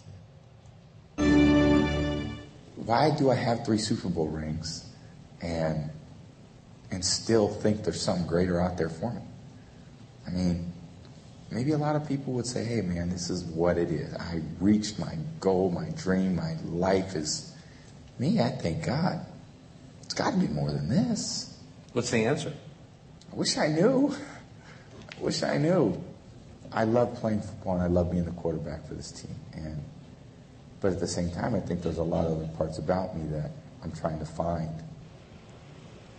Why 1.16 3.10
do 3.16 3.30
I 3.30 3.36
have 3.36 3.64
three 3.64 3.78
Super 3.78 4.08
Bowl 4.08 4.28
rings 4.28 4.84
and 5.40 5.90
and 6.90 7.04
still 7.04 7.48
think 7.48 7.82
there's 7.82 8.02
something 8.02 8.26
greater 8.26 8.60
out 8.60 8.76
there 8.76 8.88
for 8.88 9.12
me? 9.12 9.22
I 10.26 10.30
mean, 10.30 10.72
maybe 11.50 11.72
a 11.72 11.78
lot 11.78 11.96
of 11.96 12.06
people 12.08 12.32
would 12.34 12.46
say, 12.46 12.64
hey 12.64 12.80
man, 12.80 13.08
this 13.08 13.30
is 13.30 13.44
what 13.44 13.78
it 13.78 13.90
is. 13.90 14.12
I 14.14 14.42
reached 14.60 14.98
my 14.98 15.16
goal, 15.38 15.70
my 15.70 15.90
dream, 15.90 16.36
my 16.36 16.56
life 16.64 17.14
is 17.14 17.54
me, 18.18 18.40
I 18.40 18.50
thank 18.50 18.84
God. 18.84 19.24
It's 20.02 20.14
got 20.14 20.32
to 20.32 20.36
be 20.36 20.48
more 20.48 20.70
than 20.70 20.88
this. 20.88 21.53
What's 21.94 22.10
the 22.10 22.24
answer? 22.24 22.52
I 23.32 23.36
wish 23.36 23.56
I 23.56 23.68
knew. 23.68 24.12
I 25.16 25.22
wish 25.22 25.44
I 25.44 25.58
knew. 25.58 26.02
I 26.72 26.82
love 26.82 27.14
playing 27.14 27.40
football 27.40 27.74
and 27.74 27.82
I 27.84 27.86
love 27.86 28.10
being 28.10 28.24
the 28.24 28.32
quarterback 28.32 28.88
for 28.88 28.94
this 28.94 29.12
team. 29.12 29.36
And 29.52 29.80
but 30.80 30.92
at 30.92 30.98
the 30.98 31.06
same 31.06 31.30
time, 31.30 31.54
I 31.54 31.60
think 31.60 31.82
there's 31.82 31.98
a 31.98 32.02
lot 32.02 32.26
of 32.26 32.32
other 32.32 32.48
parts 32.58 32.78
about 32.78 33.16
me 33.16 33.28
that 33.28 33.52
I'm 33.84 33.92
trying 33.92 34.18
to 34.18 34.26
find. 34.26 34.82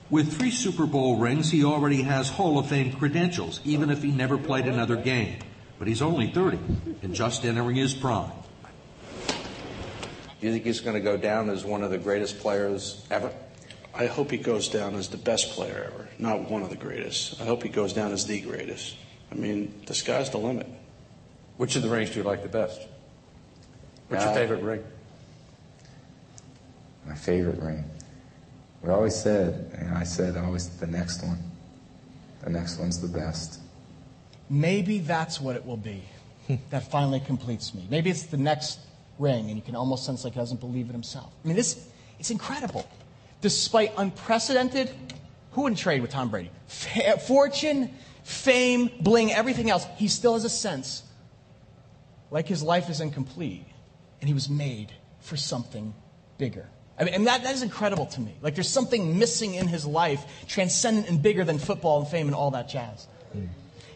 With 0.10 0.38
three 0.38 0.50
Super 0.50 0.86
Bowl 0.86 1.18
rings, 1.18 1.52
he 1.52 1.66
already 1.66 2.04
has 2.04 2.30
Hall 2.30 2.58
of 2.58 2.68
Fame 2.68 2.94
credentials, 2.94 3.60
even 3.66 3.90
if 3.90 4.02
he 4.02 4.12
never 4.12 4.38
played 4.38 4.68
another 4.68 4.96
game. 4.96 5.40
But 5.78 5.90
he's 5.90 6.02
only 6.02 6.32
30 6.32 6.58
and 7.02 7.14
just 7.14 7.44
entering 7.44 7.76
his 7.76 7.94
prime. 7.94 8.32
Do 9.28 10.48
you 10.48 10.54
think 10.54 10.64
he's 10.64 10.80
going 10.80 10.96
to 10.96 11.02
go 11.02 11.18
down 11.18 11.50
as 11.50 11.66
one 11.66 11.84
of 11.84 11.92
the 11.92 11.98
greatest 11.98 12.40
players 12.40 13.06
ever? 13.12 13.30
I 13.96 14.08
hope 14.08 14.30
he 14.32 14.38
goes 14.38 14.68
down 14.68 14.96
as 14.96 15.08
the 15.08 15.18
best 15.18 15.52
player 15.52 15.90
ever, 15.94 16.08
not 16.20 16.50
one 16.52 16.62
of 16.62 16.70
the 16.70 16.76
greatest. 16.76 17.40
I 17.42 17.46
hope 17.46 17.64
he 17.64 17.70
goes 17.70 17.94
down 17.94 18.12
as 18.12 18.26
the 18.26 18.42
greatest. 18.42 18.96
I 19.32 19.36
mean, 19.36 19.74
the 19.86 19.94
sky's 19.94 20.30
the 20.30 20.38
limit. 20.38 20.68
Which 21.58 21.76
of 21.78 21.82
the 21.82 21.90
rings 21.90 22.10
do 22.10 22.18
you 22.20 22.24
like 22.24 22.44
the 22.44 22.50
best? 22.50 22.82
What's 24.10 24.24
your 24.24 24.34
Uh, 24.34 24.36
favorite 24.36 24.62
ring? 24.62 24.84
My 27.08 27.16
favorite 27.16 27.60
ring. 27.62 27.86
We 28.82 28.90
always 28.90 29.16
said, 29.16 29.72
and 29.78 29.98
I 29.98 30.04
said 30.04 30.36
always 30.38 30.70
the 30.70 30.88
next 30.88 31.24
one. 31.24 31.40
The 32.44 32.50
next 32.50 32.78
one's 32.78 33.00
the 33.00 33.08
best. 33.08 33.60
Maybe 34.50 35.00
that's 35.00 35.40
what 35.42 35.56
it 35.56 35.66
will 35.66 35.78
be 35.78 36.04
that 36.70 36.92
finally 36.92 37.20
completes 37.22 37.74
me. 37.74 37.88
Maybe 37.90 38.10
it's 38.10 38.24
the 38.24 38.38
next 38.38 38.80
ring, 39.18 39.48
and 39.48 39.56
you 39.56 39.62
can 39.62 39.76
almost 39.76 40.06
sense 40.06 40.24
like 40.24 40.34
he 40.34 40.40
doesn't 40.40 40.60
believe 40.60 40.90
it 40.90 40.92
himself. 40.92 41.32
I 41.44 41.48
mean, 41.48 41.56
this 41.56 41.88
it's 42.20 42.30
incredible. 42.30 42.86
Despite 43.46 43.94
unprecedented, 43.96 44.90
who 45.52 45.62
wouldn't 45.62 45.78
trade 45.78 46.02
with 46.02 46.10
Tom 46.10 46.30
Brady? 46.30 46.50
Fa- 46.66 47.20
fortune, 47.20 47.94
fame, 48.24 48.90
bling, 49.00 49.32
everything 49.32 49.70
else, 49.70 49.86
he 49.98 50.08
still 50.08 50.34
has 50.34 50.46
a 50.46 50.50
sense 50.50 51.04
like 52.32 52.48
his 52.48 52.64
life 52.64 52.90
is 52.90 53.02
incomplete, 53.02 53.68
and 54.20 54.28
he 54.28 54.34
was 54.34 54.50
made 54.50 54.92
for 55.20 55.38
something 55.38 55.94
bigger. 56.40 56.68
I 56.98 57.04
mean, 57.04 57.14
and 57.14 57.28
that, 57.28 57.44
that 57.44 57.54
is 57.54 57.62
incredible 57.62 58.08
to 58.08 58.20
me. 58.20 58.34
Like 58.42 58.56
there's 58.56 58.68
something 58.68 59.20
missing 59.20 59.54
in 59.54 59.68
his 59.68 59.86
life, 59.86 60.26
transcendent 60.48 61.08
and 61.08 61.22
bigger 61.22 61.44
than 61.44 61.60
football 61.60 62.00
and 62.00 62.08
fame 62.08 62.26
and 62.26 62.36
all 62.36 62.50
that 62.50 62.68
jazz. 62.68 63.06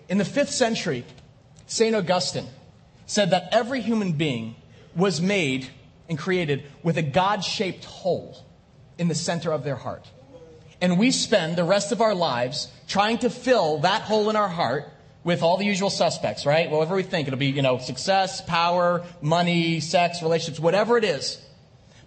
In 0.10 0.20
the 0.20 0.26
fifth 0.26 0.52
century, 0.52 1.04
St. 1.66 1.96
Augustine 1.96 2.46
said 3.08 3.32
that 3.32 3.50
every 3.52 3.82
human 3.82 4.12
being 4.12 4.58
was 4.96 5.20
made 5.20 5.70
and 6.08 6.20
created 6.20 6.66
with 6.84 7.00
a 7.00 7.02
God 7.02 7.44
shaped 7.44 7.86
hole 7.86 8.46
in 9.00 9.08
the 9.08 9.16
center 9.16 9.52
of 9.52 9.64
their 9.64 9.76
heart. 9.76 10.06
And 10.82 11.00
we 11.00 11.12
spend 11.12 11.56
the 11.56 11.64
rest 11.64 11.92
of 11.92 12.02
our 12.02 12.14
lives 12.14 12.68
trying 12.88 13.18
to 13.20 13.30
fill 13.30 13.80
that 13.80 14.04
hole 14.04 14.30
in 14.30 14.36
our 14.36 14.48
heart 14.48 14.86
with 15.24 15.42
all 15.42 15.58
the 15.58 15.66
usual 15.66 15.90
suspects, 15.90 16.46
right? 16.46 16.70
Whatever 16.70 16.96
we 16.96 17.04
think. 17.04 17.28
It'll 17.28 17.40
be, 17.40 17.48
you 17.48 17.62
know, 17.62 17.80
success, 17.80 18.42
power, 18.42 19.04
money, 19.22 19.80
sex, 19.80 20.22
relationships, 20.22 20.60
whatever 20.60 20.98
it 20.98 21.04
is. 21.04 21.42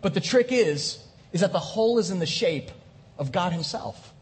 But 0.00 0.14
the 0.14 0.20
trick 0.20 0.48
is, 0.50 0.98
is 1.32 1.42
that 1.42 1.52
the 1.52 1.58
hole 1.58 1.98
is 1.98 2.10
in 2.10 2.18
the 2.18 2.26
shape 2.26 2.70
of 3.18 3.32
God 3.32 3.52
Himself, 3.52 4.12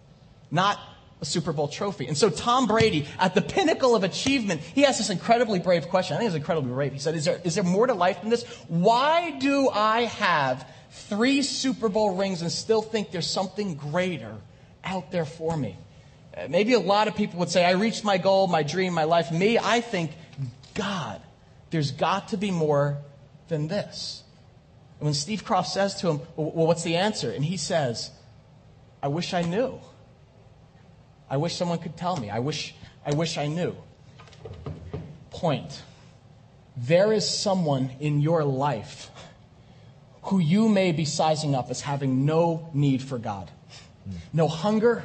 not 0.50 0.78
a 1.20 1.24
Super 1.24 1.52
Bowl 1.52 1.68
trophy. 1.68 2.06
And 2.06 2.16
so 2.16 2.30
Tom 2.30 2.66
Brady, 2.66 3.06
at 3.18 3.34
the 3.34 3.42
pinnacle 3.42 3.94
of 3.94 4.04
achievement, 4.04 4.60
he 4.60 4.84
asked 4.84 4.98
this 4.98 5.10
incredibly 5.10 5.58
brave 5.58 5.88
question. 5.88 6.16
I 6.16 6.18
think 6.18 6.28
it's 6.28 6.36
incredibly 6.36 6.72
brave. 6.72 6.92
He 6.92 6.98
said, 6.98 7.14
is 7.14 7.24
there, 7.24 7.40
is 7.44 7.54
there 7.54 7.64
more 7.64 7.86
to 7.86 7.94
life 7.94 8.20
than 8.20 8.30
this? 8.30 8.44
Why 8.68 9.30
do 9.38 9.68
I 9.68 10.02
have 10.04 10.66
three 10.90 11.42
Super 11.42 11.88
Bowl 11.88 12.16
rings 12.16 12.42
and 12.42 12.50
still 12.50 12.82
think 12.82 13.10
there's 13.10 13.28
something 13.28 13.74
greater 13.74 14.36
out 14.84 15.10
there 15.10 15.24
for 15.24 15.56
me? 15.56 15.76
Uh, 16.36 16.46
Maybe 16.48 16.74
a 16.74 16.80
lot 16.80 17.08
of 17.08 17.16
people 17.16 17.38
would 17.40 17.50
say, 17.50 17.64
I 17.64 17.72
reached 17.72 18.04
my 18.04 18.18
goal, 18.18 18.46
my 18.46 18.62
dream, 18.62 18.92
my 18.94 19.04
life. 19.04 19.32
Me, 19.32 19.58
I 19.58 19.80
think, 19.80 20.12
God, 20.74 21.20
there's 21.70 21.92
got 21.92 22.28
to 22.28 22.36
be 22.36 22.50
more 22.50 22.98
than 23.48 23.68
this. 23.68 24.22
And 24.98 25.06
when 25.06 25.14
Steve 25.14 25.44
Kroft 25.44 25.66
says 25.66 25.94
to 25.96 26.10
him, 26.10 26.20
Well, 26.36 26.66
what's 26.66 26.82
the 26.82 26.96
answer? 26.96 27.30
And 27.30 27.44
he 27.44 27.56
says, 27.56 28.10
I 29.02 29.08
wish 29.08 29.32
I 29.32 29.42
knew. 29.42 29.80
I 31.28 31.36
wish 31.36 31.54
someone 31.54 31.78
could 31.78 31.96
tell 31.96 32.16
me. 32.16 32.28
I 32.28 32.40
wish, 32.40 32.74
I 33.06 33.14
wish 33.14 33.38
I 33.38 33.46
knew. 33.46 33.74
Point. 35.30 35.82
There 36.76 37.12
is 37.12 37.28
someone 37.28 37.90
in 38.00 38.20
your 38.20 38.44
life 38.44 39.10
who 40.22 40.38
you 40.38 40.68
may 40.68 40.92
be 40.92 41.04
sizing 41.04 41.54
up 41.54 41.70
as 41.70 41.80
having 41.80 42.24
no 42.24 42.68
need 42.74 43.02
for 43.02 43.18
God. 43.18 43.50
No 44.32 44.48
hunger, 44.48 45.04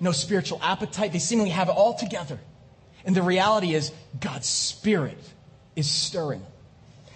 no 0.00 0.12
spiritual 0.12 0.60
appetite. 0.62 1.12
They 1.12 1.18
seemingly 1.18 1.50
have 1.50 1.68
it 1.68 1.72
all 1.72 1.94
together. 1.94 2.38
And 3.04 3.14
the 3.14 3.22
reality 3.22 3.74
is, 3.74 3.92
God's 4.20 4.48
Spirit 4.48 5.18
is 5.76 5.90
stirring. 5.90 6.44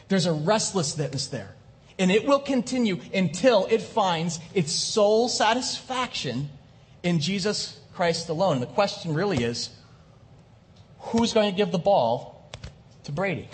There's 0.09 0.26
a 0.26 0.32
restlessness 0.32 1.28
there. 1.28 1.55
And 1.99 2.11
it 2.11 2.26
will 2.26 2.39
continue 2.39 3.01
until 3.12 3.66
it 3.66 3.82
finds 3.82 4.39
its 4.55 4.72
sole 4.72 5.28
satisfaction 5.28 6.49
in 7.03 7.20
Jesus 7.20 7.78
Christ 7.95 8.28
alone. 8.28 8.61
The 8.61 8.66
question 8.66 9.14
really 9.14 9.43
is 9.43 9.70
who's 10.99 11.32
going 11.32 11.51
to 11.51 11.57
give 11.57 11.72
the 11.72 11.78
ball 11.78 12.51
to 13.05 13.12
Brady? 13.12 13.49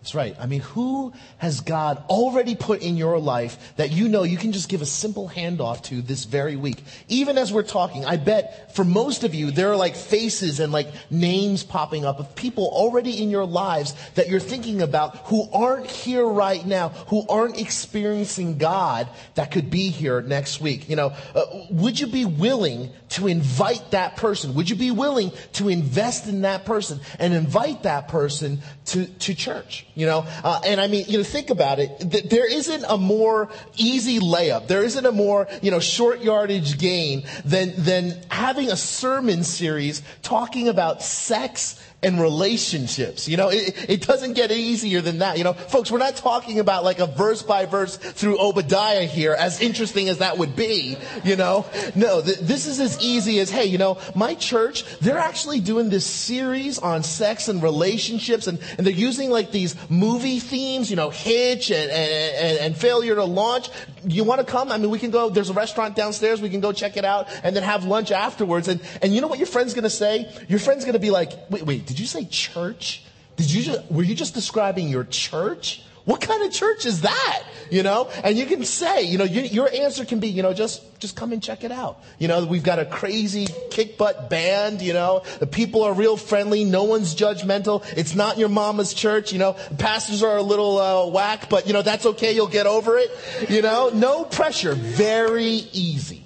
That's 0.00 0.14
right. 0.14 0.36
I 0.38 0.46
mean, 0.46 0.60
who 0.60 1.12
has 1.38 1.60
God 1.60 2.02
already 2.08 2.54
put 2.54 2.82
in 2.82 2.96
your 2.96 3.18
life 3.18 3.74
that 3.76 3.90
you 3.90 4.08
know 4.08 4.22
you 4.22 4.36
can 4.36 4.52
just 4.52 4.68
give 4.68 4.80
a 4.80 4.86
simple 4.86 5.28
handoff 5.28 5.82
to 5.84 6.00
this 6.00 6.24
very 6.24 6.54
week? 6.54 6.82
Even 7.08 7.36
as 7.36 7.52
we're 7.52 7.64
talking, 7.64 8.04
I 8.04 8.16
bet 8.16 8.74
for 8.76 8.84
most 8.84 9.24
of 9.24 9.34
you, 9.34 9.50
there 9.50 9.70
are 9.72 9.76
like 9.76 9.96
faces 9.96 10.60
and 10.60 10.72
like 10.72 10.88
names 11.10 11.64
popping 11.64 12.04
up 12.04 12.20
of 12.20 12.36
people 12.36 12.68
already 12.68 13.20
in 13.20 13.28
your 13.28 13.44
lives 13.44 13.92
that 14.14 14.28
you're 14.28 14.38
thinking 14.38 14.82
about 14.82 15.16
who 15.26 15.48
aren't 15.52 15.90
here 15.90 16.24
right 16.24 16.64
now, 16.64 16.90
who 17.08 17.26
aren't 17.28 17.60
experiencing 17.60 18.56
God 18.56 19.08
that 19.34 19.50
could 19.50 19.68
be 19.68 19.90
here 19.90 20.22
next 20.22 20.60
week. 20.60 20.88
You 20.88 20.94
know, 20.94 21.12
uh, 21.34 21.44
would 21.70 21.98
you 21.98 22.06
be 22.06 22.24
willing 22.24 22.92
to 23.10 23.26
invite 23.26 23.90
that 23.90 24.16
person? 24.16 24.54
Would 24.54 24.70
you 24.70 24.76
be 24.76 24.92
willing 24.92 25.32
to 25.54 25.68
invest 25.68 26.28
in 26.28 26.42
that 26.42 26.64
person 26.64 27.00
and 27.18 27.34
invite 27.34 27.82
that 27.82 28.06
person 28.08 28.60
to, 28.86 29.06
to 29.06 29.34
church? 29.34 29.86
You 29.98 30.06
know, 30.06 30.28
uh, 30.44 30.60
and 30.64 30.80
I 30.80 30.86
mean, 30.86 31.06
you 31.08 31.18
know, 31.18 31.24
think 31.24 31.50
about 31.50 31.80
it. 31.80 31.98
Th- 31.98 32.22
there 32.22 32.48
isn't 32.48 32.84
a 32.88 32.96
more 32.96 33.48
easy 33.76 34.20
layup. 34.20 34.68
There 34.68 34.84
isn't 34.84 35.04
a 35.04 35.10
more, 35.10 35.48
you 35.60 35.72
know, 35.72 35.80
short 35.80 36.20
yardage 36.20 36.78
gain 36.78 37.24
than, 37.44 37.72
than 37.76 38.16
having 38.30 38.70
a 38.70 38.76
sermon 38.76 39.42
series 39.42 40.02
talking 40.22 40.68
about 40.68 41.02
sex 41.02 41.82
and 42.00 42.20
relationships. 42.20 43.28
You 43.28 43.36
know, 43.36 43.48
it, 43.48 43.90
it 43.90 44.06
doesn't 44.06 44.34
get 44.34 44.52
easier 44.52 45.00
than 45.00 45.18
that. 45.18 45.36
You 45.36 45.44
know, 45.44 45.52
folks, 45.52 45.90
we're 45.90 45.98
not 45.98 46.16
talking 46.16 46.60
about 46.60 46.84
like 46.84 47.00
a 47.00 47.06
verse 47.06 47.42
by 47.42 47.66
verse 47.66 47.96
through 47.96 48.38
Obadiah 48.38 49.04
here, 49.04 49.34
as 49.34 49.60
interesting 49.60 50.08
as 50.08 50.18
that 50.18 50.38
would 50.38 50.54
be. 50.54 50.96
You 51.24 51.34
know, 51.34 51.66
no, 51.96 52.22
th- 52.22 52.38
this 52.38 52.66
is 52.66 52.78
as 52.78 53.02
easy 53.02 53.40
as, 53.40 53.50
hey, 53.50 53.64
you 53.64 53.78
know, 53.78 53.98
my 54.14 54.34
church, 54.34 54.84
they're 55.00 55.18
actually 55.18 55.58
doing 55.58 55.90
this 55.90 56.06
series 56.06 56.78
on 56.78 57.02
sex 57.02 57.48
and 57.48 57.60
relationships, 57.62 58.46
and, 58.46 58.60
and 58.76 58.86
they're 58.86 58.94
using 58.94 59.30
like 59.30 59.50
these 59.50 59.74
movie 59.90 60.38
themes, 60.38 60.90
you 60.90 60.96
know, 60.96 61.10
Hitch 61.10 61.72
and, 61.72 61.90
and, 61.90 62.58
and 62.58 62.76
failure 62.76 63.16
to 63.16 63.24
launch. 63.24 63.70
You 64.06 64.22
want 64.22 64.40
to 64.40 64.46
come? 64.46 64.70
I 64.70 64.78
mean, 64.78 64.90
we 64.90 65.00
can 65.00 65.10
go, 65.10 65.30
there's 65.30 65.50
a 65.50 65.54
restaurant 65.54 65.96
downstairs, 65.96 66.40
we 66.40 66.48
can 66.48 66.60
go 66.60 66.72
check 66.72 66.96
it 66.96 67.04
out, 67.04 67.26
and 67.42 67.56
then 67.56 67.64
have 67.64 67.84
lunch 67.84 68.12
afterwards. 68.12 68.68
And, 68.68 68.80
and 69.02 69.12
you 69.12 69.20
know 69.20 69.26
what 69.26 69.40
your 69.40 69.48
friend's 69.48 69.74
going 69.74 69.82
to 69.82 69.90
say? 69.90 70.30
Your 70.46 70.60
friend's 70.60 70.84
going 70.84 70.92
to 70.92 71.00
be 71.00 71.10
like, 71.10 71.32
wait, 71.50 71.64
wait, 71.64 71.87
did 71.88 71.98
you 71.98 72.04
say 72.04 72.26
church? 72.26 73.02
Did 73.36 73.50
you 73.50 73.62
just, 73.62 73.90
were 73.90 74.02
you 74.02 74.14
just 74.14 74.34
describing 74.34 74.90
your 74.90 75.04
church? 75.04 75.82
What 76.04 76.20
kind 76.20 76.42
of 76.42 76.52
church 76.52 76.84
is 76.84 77.00
that? 77.00 77.42
You 77.70 77.82
know, 77.82 78.10
and 78.24 78.36
you 78.36 78.44
can 78.44 78.62
say, 78.64 79.04
you 79.04 79.16
know, 79.16 79.24
you, 79.24 79.42
your 79.42 79.70
answer 79.72 80.04
can 80.04 80.20
be, 80.20 80.28
you 80.28 80.42
know, 80.42 80.52
just 80.52 80.82
just 81.00 81.16
come 81.16 81.32
and 81.32 81.42
check 81.42 81.64
it 81.64 81.72
out. 81.72 82.02
You 82.18 82.28
know, 82.28 82.44
we've 82.44 82.62
got 82.62 82.78
a 82.78 82.84
crazy 82.84 83.46
kick 83.70 83.96
butt 83.96 84.28
band. 84.28 84.82
You 84.82 84.92
know, 84.92 85.22
the 85.38 85.46
people 85.46 85.82
are 85.84 85.92
real 85.94 86.16
friendly. 86.16 86.64
No 86.64 86.84
one's 86.84 87.14
judgmental. 87.14 87.84
It's 87.96 88.14
not 88.14 88.38
your 88.38 88.48
mama's 88.48 88.92
church. 88.92 89.32
You 89.32 89.38
know, 89.38 89.52
pastors 89.78 90.22
are 90.22 90.36
a 90.36 90.42
little 90.42 90.78
uh, 90.78 91.06
whack, 91.08 91.48
but 91.48 91.66
you 91.66 91.72
know 91.72 91.82
that's 91.82 92.04
okay. 92.04 92.34
You'll 92.34 92.48
get 92.48 92.66
over 92.66 92.98
it. 92.98 93.10
You 93.48 93.62
know, 93.62 93.90
no 93.94 94.24
pressure. 94.24 94.74
Very 94.74 95.68
easy. 95.72 96.24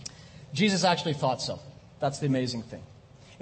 Jesus 0.54 0.82
actually 0.84 1.14
thought 1.14 1.40
so. 1.40 1.60
That's 2.00 2.18
the 2.18 2.26
amazing 2.26 2.62
thing. 2.62 2.82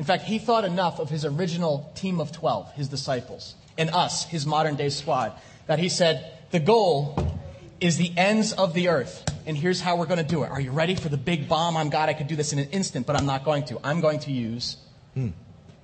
In 0.01 0.07
fact, 0.07 0.23
he 0.23 0.39
thought 0.39 0.65
enough 0.65 0.99
of 0.99 1.11
his 1.11 1.27
original 1.27 1.93
team 1.95 2.23
of 2.23 2.33
12, 2.33 2.73
his 2.73 2.89
disciples. 2.89 3.55
and 3.77 3.91
us, 3.91 4.25
his 4.25 4.47
modern 4.47 4.75
day 4.75 4.89
squad, 4.89 5.35
that 5.67 5.79
he 5.79 5.91
said, 5.91 6.33
the 6.53 6.59
goal 6.59 7.39
is 7.81 7.99
the 7.99 8.11
ends 8.17 8.55
of 8.55 8.73
the 8.73 8.89
earth. 8.89 9.23
And 9.45 9.59
here's 9.59 9.83
how 9.83 9.97
we're 9.97 10.07
going 10.07 10.17
to 10.19 10.25
do 10.25 10.43
it. 10.43 10.51
Are 10.51 10.61
you 10.61 10.71
ready 10.71 10.95
for 10.95 11.11
the 11.11 11.19
big 11.19 11.51
bomb? 11.51 11.77
I'm 11.77 11.91
God, 11.91 12.09
I 12.09 12.15
could 12.15 12.29
do 12.29 12.35
this 12.35 12.55
in 12.55 12.59
an 12.59 12.71
instant, 12.71 13.07
but 13.07 13.15
I'm 13.15 13.27
not 13.27 13.45
going 13.45 13.65
to. 13.67 13.79
I'm 13.85 14.01
going 14.01 14.21
to 14.21 14.33
use 14.33 14.79
hmm. 15.13 15.29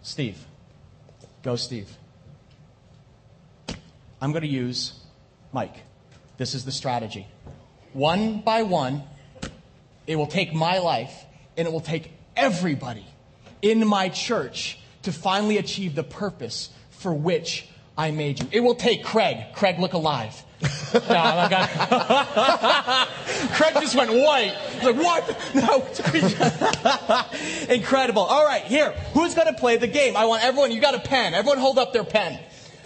Steve. 0.01 0.39
Go, 1.43 1.57
Steve. 1.57 1.95
I'm 4.23 4.33
going 4.33 4.45
to 4.45 4.49
use 4.49 4.99
Mike. 5.53 5.77
This 6.39 6.55
is 6.55 6.65
the 6.65 6.73
strategy. 6.73 7.27
One 7.93 8.41
by 8.41 8.63
one, 8.63 9.03
it 10.07 10.17
will 10.17 10.27
take 10.27 10.55
my 10.55 10.79
life 10.79 11.13
and 11.59 11.69
it 11.69 11.71
will 11.71 11.81
take 11.81 12.13
everybody 12.35 13.05
in 13.63 13.87
my 13.87 14.09
church 14.09 14.79
to 15.03 15.13
finally 15.13 15.59
achieve 15.59 15.95
the 15.95 16.03
purpose 16.03 16.71
for 16.91 17.13
which 17.13 17.69
I 17.97 18.11
made 18.11 18.41
you. 18.41 18.49
It 18.53 18.61
will 18.61 18.75
take 18.75 19.05
Craig. 19.05 19.39
Craig, 19.55 19.79
look 19.79 19.93
alive. 19.93 20.43
no, 20.95 21.01
gonna- 21.01 23.07
Craig 23.55 23.75
just 23.75 23.95
went 23.95 24.11
white. 24.11 24.55
He's 24.75 24.85
like, 24.85 24.97
what? 24.97 25.53
No. 25.55 25.85
Incredible. 27.75 28.23
All 28.23 28.45
right, 28.45 28.63
here. 28.63 28.93
Who's 29.13 29.35
going 29.35 29.49
to 29.49 29.53
play 29.55 29.77
the 29.77 29.87
game? 29.87 30.17
I 30.17 30.25
want 30.27 30.45
everyone, 30.45 30.73
you 30.73 30.81
got 30.81 30.95
a 30.95 31.01
pen. 31.01 31.35
Everyone 31.35 31.59
hold 31.59 31.79
up 31.79 31.93
their 31.93 32.05
pen. 32.05 32.41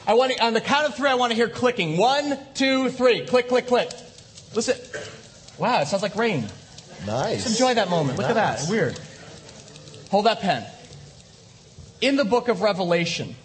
I 0.06 0.14
want 0.14 0.32
to, 0.32 0.44
on 0.44 0.54
the 0.54 0.60
count 0.60 0.88
of 0.88 0.94
three, 0.96 1.08
I 1.08 1.14
want 1.14 1.30
to 1.30 1.36
hear 1.36 1.48
clicking. 1.48 1.96
One, 1.96 2.38
two, 2.54 2.90
three. 2.90 3.24
Click, 3.26 3.48
click, 3.48 3.66
click. 3.66 3.90
Listen. 4.54 4.76
Wow, 5.58 5.80
it 5.82 5.88
sounds 5.88 6.02
like 6.02 6.16
rain. 6.16 6.46
Nice. 7.06 7.44
Just 7.44 7.60
enjoy 7.60 7.74
that 7.74 7.88
moment. 7.88 8.18
Look 8.18 8.28
at 8.28 8.34
that. 8.34 8.66
Weird. 8.68 8.98
Hold 10.10 10.26
that 10.26 10.40
pen. 10.40 10.66
In 12.00 12.16
the 12.16 12.24
book 12.24 12.48
of 12.48 12.62
Revelation, 12.62 13.36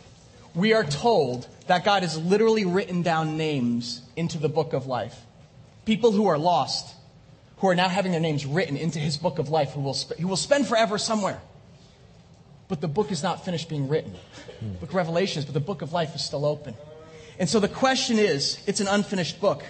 we 0.55 0.74
are 0.74 0.84
told 0.84 1.47
that 1.68 1.84
God 1.84 2.01
has 2.01 2.18
literally 2.18 2.66
written 2.66 3.03
down 3.03 3.38
names 3.38 4.01
into 4.16 4.39
the 4.39 4.49
book 4.49 4.74
of 4.74 4.88
life. 4.88 5.16
People 5.86 6.11
who 6.11 6.26
are 6.26 6.38
lost, 6.39 6.95
who 7.57 7.68
are 7.68 7.76
now 7.76 7.88
having 7.88 8.11
their 8.11 8.22
names 8.22 8.45
written 8.45 8.78
into 8.78 8.97
his 8.97 9.18
book 9.18 9.38
of 9.38 9.49
life, 9.49 9.74
who 9.74 9.82
will, 9.82 9.93
sp- 9.93 10.18
who 10.20 10.28
will 10.28 10.38
spend 10.38 10.66
forever 10.66 10.97
somewhere. 10.97 11.39
But 12.68 12.82
the 12.82 12.88
book 12.88 13.11
is 13.11 13.22
not 13.22 13.45
finished 13.45 13.70
being 13.70 13.88
written. 13.88 14.16
Book 14.80 14.89
of 14.89 14.95
Revelation 14.95 15.39
is, 15.39 15.45
but 15.45 15.53
the 15.53 15.59
book 15.59 15.84
of 15.84 15.93
life 15.93 16.16
is 16.16 16.24
still 16.24 16.45
open. 16.45 16.74
And 17.38 17.47
so 17.47 17.59
the 17.59 17.68
question 17.68 18.18
is, 18.18 18.59
it's 18.66 18.80
an 18.80 18.88
unfinished 18.88 19.39
book. 19.39 19.63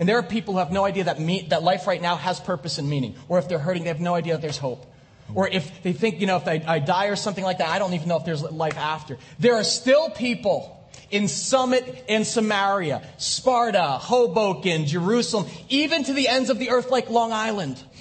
And 0.00 0.08
there 0.08 0.16
are 0.16 0.22
people 0.22 0.54
who 0.54 0.60
have 0.60 0.72
no 0.72 0.84
idea 0.84 1.04
that, 1.04 1.20
me, 1.20 1.46
that 1.50 1.62
life 1.62 1.86
right 1.86 2.00
now 2.00 2.16
has 2.16 2.40
purpose 2.40 2.78
and 2.78 2.88
meaning. 2.88 3.16
Or 3.28 3.38
if 3.38 3.48
they're 3.48 3.58
hurting, 3.58 3.82
they 3.82 3.88
have 3.88 4.00
no 4.00 4.14
idea 4.14 4.34
that 4.34 4.40
there's 4.40 4.56
hope. 4.56 4.86
Or 5.34 5.48
if 5.48 5.82
they 5.82 5.92
think, 5.92 6.20
you 6.20 6.26
know, 6.26 6.36
if 6.36 6.48
I, 6.48 6.62
I 6.66 6.78
die 6.78 7.06
or 7.06 7.16
something 7.16 7.44
like 7.44 7.58
that, 7.58 7.68
I 7.68 7.78
don't 7.78 7.94
even 7.94 8.08
know 8.08 8.16
if 8.16 8.24
there's 8.24 8.42
life 8.42 8.78
after. 8.78 9.18
There 9.38 9.56
are 9.56 9.64
still 9.64 10.10
people 10.10 10.74
in 11.10 11.28
Summit 11.28 12.04
and 12.08 12.26
Samaria, 12.26 13.06
Sparta, 13.18 13.82
Hoboken, 13.82 14.86
Jerusalem, 14.86 15.46
even 15.68 16.04
to 16.04 16.12
the 16.12 16.28
ends 16.28 16.50
of 16.50 16.58
the 16.58 16.70
earth 16.70 16.90
like 16.90 17.10
Long 17.10 17.32
Island. 17.32 17.82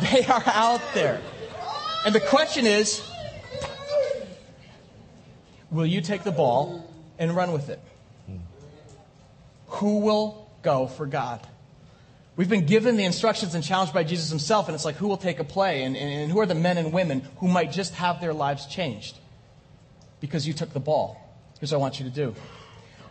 They 0.00 0.24
are 0.24 0.42
out 0.46 0.80
there. 0.94 1.20
And 2.04 2.12
the 2.14 2.20
question 2.20 2.66
is 2.66 3.02
will 5.70 5.86
you 5.86 6.00
take 6.00 6.24
the 6.24 6.32
ball 6.32 6.90
and 7.18 7.36
run 7.36 7.52
with 7.52 7.68
it? 7.68 7.80
Who 9.66 9.98
will 9.98 10.50
go 10.62 10.86
for 10.86 11.06
God? 11.06 11.46
We've 12.34 12.48
been 12.48 12.64
given 12.64 12.96
the 12.96 13.04
instructions 13.04 13.54
and 13.54 13.62
challenged 13.62 13.92
by 13.92 14.04
Jesus 14.04 14.30
himself, 14.30 14.66
and 14.66 14.74
it's 14.74 14.86
like, 14.86 14.96
who 14.96 15.06
will 15.06 15.18
take 15.18 15.38
a 15.38 15.44
play? 15.44 15.84
And, 15.84 15.96
and, 15.96 16.22
and 16.22 16.32
who 16.32 16.40
are 16.40 16.46
the 16.46 16.54
men 16.54 16.78
and 16.78 16.92
women 16.92 17.22
who 17.38 17.48
might 17.48 17.72
just 17.72 17.94
have 17.94 18.20
their 18.20 18.32
lives 18.32 18.66
changed 18.66 19.18
because 20.20 20.46
you 20.46 20.54
took 20.54 20.72
the 20.72 20.80
ball? 20.80 21.18
Here's 21.60 21.72
what 21.72 21.78
I 21.78 21.80
want 21.80 22.00
you 22.00 22.06
to 22.06 22.10
do. 22.10 22.34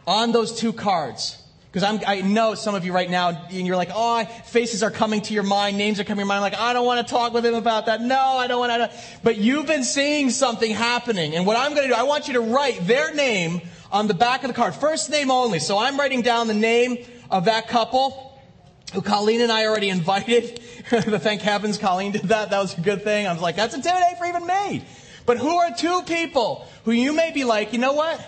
On 0.07 0.32
those 0.32 0.57
two 0.57 0.74
cards, 0.74 1.38
because 1.72 2.01
I 2.05 2.22
know 2.22 2.55
some 2.55 2.74
of 2.74 2.84
you 2.84 2.91
right 2.93 3.09
now, 3.09 3.47
and 3.49 3.67
you're 3.67 3.78
like, 3.78 3.91
oh, 3.93 4.26
faces 4.45 4.82
are 4.82 4.89
coming 4.89 5.22
to 5.22 5.34
your 5.36 5.43
mind, 5.43 5.78
names 5.78 5.99
are 5.99 6.03
coming 6.03 6.17
to 6.17 6.19
your 6.22 6.28
mind, 6.28 6.43
I'm 6.43 6.51
like, 6.51 6.59
I 6.59 6.74
don't 6.74 6.86
want 6.86 7.07
to 7.07 7.13
talk 7.13 7.32
with 7.32 7.45
him 7.45 7.53
about 7.53 7.86
that. 7.86 8.01
No, 8.01 8.19
I 8.19 8.47
don't 8.47 8.59
want 8.59 8.91
to. 8.91 8.97
But 9.24 9.38
you've 9.38 9.67
been 9.67 9.84
seeing 9.84 10.32
something 10.32 10.72
happening. 10.72 11.36
And 11.36 11.45
what 11.45 11.57
I'm 11.57 11.76
going 11.76 11.84
to 11.84 11.89
do, 11.89 11.93
I 11.93 12.03
want 12.03 12.28
you 12.28 12.34
to 12.34 12.41
write 12.41 12.88
their 12.88 13.13
name 13.13 13.61
on 13.91 14.07
the 14.07 14.13
back 14.13 14.43
of 14.43 14.49
the 14.49 14.53
card. 14.53 14.74
First 14.74 15.11
name 15.11 15.32
only. 15.32 15.59
So 15.59 15.78
I'm 15.78 15.97
writing 15.97 16.24
down 16.24 16.47
the 16.47 16.53
name 16.53 17.05
of 17.30 17.45
that 17.45 17.69
couple 17.69 18.30
who 18.93 19.01
Colleen 19.01 19.41
and 19.41 19.51
I 19.51 19.65
already 19.65 19.89
invited. 19.89 20.59
Thank 20.85 21.41
heavens 21.41 21.77
Colleen 21.77 22.11
did 22.11 22.23
that. 22.23 22.49
That 22.49 22.59
was 22.59 22.77
a 22.77 22.81
good 22.81 23.03
thing. 23.03 23.27
I 23.27 23.33
was 23.33 23.41
like, 23.41 23.55
that's 23.55 23.73
intimidating 23.73 24.17
for 24.17 24.25
even 24.25 24.45
me. 24.45 24.85
But 25.25 25.37
who 25.37 25.55
are 25.55 25.75
two 25.75 26.01
people 26.03 26.67
who 26.83 26.91
you 26.91 27.13
may 27.13 27.31
be 27.31 27.43
like, 27.43 27.73
you 27.73 27.79
know 27.79 27.93
what? 27.93 28.19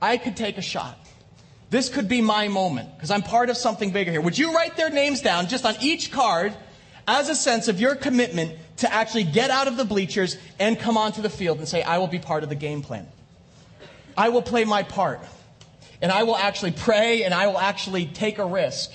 I 0.00 0.16
could 0.16 0.36
take 0.36 0.58
a 0.58 0.62
shot. 0.62 0.98
This 1.70 1.88
could 1.88 2.08
be 2.08 2.20
my 2.20 2.48
moment 2.48 2.94
because 2.94 3.10
I'm 3.10 3.22
part 3.22 3.50
of 3.50 3.56
something 3.56 3.90
bigger 3.90 4.12
here. 4.12 4.20
Would 4.20 4.38
you 4.38 4.54
write 4.54 4.76
their 4.76 4.90
names 4.90 5.20
down 5.20 5.48
just 5.48 5.64
on 5.64 5.74
each 5.80 6.12
card 6.12 6.54
as 7.08 7.28
a 7.28 7.34
sense 7.34 7.68
of 7.68 7.80
your 7.80 7.96
commitment 7.96 8.56
to 8.78 8.92
actually 8.92 9.24
get 9.24 9.50
out 9.50 9.66
of 9.66 9.76
the 9.76 9.84
bleachers 9.84 10.36
and 10.60 10.78
come 10.78 10.96
onto 10.96 11.22
the 11.22 11.30
field 11.30 11.58
and 11.58 11.66
say, 11.66 11.82
I 11.82 11.98
will 11.98 12.06
be 12.06 12.18
part 12.18 12.44
of 12.44 12.48
the 12.48 12.54
game 12.54 12.82
plan? 12.82 13.08
I 14.16 14.28
will 14.28 14.42
play 14.42 14.64
my 14.64 14.82
part. 14.82 15.20
And 16.00 16.12
I 16.12 16.22
will 16.24 16.36
actually 16.36 16.72
pray 16.72 17.24
and 17.24 17.34
I 17.34 17.46
will 17.46 17.58
actually 17.58 18.06
take 18.06 18.38
a 18.38 18.46
risk 18.46 18.92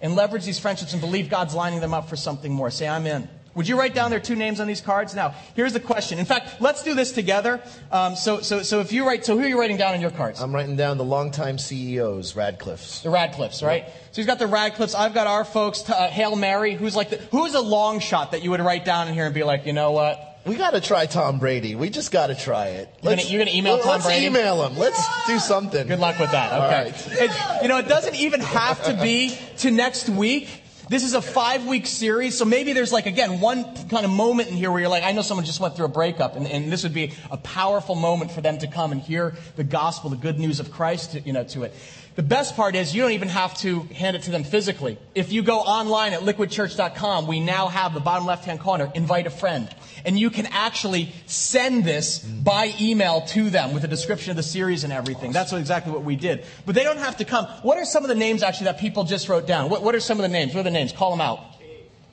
and 0.00 0.14
leverage 0.14 0.44
these 0.44 0.58
friendships 0.58 0.92
and 0.92 1.00
believe 1.00 1.28
God's 1.28 1.54
lining 1.54 1.80
them 1.80 1.94
up 1.94 2.08
for 2.08 2.16
something 2.16 2.52
more. 2.52 2.70
Say, 2.70 2.88
I'm 2.88 3.06
in. 3.06 3.28
Would 3.56 3.66
you 3.66 3.78
write 3.78 3.94
down 3.94 4.10
their 4.10 4.20
two 4.20 4.36
names 4.36 4.60
on 4.60 4.66
these 4.66 4.82
cards? 4.82 5.14
Now, 5.14 5.34
here's 5.54 5.72
the 5.72 5.80
question. 5.80 6.18
In 6.18 6.26
fact, 6.26 6.60
let's 6.60 6.82
do 6.82 6.94
this 6.94 7.12
together. 7.12 7.62
Um, 7.90 8.14
so, 8.14 8.42
so, 8.42 8.62
so 8.62 8.80
if 8.80 8.92
you 8.92 9.06
write, 9.06 9.24
so 9.24 9.34
who 9.34 9.44
are 9.44 9.48
you 9.48 9.58
writing 9.58 9.78
down 9.78 9.94
on 9.94 10.02
your 10.02 10.10
cards? 10.10 10.42
I'm 10.42 10.54
writing 10.54 10.76
down 10.76 10.98
the 10.98 11.04
longtime 11.04 11.56
CEOs, 11.56 12.36
Radcliffe's. 12.36 13.00
The 13.00 13.08
Radcliffes, 13.08 13.62
right? 13.62 13.86
So 13.86 14.16
he's 14.16 14.26
got 14.26 14.38
the 14.38 14.46
Radcliffes. 14.46 14.94
I've 14.94 15.14
got 15.14 15.26
our 15.26 15.42
folks, 15.42 15.88
uh, 15.88 16.08
Hail 16.08 16.36
Mary. 16.36 16.74
Who's 16.74 16.94
like, 16.94 17.08
the, 17.08 17.16
who's 17.30 17.54
a 17.54 17.62
long 17.62 17.98
shot 18.00 18.32
that 18.32 18.42
you 18.42 18.50
would 18.50 18.60
write 18.60 18.84
down 18.84 19.08
in 19.08 19.14
here 19.14 19.24
and 19.24 19.34
be 19.34 19.42
like, 19.42 19.64
you 19.64 19.72
know 19.72 19.92
what? 19.92 20.35
We 20.46 20.54
got 20.54 20.74
to 20.74 20.80
try 20.80 21.06
Tom 21.06 21.40
Brady. 21.40 21.74
We 21.74 21.90
just 21.90 22.12
got 22.12 22.28
to 22.28 22.36
try 22.36 22.66
it. 22.68 22.88
You're 23.02 23.14
you're 23.14 23.44
gonna 23.44 23.56
email 23.56 23.78
Tom 23.78 23.88
let's 23.88 24.04
Brady? 24.06 24.26
email 24.26 24.64
him. 24.64 24.78
Let's 24.78 25.02
do 25.26 25.40
something. 25.40 25.88
Good 25.88 25.98
luck 25.98 26.20
with 26.20 26.30
that. 26.30 26.52
All 26.52 26.62
Okay. 26.68 26.84
right. 26.84 27.06
It- 27.20 27.62
you 27.62 27.68
know, 27.68 27.78
it 27.78 27.88
doesn't 27.88 28.14
even 28.14 28.40
have 28.40 28.82
to 28.84 28.94
be 28.94 29.36
to 29.58 29.72
next 29.72 30.08
week. 30.08 30.48
This 30.88 31.02
is 31.02 31.14
a 31.14 31.20
five 31.20 31.66
week 31.66 31.84
series, 31.84 32.38
so 32.38 32.44
maybe 32.44 32.72
there's 32.72 32.92
like, 32.92 33.06
again, 33.06 33.40
one 33.40 33.64
kind 33.88 34.04
of 34.04 34.10
moment 34.12 34.50
in 34.50 34.54
here 34.54 34.70
where 34.70 34.78
you're 34.78 34.88
like, 34.88 35.02
I 35.02 35.10
know 35.10 35.22
someone 35.22 35.44
just 35.44 35.58
went 35.58 35.74
through 35.74 35.86
a 35.86 35.88
breakup, 35.88 36.36
and, 36.36 36.46
and 36.46 36.70
this 36.72 36.84
would 36.84 36.94
be 36.94 37.12
a 37.28 37.36
powerful 37.38 37.96
moment 37.96 38.30
for 38.30 38.40
them 38.40 38.58
to 38.58 38.68
come 38.68 38.92
and 38.92 39.00
hear 39.00 39.34
the 39.56 39.64
gospel, 39.64 40.10
the 40.10 40.16
good 40.16 40.38
news 40.38 40.60
of 40.60 40.70
Christ, 40.70 41.16
you 41.26 41.32
know, 41.32 41.42
to 41.42 41.64
it. 41.64 41.74
The 42.14 42.22
best 42.22 42.54
part 42.54 42.76
is 42.76 42.94
you 42.94 43.02
don't 43.02 43.10
even 43.12 43.28
have 43.28 43.58
to 43.58 43.80
hand 43.96 44.16
it 44.16 44.22
to 44.22 44.30
them 44.30 44.44
physically. 44.44 44.96
If 45.16 45.32
you 45.32 45.42
go 45.42 45.58
online 45.58 46.12
at 46.12 46.20
liquidchurch.com, 46.20 47.26
we 47.26 47.40
now 47.40 47.66
have 47.66 47.92
the 47.92 48.00
bottom 48.00 48.24
left 48.24 48.44
hand 48.44 48.60
corner, 48.60 48.88
invite 48.94 49.26
a 49.26 49.30
friend. 49.30 49.68
And 50.06 50.16
you 50.16 50.30
can 50.30 50.46
actually 50.46 51.12
send 51.26 51.84
this 51.84 52.20
by 52.20 52.72
email 52.80 53.22
to 53.22 53.50
them 53.50 53.74
with 53.74 53.82
a 53.82 53.88
description 53.88 54.30
of 54.30 54.36
the 54.36 54.42
series 54.44 54.84
and 54.84 54.92
everything. 54.92 55.32
That's 55.32 55.50
what, 55.50 55.58
exactly 55.58 55.92
what 55.92 56.04
we 56.04 56.14
did. 56.14 56.44
But 56.64 56.76
they 56.76 56.84
don't 56.84 56.98
have 56.98 57.16
to 57.16 57.24
come. 57.24 57.46
What 57.62 57.76
are 57.76 57.84
some 57.84 58.04
of 58.04 58.08
the 58.08 58.14
names 58.14 58.44
actually 58.44 58.66
that 58.66 58.78
people 58.78 59.02
just 59.02 59.28
wrote 59.28 59.48
down? 59.48 59.68
What, 59.68 59.82
what 59.82 59.96
are 59.96 60.00
some 60.00 60.18
of 60.18 60.22
the 60.22 60.28
names? 60.28 60.54
What 60.54 60.60
are 60.60 60.62
the 60.62 60.70
names? 60.70 60.92
Call 60.92 61.10
them 61.10 61.20
out. 61.20 61.40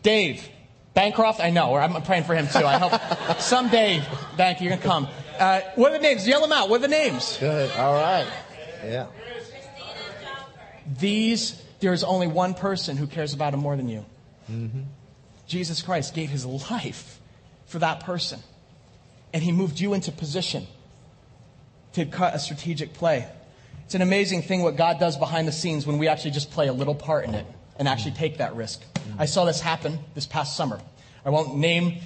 Dave. 0.02 0.50
Bancroft? 0.96 1.40
I 1.40 1.52
know. 1.52 1.70
Or 1.70 1.80
I'm 1.80 2.02
praying 2.02 2.24
for 2.24 2.34
him 2.34 2.48
too. 2.48 2.66
I 2.66 2.80
hope. 2.80 3.40
Some 3.40 3.70
Dave. 3.70 4.04
Thank 4.38 4.60
you. 4.60 4.70
You're 4.70 4.78
going 4.78 4.82
to 4.82 4.88
come. 4.88 5.08
Uh, 5.38 5.62
what 5.76 5.92
are 5.92 5.98
the 5.98 6.04
names? 6.04 6.28
Yell 6.28 6.42
them 6.42 6.52
out. 6.52 6.70
What 6.70 6.78
are 6.78 6.88
the 6.88 6.88
names? 6.88 7.38
Good. 7.38 7.72
All 7.74 7.94
right. 7.94 8.28
Yeah. 8.84 9.06
These, 11.00 11.62
there's 11.80 12.04
only 12.04 12.28
one 12.28 12.56
person 12.56 12.98
who 12.98 13.06
cares 13.06 13.36
about 13.36 13.54
him 13.54 13.60
more 13.60 13.76
than 13.76 13.88
you. 13.88 14.04
Jesus 15.48 15.84
Christ 15.84 16.16
gave 16.16 16.30
his 16.30 16.46
life 16.46 17.20
for 17.66 17.80
that 17.80 18.02
person. 18.02 18.40
And 19.34 19.44
he 19.44 19.52
moved 19.52 19.80
you 19.80 19.94
into 19.94 20.12
position 20.12 20.68
to 21.94 22.06
cut 22.06 22.36
a 22.36 22.40
strategic 22.40 22.94
play. 22.94 23.28
It's 23.86 23.96
an 23.96 24.02
amazing 24.02 24.44
thing 24.44 24.64
what 24.64 24.76
God 24.76 25.00
does 25.00 25.18
behind 25.18 25.48
the 25.48 25.52
scenes 25.52 25.86
when 25.86 25.98
we 25.98 26.08
actually 26.08 26.32
just 26.32 26.52
play 26.52 26.68
a 26.68 26.74
little 26.74 26.96
part 26.96 27.26
in 27.26 27.34
it 27.34 27.46
and 27.78 27.88
actually 27.88 28.12
take 28.12 28.38
that 28.38 28.56
risk. 28.56 28.82
I 29.18 29.26
saw 29.26 29.46
this 29.46 29.60
happen 29.60 30.00
this 30.16 30.26
past 30.26 30.56
summer. 30.56 30.80
I 31.26 31.30
won't 31.30 31.58
name 31.58 32.00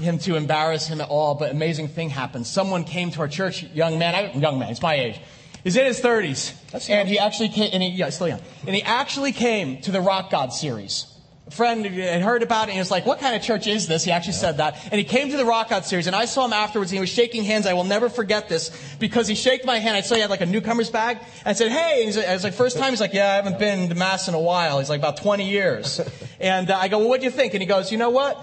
him 0.00 0.18
to 0.18 0.36
embarrass 0.36 0.86
him 0.86 1.00
at 1.00 1.08
all, 1.08 1.34
but 1.34 1.50
amazing 1.50 1.88
thing 1.88 2.10
happened. 2.10 2.46
Someone 2.46 2.84
came 2.84 3.10
to 3.12 3.20
our 3.20 3.28
church, 3.28 3.62
young 3.62 3.98
man, 3.98 4.14
I, 4.14 4.32
young 4.32 4.58
man, 4.58 4.68
he's 4.68 4.82
my 4.82 4.94
age. 4.94 5.20
He's 5.64 5.76
in 5.76 5.84
his 5.84 6.00
30s. 6.00 6.90
and 6.90 7.08
he 7.08 7.18
actually 7.18 7.48
came, 7.50 7.70
and 7.72 7.82
he, 7.82 7.90
yeah, 7.90 8.10
still 8.10 8.28
young. 8.28 8.40
And 8.66 8.74
he 8.74 8.82
actually 8.82 9.32
came 9.32 9.80
to 9.82 9.92
the 9.92 10.00
Rock 10.00 10.30
God 10.30 10.52
series. 10.52 11.06
A 11.46 11.50
friend 11.50 11.84
had 11.84 12.22
heard 12.22 12.42
about 12.44 12.62
it 12.62 12.70
and 12.70 12.72
he 12.72 12.78
was 12.78 12.90
like, 12.90 13.04
what 13.04 13.18
kind 13.18 13.34
of 13.34 13.42
church 13.42 13.66
is 13.66 13.88
this? 13.88 14.04
He 14.04 14.12
actually 14.12 14.34
said 14.34 14.58
that. 14.58 14.78
And 14.84 14.94
he 14.94 15.04
came 15.04 15.30
to 15.30 15.36
the 15.36 15.44
Rock 15.44 15.72
Out 15.72 15.84
series 15.84 16.06
and 16.06 16.14
I 16.14 16.26
saw 16.26 16.44
him 16.44 16.52
afterwards 16.52 16.92
and 16.92 16.96
he 16.96 17.00
was 17.00 17.10
shaking 17.10 17.42
hands. 17.42 17.66
I 17.66 17.72
will 17.72 17.84
never 17.84 18.08
forget 18.08 18.48
this 18.48 18.70
because 19.00 19.26
he 19.26 19.34
shook 19.34 19.64
my 19.64 19.78
hand. 19.78 19.96
I 19.96 20.02
saw 20.02 20.14
he 20.14 20.20
had 20.20 20.30
like 20.30 20.40
a 20.40 20.46
newcomer's 20.46 20.88
bag. 20.88 21.18
And 21.18 21.48
I 21.48 21.52
said, 21.54 21.72
hey, 21.72 22.04
he's, 22.04 22.16
I 22.16 22.32
was 22.32 22.44
like, 22.44 22.54
first 22.54 22.78
time? 22.78 22.90
He's 22.90 23.00
like, 23.00 23.12
yeah, 23.12 23.32
I 23.32 23.34
haven't 23.36 23.58
been 23.58 23.88
to 23.88 23.94
mass 23.96 24.28
in 24.28 24.34
a 24.34 24.40
while. 24.40 24.78
He's 24.78 24.88
like, 24.88 25.00
about 25.00 25.16
20 25.18 25.48
years. 25.48 26.00
And 26.40 26.72
uh, 26.72 26.76
I 26.76 26.88
go, 26.88 26.98
well, 26.98 27.08
what 27.08 27.20
do 27.20 27.24
you 27.26 27.30
think? 27.30 27.54
And 27.54 27.62
he 27.62 27.68
goes, 27.68 27.92
you 27.92 27.98
know 27.98 28.10
what? 28.10 28.36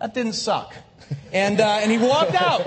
That 0.00 0.14
didn't 0.14 0.34
suck. 0.34 0.72
And, 1.32 1.60
uh, 1.60 1.80
and 1.82 1.90
he 1.90 1.98
walked 1.98 2.40
out. 2.40 2.64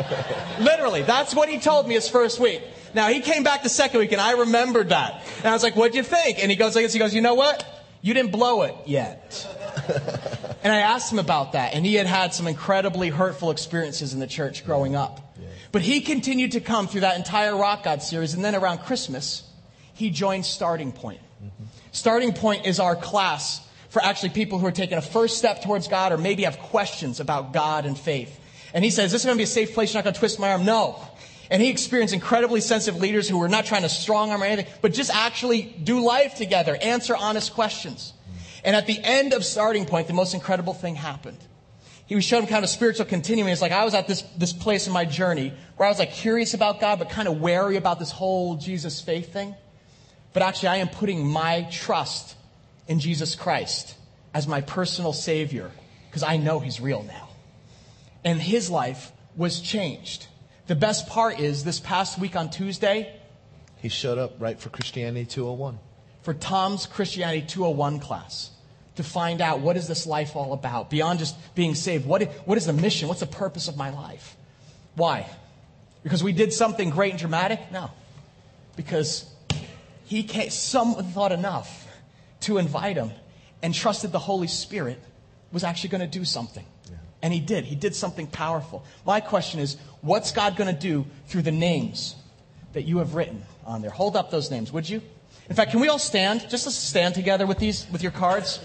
Literally. 0.60 1.04
That's 1.04 1.34
what 1.34 1.48
he 1.48 1.58
told 1.58 1.88
me 1.88 1.96
his 1.96 2.10
first 2.10 2.38
week. 2.38 2.62
Now 2.94 3.08
he 3.08 3.22
came 3.22 3.44
back 3.44 3.64
the 3.64 3.70
second 3.70 4.00
week 4.00 4.12
and 4.12 4.20
I 4.20 4.32
remembered 4.32 4.90
that. 4.90 5.24
And 5.38 5.46
I 5.48 5.54
was 5.54 5.64
like, 5.64 5.76
what'd 5.76 5.96
you 5.96 6.04
think? 6.04 6.40
And 6.40 6.52
he 6.52 6.58
goes 6.58 6.76
like 6.76 6.84
this, 6.84 6.94
he 6.94 7.00
goes, 7.00 7.14
you 7.14 7.22
know 7.22 7.36
what? 7.36 7.66
You 8.02 8.14
didn't 8.14 8.32
blow 8.32 8.64
it 8.64 8.76
yet. 8.86 9.48
and 10.64 10.74
I 10.74 10.80
asked 10.80 11.12
him 11.12 11.20
about 11.20 11.54
that 11.54 11.74
and 11.74 11.86
he 11.86 11.96
had 11.96 12.08
had 12.08 12.34
some 12.34 12.48
incredibly 12.48 13.10
hurtful 13.10 13.52
experiences 13.52 14.14
in 14.14 14.20
the 14.20 14.28
church 14.28 14.66
growing 14.66 14.96
up. 14.96 15.24
But 15.72 15.82
he 15.82 16.02
continued 16.02 16.54
to 16.54 16.62
come 16.62 16.88
through 16.88 17.02
that 17.02 17.18
entire 17.18 17.56
Rock 17.56 17.84
God 17.84 18.02
series 18.02 18.34
and 18.34 18.44
then 18.44 18.56
around 18.56 18.80
Christmas, 18.80 19.44
he 19.94 20.10
joined 20.10 20.46
Starting 20.46 20.92
Point. 20.92 21.20
Mm-hmm. 21.44 21.64
Starting 21.92 22.34
Point 22.34 22.66
is 22.66 22.80
our 22.80 22.96
class 22.96 23.62
for 23.90 24.02
actually 24.02 24.30
people 24.30 24.60
who 24.60 24.66
are 24.66 24.72
taking 24.72 24.98
a 24.98 25.02
first 25.02 25.38
step 25.38 25.62
towards 25.62 25.88
God 25.88 26.12
or 26.12 26.18
maybe 26.18 26.44
have 26.44 26.60
questions 26.60 27.20
about 27.20 27.54
God 27.54 27.86
and 27.86 27.98
faith. 27.98 28.40
And 28.74 28.84
he 28.84 28.92
says, 28.92 29.12
This 29.12 29.22
Is 29.22 29.26
going 29.26 29.36
to 29.36 29.40
be 29.40 29.44
a 29.44 29.48
safe 29.48 29.74
place? 29.74 29.94
You're 29.94 30.00
not 30.00 30.06
going 30.06 30.14
to 30.14 30.20
twist 30.20 30.40
my 30.40 30.52
arm? 30.52 30.66
No. 30.66 31.02
And 31.50 31.62
he 31.62 31.70
experienced 31.70 32.14
incredibly 32.14 32.62
sensitive 32.62 33.00
leaders 33.00 33.30
who 33.30 33.38
were 33.38 33.48
not 33.48 33.66
trying 33.66 33.84
to 33.84 33.90
strong 33.90 34.32
arm 34.32 34.44
or 34.44 34.46
anything, 34.46 34.72
but 34.82 34.94
just 34.94 35.10
actually 35.14 35.62
do 35.62 36.02
life 36.02 36.36
together, 36.36 36.78
answer 36.82 37.16
honest 37.16 37.54
questions. 37.54 38.14
And 38.68 38.76
at 38.76 38.86
the 38.86 39.00
end 39.02 39.32
of 39.32 39.46
Starting 39.46 39.86
Point, 39.86 40.08
the 40.08 40.14
most 40.14 40.34
incredible 40.34 40.74
thing 40.74 40.96
happened. 40.96 41.38
He 42.06 42.16
was 42.16 42.26
showing 42.26 42.48
kind 42.48 42.66
of 42.66 42.70
spiritual 42.70 43.06
continuum. 43.06 43.48
It's 43.48 43.62
like 43.62 43.72
I 43.72 43.86
was 43.86 43.94
at 43.94 44.10
this, 44.10 44.24
this 44.38 44.52
place 44.52 44.88
in 44.88 44.94
my 44.94 45.06
journey 45.06 45.54
where 45.78 45.88
I 45.88 45.90
was 45.90 46.00
like 46.00 46.12
curious 46.12 46.54
about 46.54 46.82
God, 46.82 47.00
but 47.00 47.10
kind 47.10 47.30
of 47.30 47.40
wary 47.40 47.78
about 47.78 47.98
this 47.98 48.12
whole 48.12 48.58
Jesus 48.58 49.00
faith 49.00 49.32
thing. 49.32 49.56
But 50.34 50.44
actually, 50.44 50.68
I 50.68 50.76
am 50.78 50.90
putting 50.90 51.26
my 51.26 51.66
trust 51.72 52.36
in 52.90 53.00
Jesus 53.00 53.36
Christ 53.36 53.96
as 54.34 54.50
my 54.50 54.60
personal 54.60 55.14
Savior 55.14 55.72
because 56.10 56.24
I 56.24 56.36
know 56.36 56.60
He's 56.60 56.82
real 56.82 57.04
now. 57.04 57.30
And 58.26 58.42
his 58.42 58.70
life 58.70 59.14
was 59.38 59.62
changed. 59.62 60.28
The 60.68 60.76
best 60.76 61.08
part 61.08 61.40
is 61.40 61.64
this 61.64 61.80
past 61.80 62.20
week 62.20 62.36
on 62.36 62.50
Tuesday, 62.50 63.18
He 63.78 63.88
showed 63.88 64.18
up 64.18 64.34
right 64.40 64.60
for 64.60 64.68
Christianity 64.68 65.26
201. 65.26 65.80
for 66.22 66.34
Tom's 66.34 66.86
Christianity 66.86 67.48
201 67.48 68.02
class 68.02 68.52
to 68.98 69.04
find 69.04 69.42
out 69.42 69.60
what 69.60 69.78
is 69.78 69.88
this 69.88 70.06
life 70.06 70.36
all 70.36 70.54
about 70.54 70.90
beyond 70.90 71.20
just 71.20 71.36
being 71.56 71.74
saved. 71.76 72.06
What 72.06 72.22
is, 72.22 72.28
what 72.46 72.58
is 72.58 72.66
the 72.66 72.74
mission? 72.74 73.08
What's 73.08 73.22
the 73.22 73.26
purpose 73.26 73.68
of 73.68 73.78
my 73.78 73.90
life? 73.90 74.36
Why? 74.96 75.28
Because 76.04 76.24
we 76.24 76.34
did 76.34 76.54
something 76.54 76.90
great 76.90 77.12
and 77.12 77.20
dramatic? 77.20 77.72
No. 77.72 77.92
Because 78.76 79.26
he 80.06 80.24
came, 80.24 80.50
someone 80.50 81.06
thought 81.06 81.32
enough 81.32 81.88
to 82.42 82.58
invite 82.58 82.98
him 82.98 83.12
and 83.62 83.74
trusted 83.74 84.12
the 84.12 84.20
Holy 84.20 84.48
Spirit 84.48 85.02
was 85.52 85.64
actually 85.64 85.90
going 85.90 86.02
to 86.02 86.08
do 86.08 86.26
something. 86.26 86.66
And 87.22 87.34
he 87.34 87.40
did. 87.40 87.66
He 87.66 87.76
did 87.76 87.96
something 87.96 88.28
powerful. 88.28 88.86
My 89.06 89.20
question 89.20 89.60
is, 89.60 89.78
what's 90.02 90.32
God 90.32 90.56
going 90.56 90.74
to 90.74 90.80
do 90.80 91.06
through 91.28 91.42
the 91.42 91.52
names 91.52 92.16
that 92.74 92.84
you 92.84 93.00
have 93.00 93.16
written 93.16 93.44
on 93.66 93.82
there? 93.82 93.90
Hold 93.90 94.16
up 94.16 94.30
those 94.30 94.52
names, 94.52 94.72
would 94.72 94.88
you? 94.88 95.02
In 95.50 95.56
fact, 95.56 95.72
can 95.72 95.80
we 95.80 95.90
all 95.90 96.00
stand? 96.00 96.42
Just 96.50 96.66
let's 96.66 96.76
stand 96.76 97.16
together 97.16 97.48
with 97.48 97.58
these, 97.58 97.88
with 97.92 98.04
your 98.04 98.12
cards. 98.12 98.60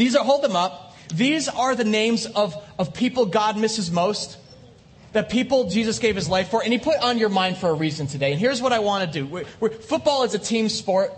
These 0.00 0.16
are, 0.16 0.24
hold 0.24 0.40
them 0.42 0.56
up. 0.56 0.96
These 1.12 1.46
are 1.46 1.74
the 1.74 1.84
names 1.84 2.24
of, 2.24 2.56
of 2.78 2.94
people 2.94 3.26
God 3.26 3.58
misses 3.58 3.90
most. 3.90 4.38
That 5.12 5.28
people 5.28 5.68
Jesus 5.68 5.98
gave 5.98 6.16
his 6.16 6.26
life 6.26 6.48
for, 6.48 6.62
and 6.62 6.72
he 6.72 6.78
put 6.78 6.96
on 7.02 7.18
your 7.18 7.28
mind 7.28 7.58
for 7.58 7.68
a 7.68 7.74
reason 7.74 8.06
today. 8.06 8.32
And 8.32 8.40
here's 8.40 8.62
what 8.62 8.72
I 8.72 8.78
want 8.78 9.04
to 9.04 9.12
do. 9.12 9.26
We're, 9.26 9.44
we're, 9.60 9.68
football 9.68 10.22
is 10.22 10.32
a 10.32 10.38
team 10.38 10.70
sport. 10.70 11.12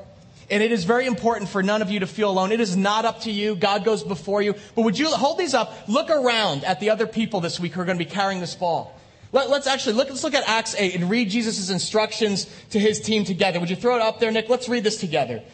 And 0.50 0.64
it 0.64 0.72
is 0.72 0.82
very 0.82 1.06
important 1.06 1.48
for 1.48 1.62
none 1.62 1.80
of 1.80 1.90
you 1.90 2.00
to 2.00 2.08
feel 2.08 2.28
alone. 2.28 2.50
It 2.50 2.58
is 2.58 2.76
not 2.76 3.04
up 3.04 3.20
to 3.20 3.30
you. 3.30 3.54
God 3.54 3.84
goes 3.84 4.02
before 4.02 4.42
you. 4.42 4.56
But 4.74 4.82
would 4.82 4.98
you 4.98 5.06
hold 5.06 5.38
these 5.38 5.54
up? 5.54 5.72
Look 5.86 6.10
around 6.10 6.64
at 6.64 6.80
the 6.80 6.90
other 6.90 7.06
people 7.06 7.38
this 7.38 7.60
week 7.60 7.74
who 7.74 7.82
are 7.82 7.84
going 7.84 7.96
to 7.96 8.04
be 8.04 8.10
carrying 8.10 8.40
this 8.40 8.56
ball. 8.56 8.98
Let, 9.30 9.48
us 9.48 9.68
actually 9.68 9.92
look, 9.92 10.08
let's 10.08 10.24
look 10.24 10.34
at 10.34 10.48
Acts 10.48 10.74
8 10.76 10.96
and 10.96 11.08
read 11.08 11.30
Jesus' 11.30 11.70
instructions 11.70 12.52
to 12.70 12.80
his 12.80 13.00
team 13.00 13.22
together. 13.22 13.60
Would 13.60 13.70
you 13.70 13.76
throw 13.76 13.94
it 13.94 14.02
up 14.02 14.18
there, 14.18 14.32
Nick? 14.32 14.48
Let's 14.48 14.68
read 14.68 14.82
this 14.82 14.98
together. 14.98 15.44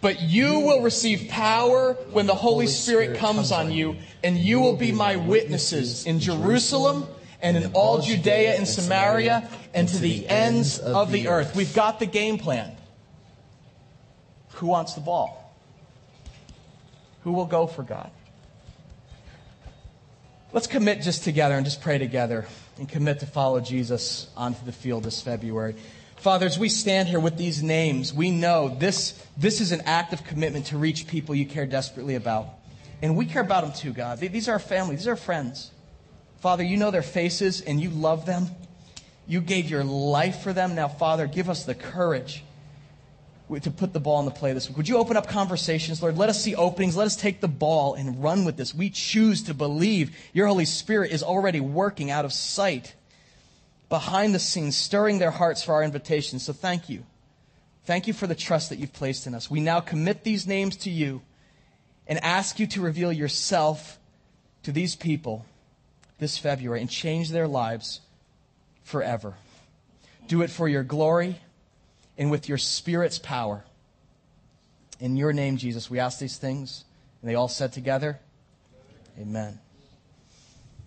But 0.00 0.22
you 0.22 0.60
will 0.60 0.82
receive 0.82 1.28
power 1.28 1.94
when 2.12 2.26
the 2.26 2.34
Holy 2.34 2.68
Spirit 2.68 3.18
comes 3.18 3.50
on 3.50 3.72
you, 3.72 3.96
and 4.22 4.36
you 4.36 4.60
will 4.60 4.76
be 4.76 4.92
my 4.92 5.16
witnesses 5.16 6.06
in 6.06 6.20
Jerusalem 6.20 7.06
and 7.40 7.56
in 7.56 7.72
all 7.72 8.00
Judea 8.00 8.56
and 8.56 8.66
Samaria 8.66 9.48
and 9.74 9.88
to 9.88 9.98
the 9.98 10.28
ends 10.28 10.78
of 10.78 11.10
the 11.10 11.28
earth. 11.28 11.56
We've 11.56 11.74
got 11.74 11.98
the 11.98 12.06
game 12.06 12.38
plan. 12.38 12.76
Who 14.54 14.66
wants 14.66 14.94
the 14.94 15.00
ball? 15.00 15.54
Who 17.22 17.32
will 17.32 17.46
go 17.46 17.66
for 17.66 17.82
God? 17.82 18.10
Let's 20.52 20.66
commit 20.66 21.02
just 21.02 21.24
together 21.24 21.56
and 21.56 21.64
just 21.64 21.82
pray 21.82 21.98
together 21.98 22.46
and 22.78 22.88
commit 22.88 23.20
to 23.20 23.26
follow 23.26 23.60
Jesus 23.60 24.28
onto 24.36 24.64
the 24.64 24.72
field 24.72 25.04
this 25.04 25.20
February. 25.20 25.74
Father, 26.20 26.46
as 26.46 26.58
we 26.58 26.68
stand 26.68 27.08
here 27.08 27.20
with 27.20 27.36
these 27.36 27.62
names, 27.62 28.12
we 28.12 28.32
know 28.32 28.76
this, 28.80 29.12
this 29.36 29.60
is 29.60 29.70
an 29.70 29.82
act 29.82 30.12
of 30.12 30.24
commitment 30.24 30.66
to 30.66 30.78
reach 30.78 31.06
people 31.06 31.34
you 31.34 31.46
care 31.46 31.66
desperately 31.66 32.16
about. 32.16 32.48
And 33.00 33.16
we 33.16 33.24
care 33.24 33.42
about 33.42 33.62
them 33.62 33.72
too, 33.72 33.92
God. 33.92 34.18
These 34.18 34.48
are 34.48 34.52
our 34.52 34.58
family, 34.58 34.96
these 34.96 35.06
are 35.06 35.12
our 35.12 35.16
friends. 35.16 35.70
Father, 36.40 36.64
you 36.64 36.76
know 36.76 36.90
their 36.90 37.02
faces 37.02 37.60
and 37.60 37.80
you 37.80 37.90
love 37.90 38.26
them. 38.26 38.48
You 39.28 39.40
gave 39.40 39.70
your 39.70 39.84
life 39.84 40.40
for 40.42 40.52
them. 40.52 40.74
Now, 40.74 40.88
Father, 40.88 41.26
give 41.26 41.48
us 41.48 41.64
the 41.64 41.74
courage 41.74 42.42
to 43.62 43.70
put 43.70 43.92
the 43.92 44.00
ball 44.00 44.18
in 44.20 44.24
the 44.24 44.30
play 44.30 44.52
this 44.52 44.68
week. 44.68 44.76
Would 44.76 44.88
you 44.88 44.98
open 44.98 45.16
up 45.16 45.28
conversations, 45.28 46.02
Lord? 46.02 46.18
Let 46.18 46.28
us 46.28 46.42
see 46.42 46.54
openings. 46.54 46.96
Let 46.96 47.06
us 47.06 47.16
take 47.16 47.40
the 47.40 47.48
ball 47.48 47.94
and 47.94 48.22
run 48.22 48.44
with 48.44 48.56
this. 48.56 48.74
We 48.74 48.90
choose 48.90 49.44
to 49.44 49.54
believe 49.54 50.16
your 50.32 50.46
Holy 50.48 50.64
Spirit 50.64 51.12
is 51.12 51.22
already 51.22 51.60
working 51.60 52.10
out 52.10 52.24
of 52.24 52.32
sight, 52.32 52.94
behind 53.88 54.34
the 54.34 54.38
scenes, 54.38 54.76
stirring 54.76 55.18
their 55.18 55.30
hearts 55.30 55.62
for 55.62 55.74
our 55.74 55.82
invitation. 55.82 56.38
So 56.38 56.52
thank 56.52 56.88
you. 56.88 57.04
Thank 57.84 58.06
you 58.06 58.12
for 58.12 58.26
the 58.26 58.34
trust 58.34 58.68
that 58.68 58.78
you've 58.78 58.92
placed 58.92 59.26
in 59.26 59.34
us. 59.34 59.50
We 59.50 59.60
now 59.60 59.80
commit 59.80 60.24
these 60.24 60.46
names 60.46 60.76
to 60.78 60.90
you 60.90 61.22
and 62.06 62.22
ask 62.22 62.58
you 62.58 62.66
to 62.68 62.82
reveal 62.82 63.12
yourself 63.12 63.98
to 64.64 64.72
these 64.72 64.94
people 64.94 65.46
this 66.18 66.36
February 66.36 66.80
and 66.80 66.90
change 66.90 67.30
their 67.30 67.48
lives 67.48 68.00
forever. 68.82 69.34
Do 70.26 70.42
it 70.42 70.50
for 70.50 70.68
your 70.68 70.82
glory 70.82 71.40
and 72.18 72.30
with 72.30 72.48
your 72.48 72.58
Spirit's 72.58 73.18
power. 73.18 73.64
In 75.00 75.16
your 75.16 75.32
name, 75.32 75.56
Jesus, 75.56 75.88
we 75.88 75.98
ask 75.98 76.18
these 76.18 76.36
things. 76.36 76.84
And 77.22 77.30
they 77.30 77.34
all 77.34 77.48
said 77.48 77.72
together, 77.72 78.18
Amen. 79.18 79.58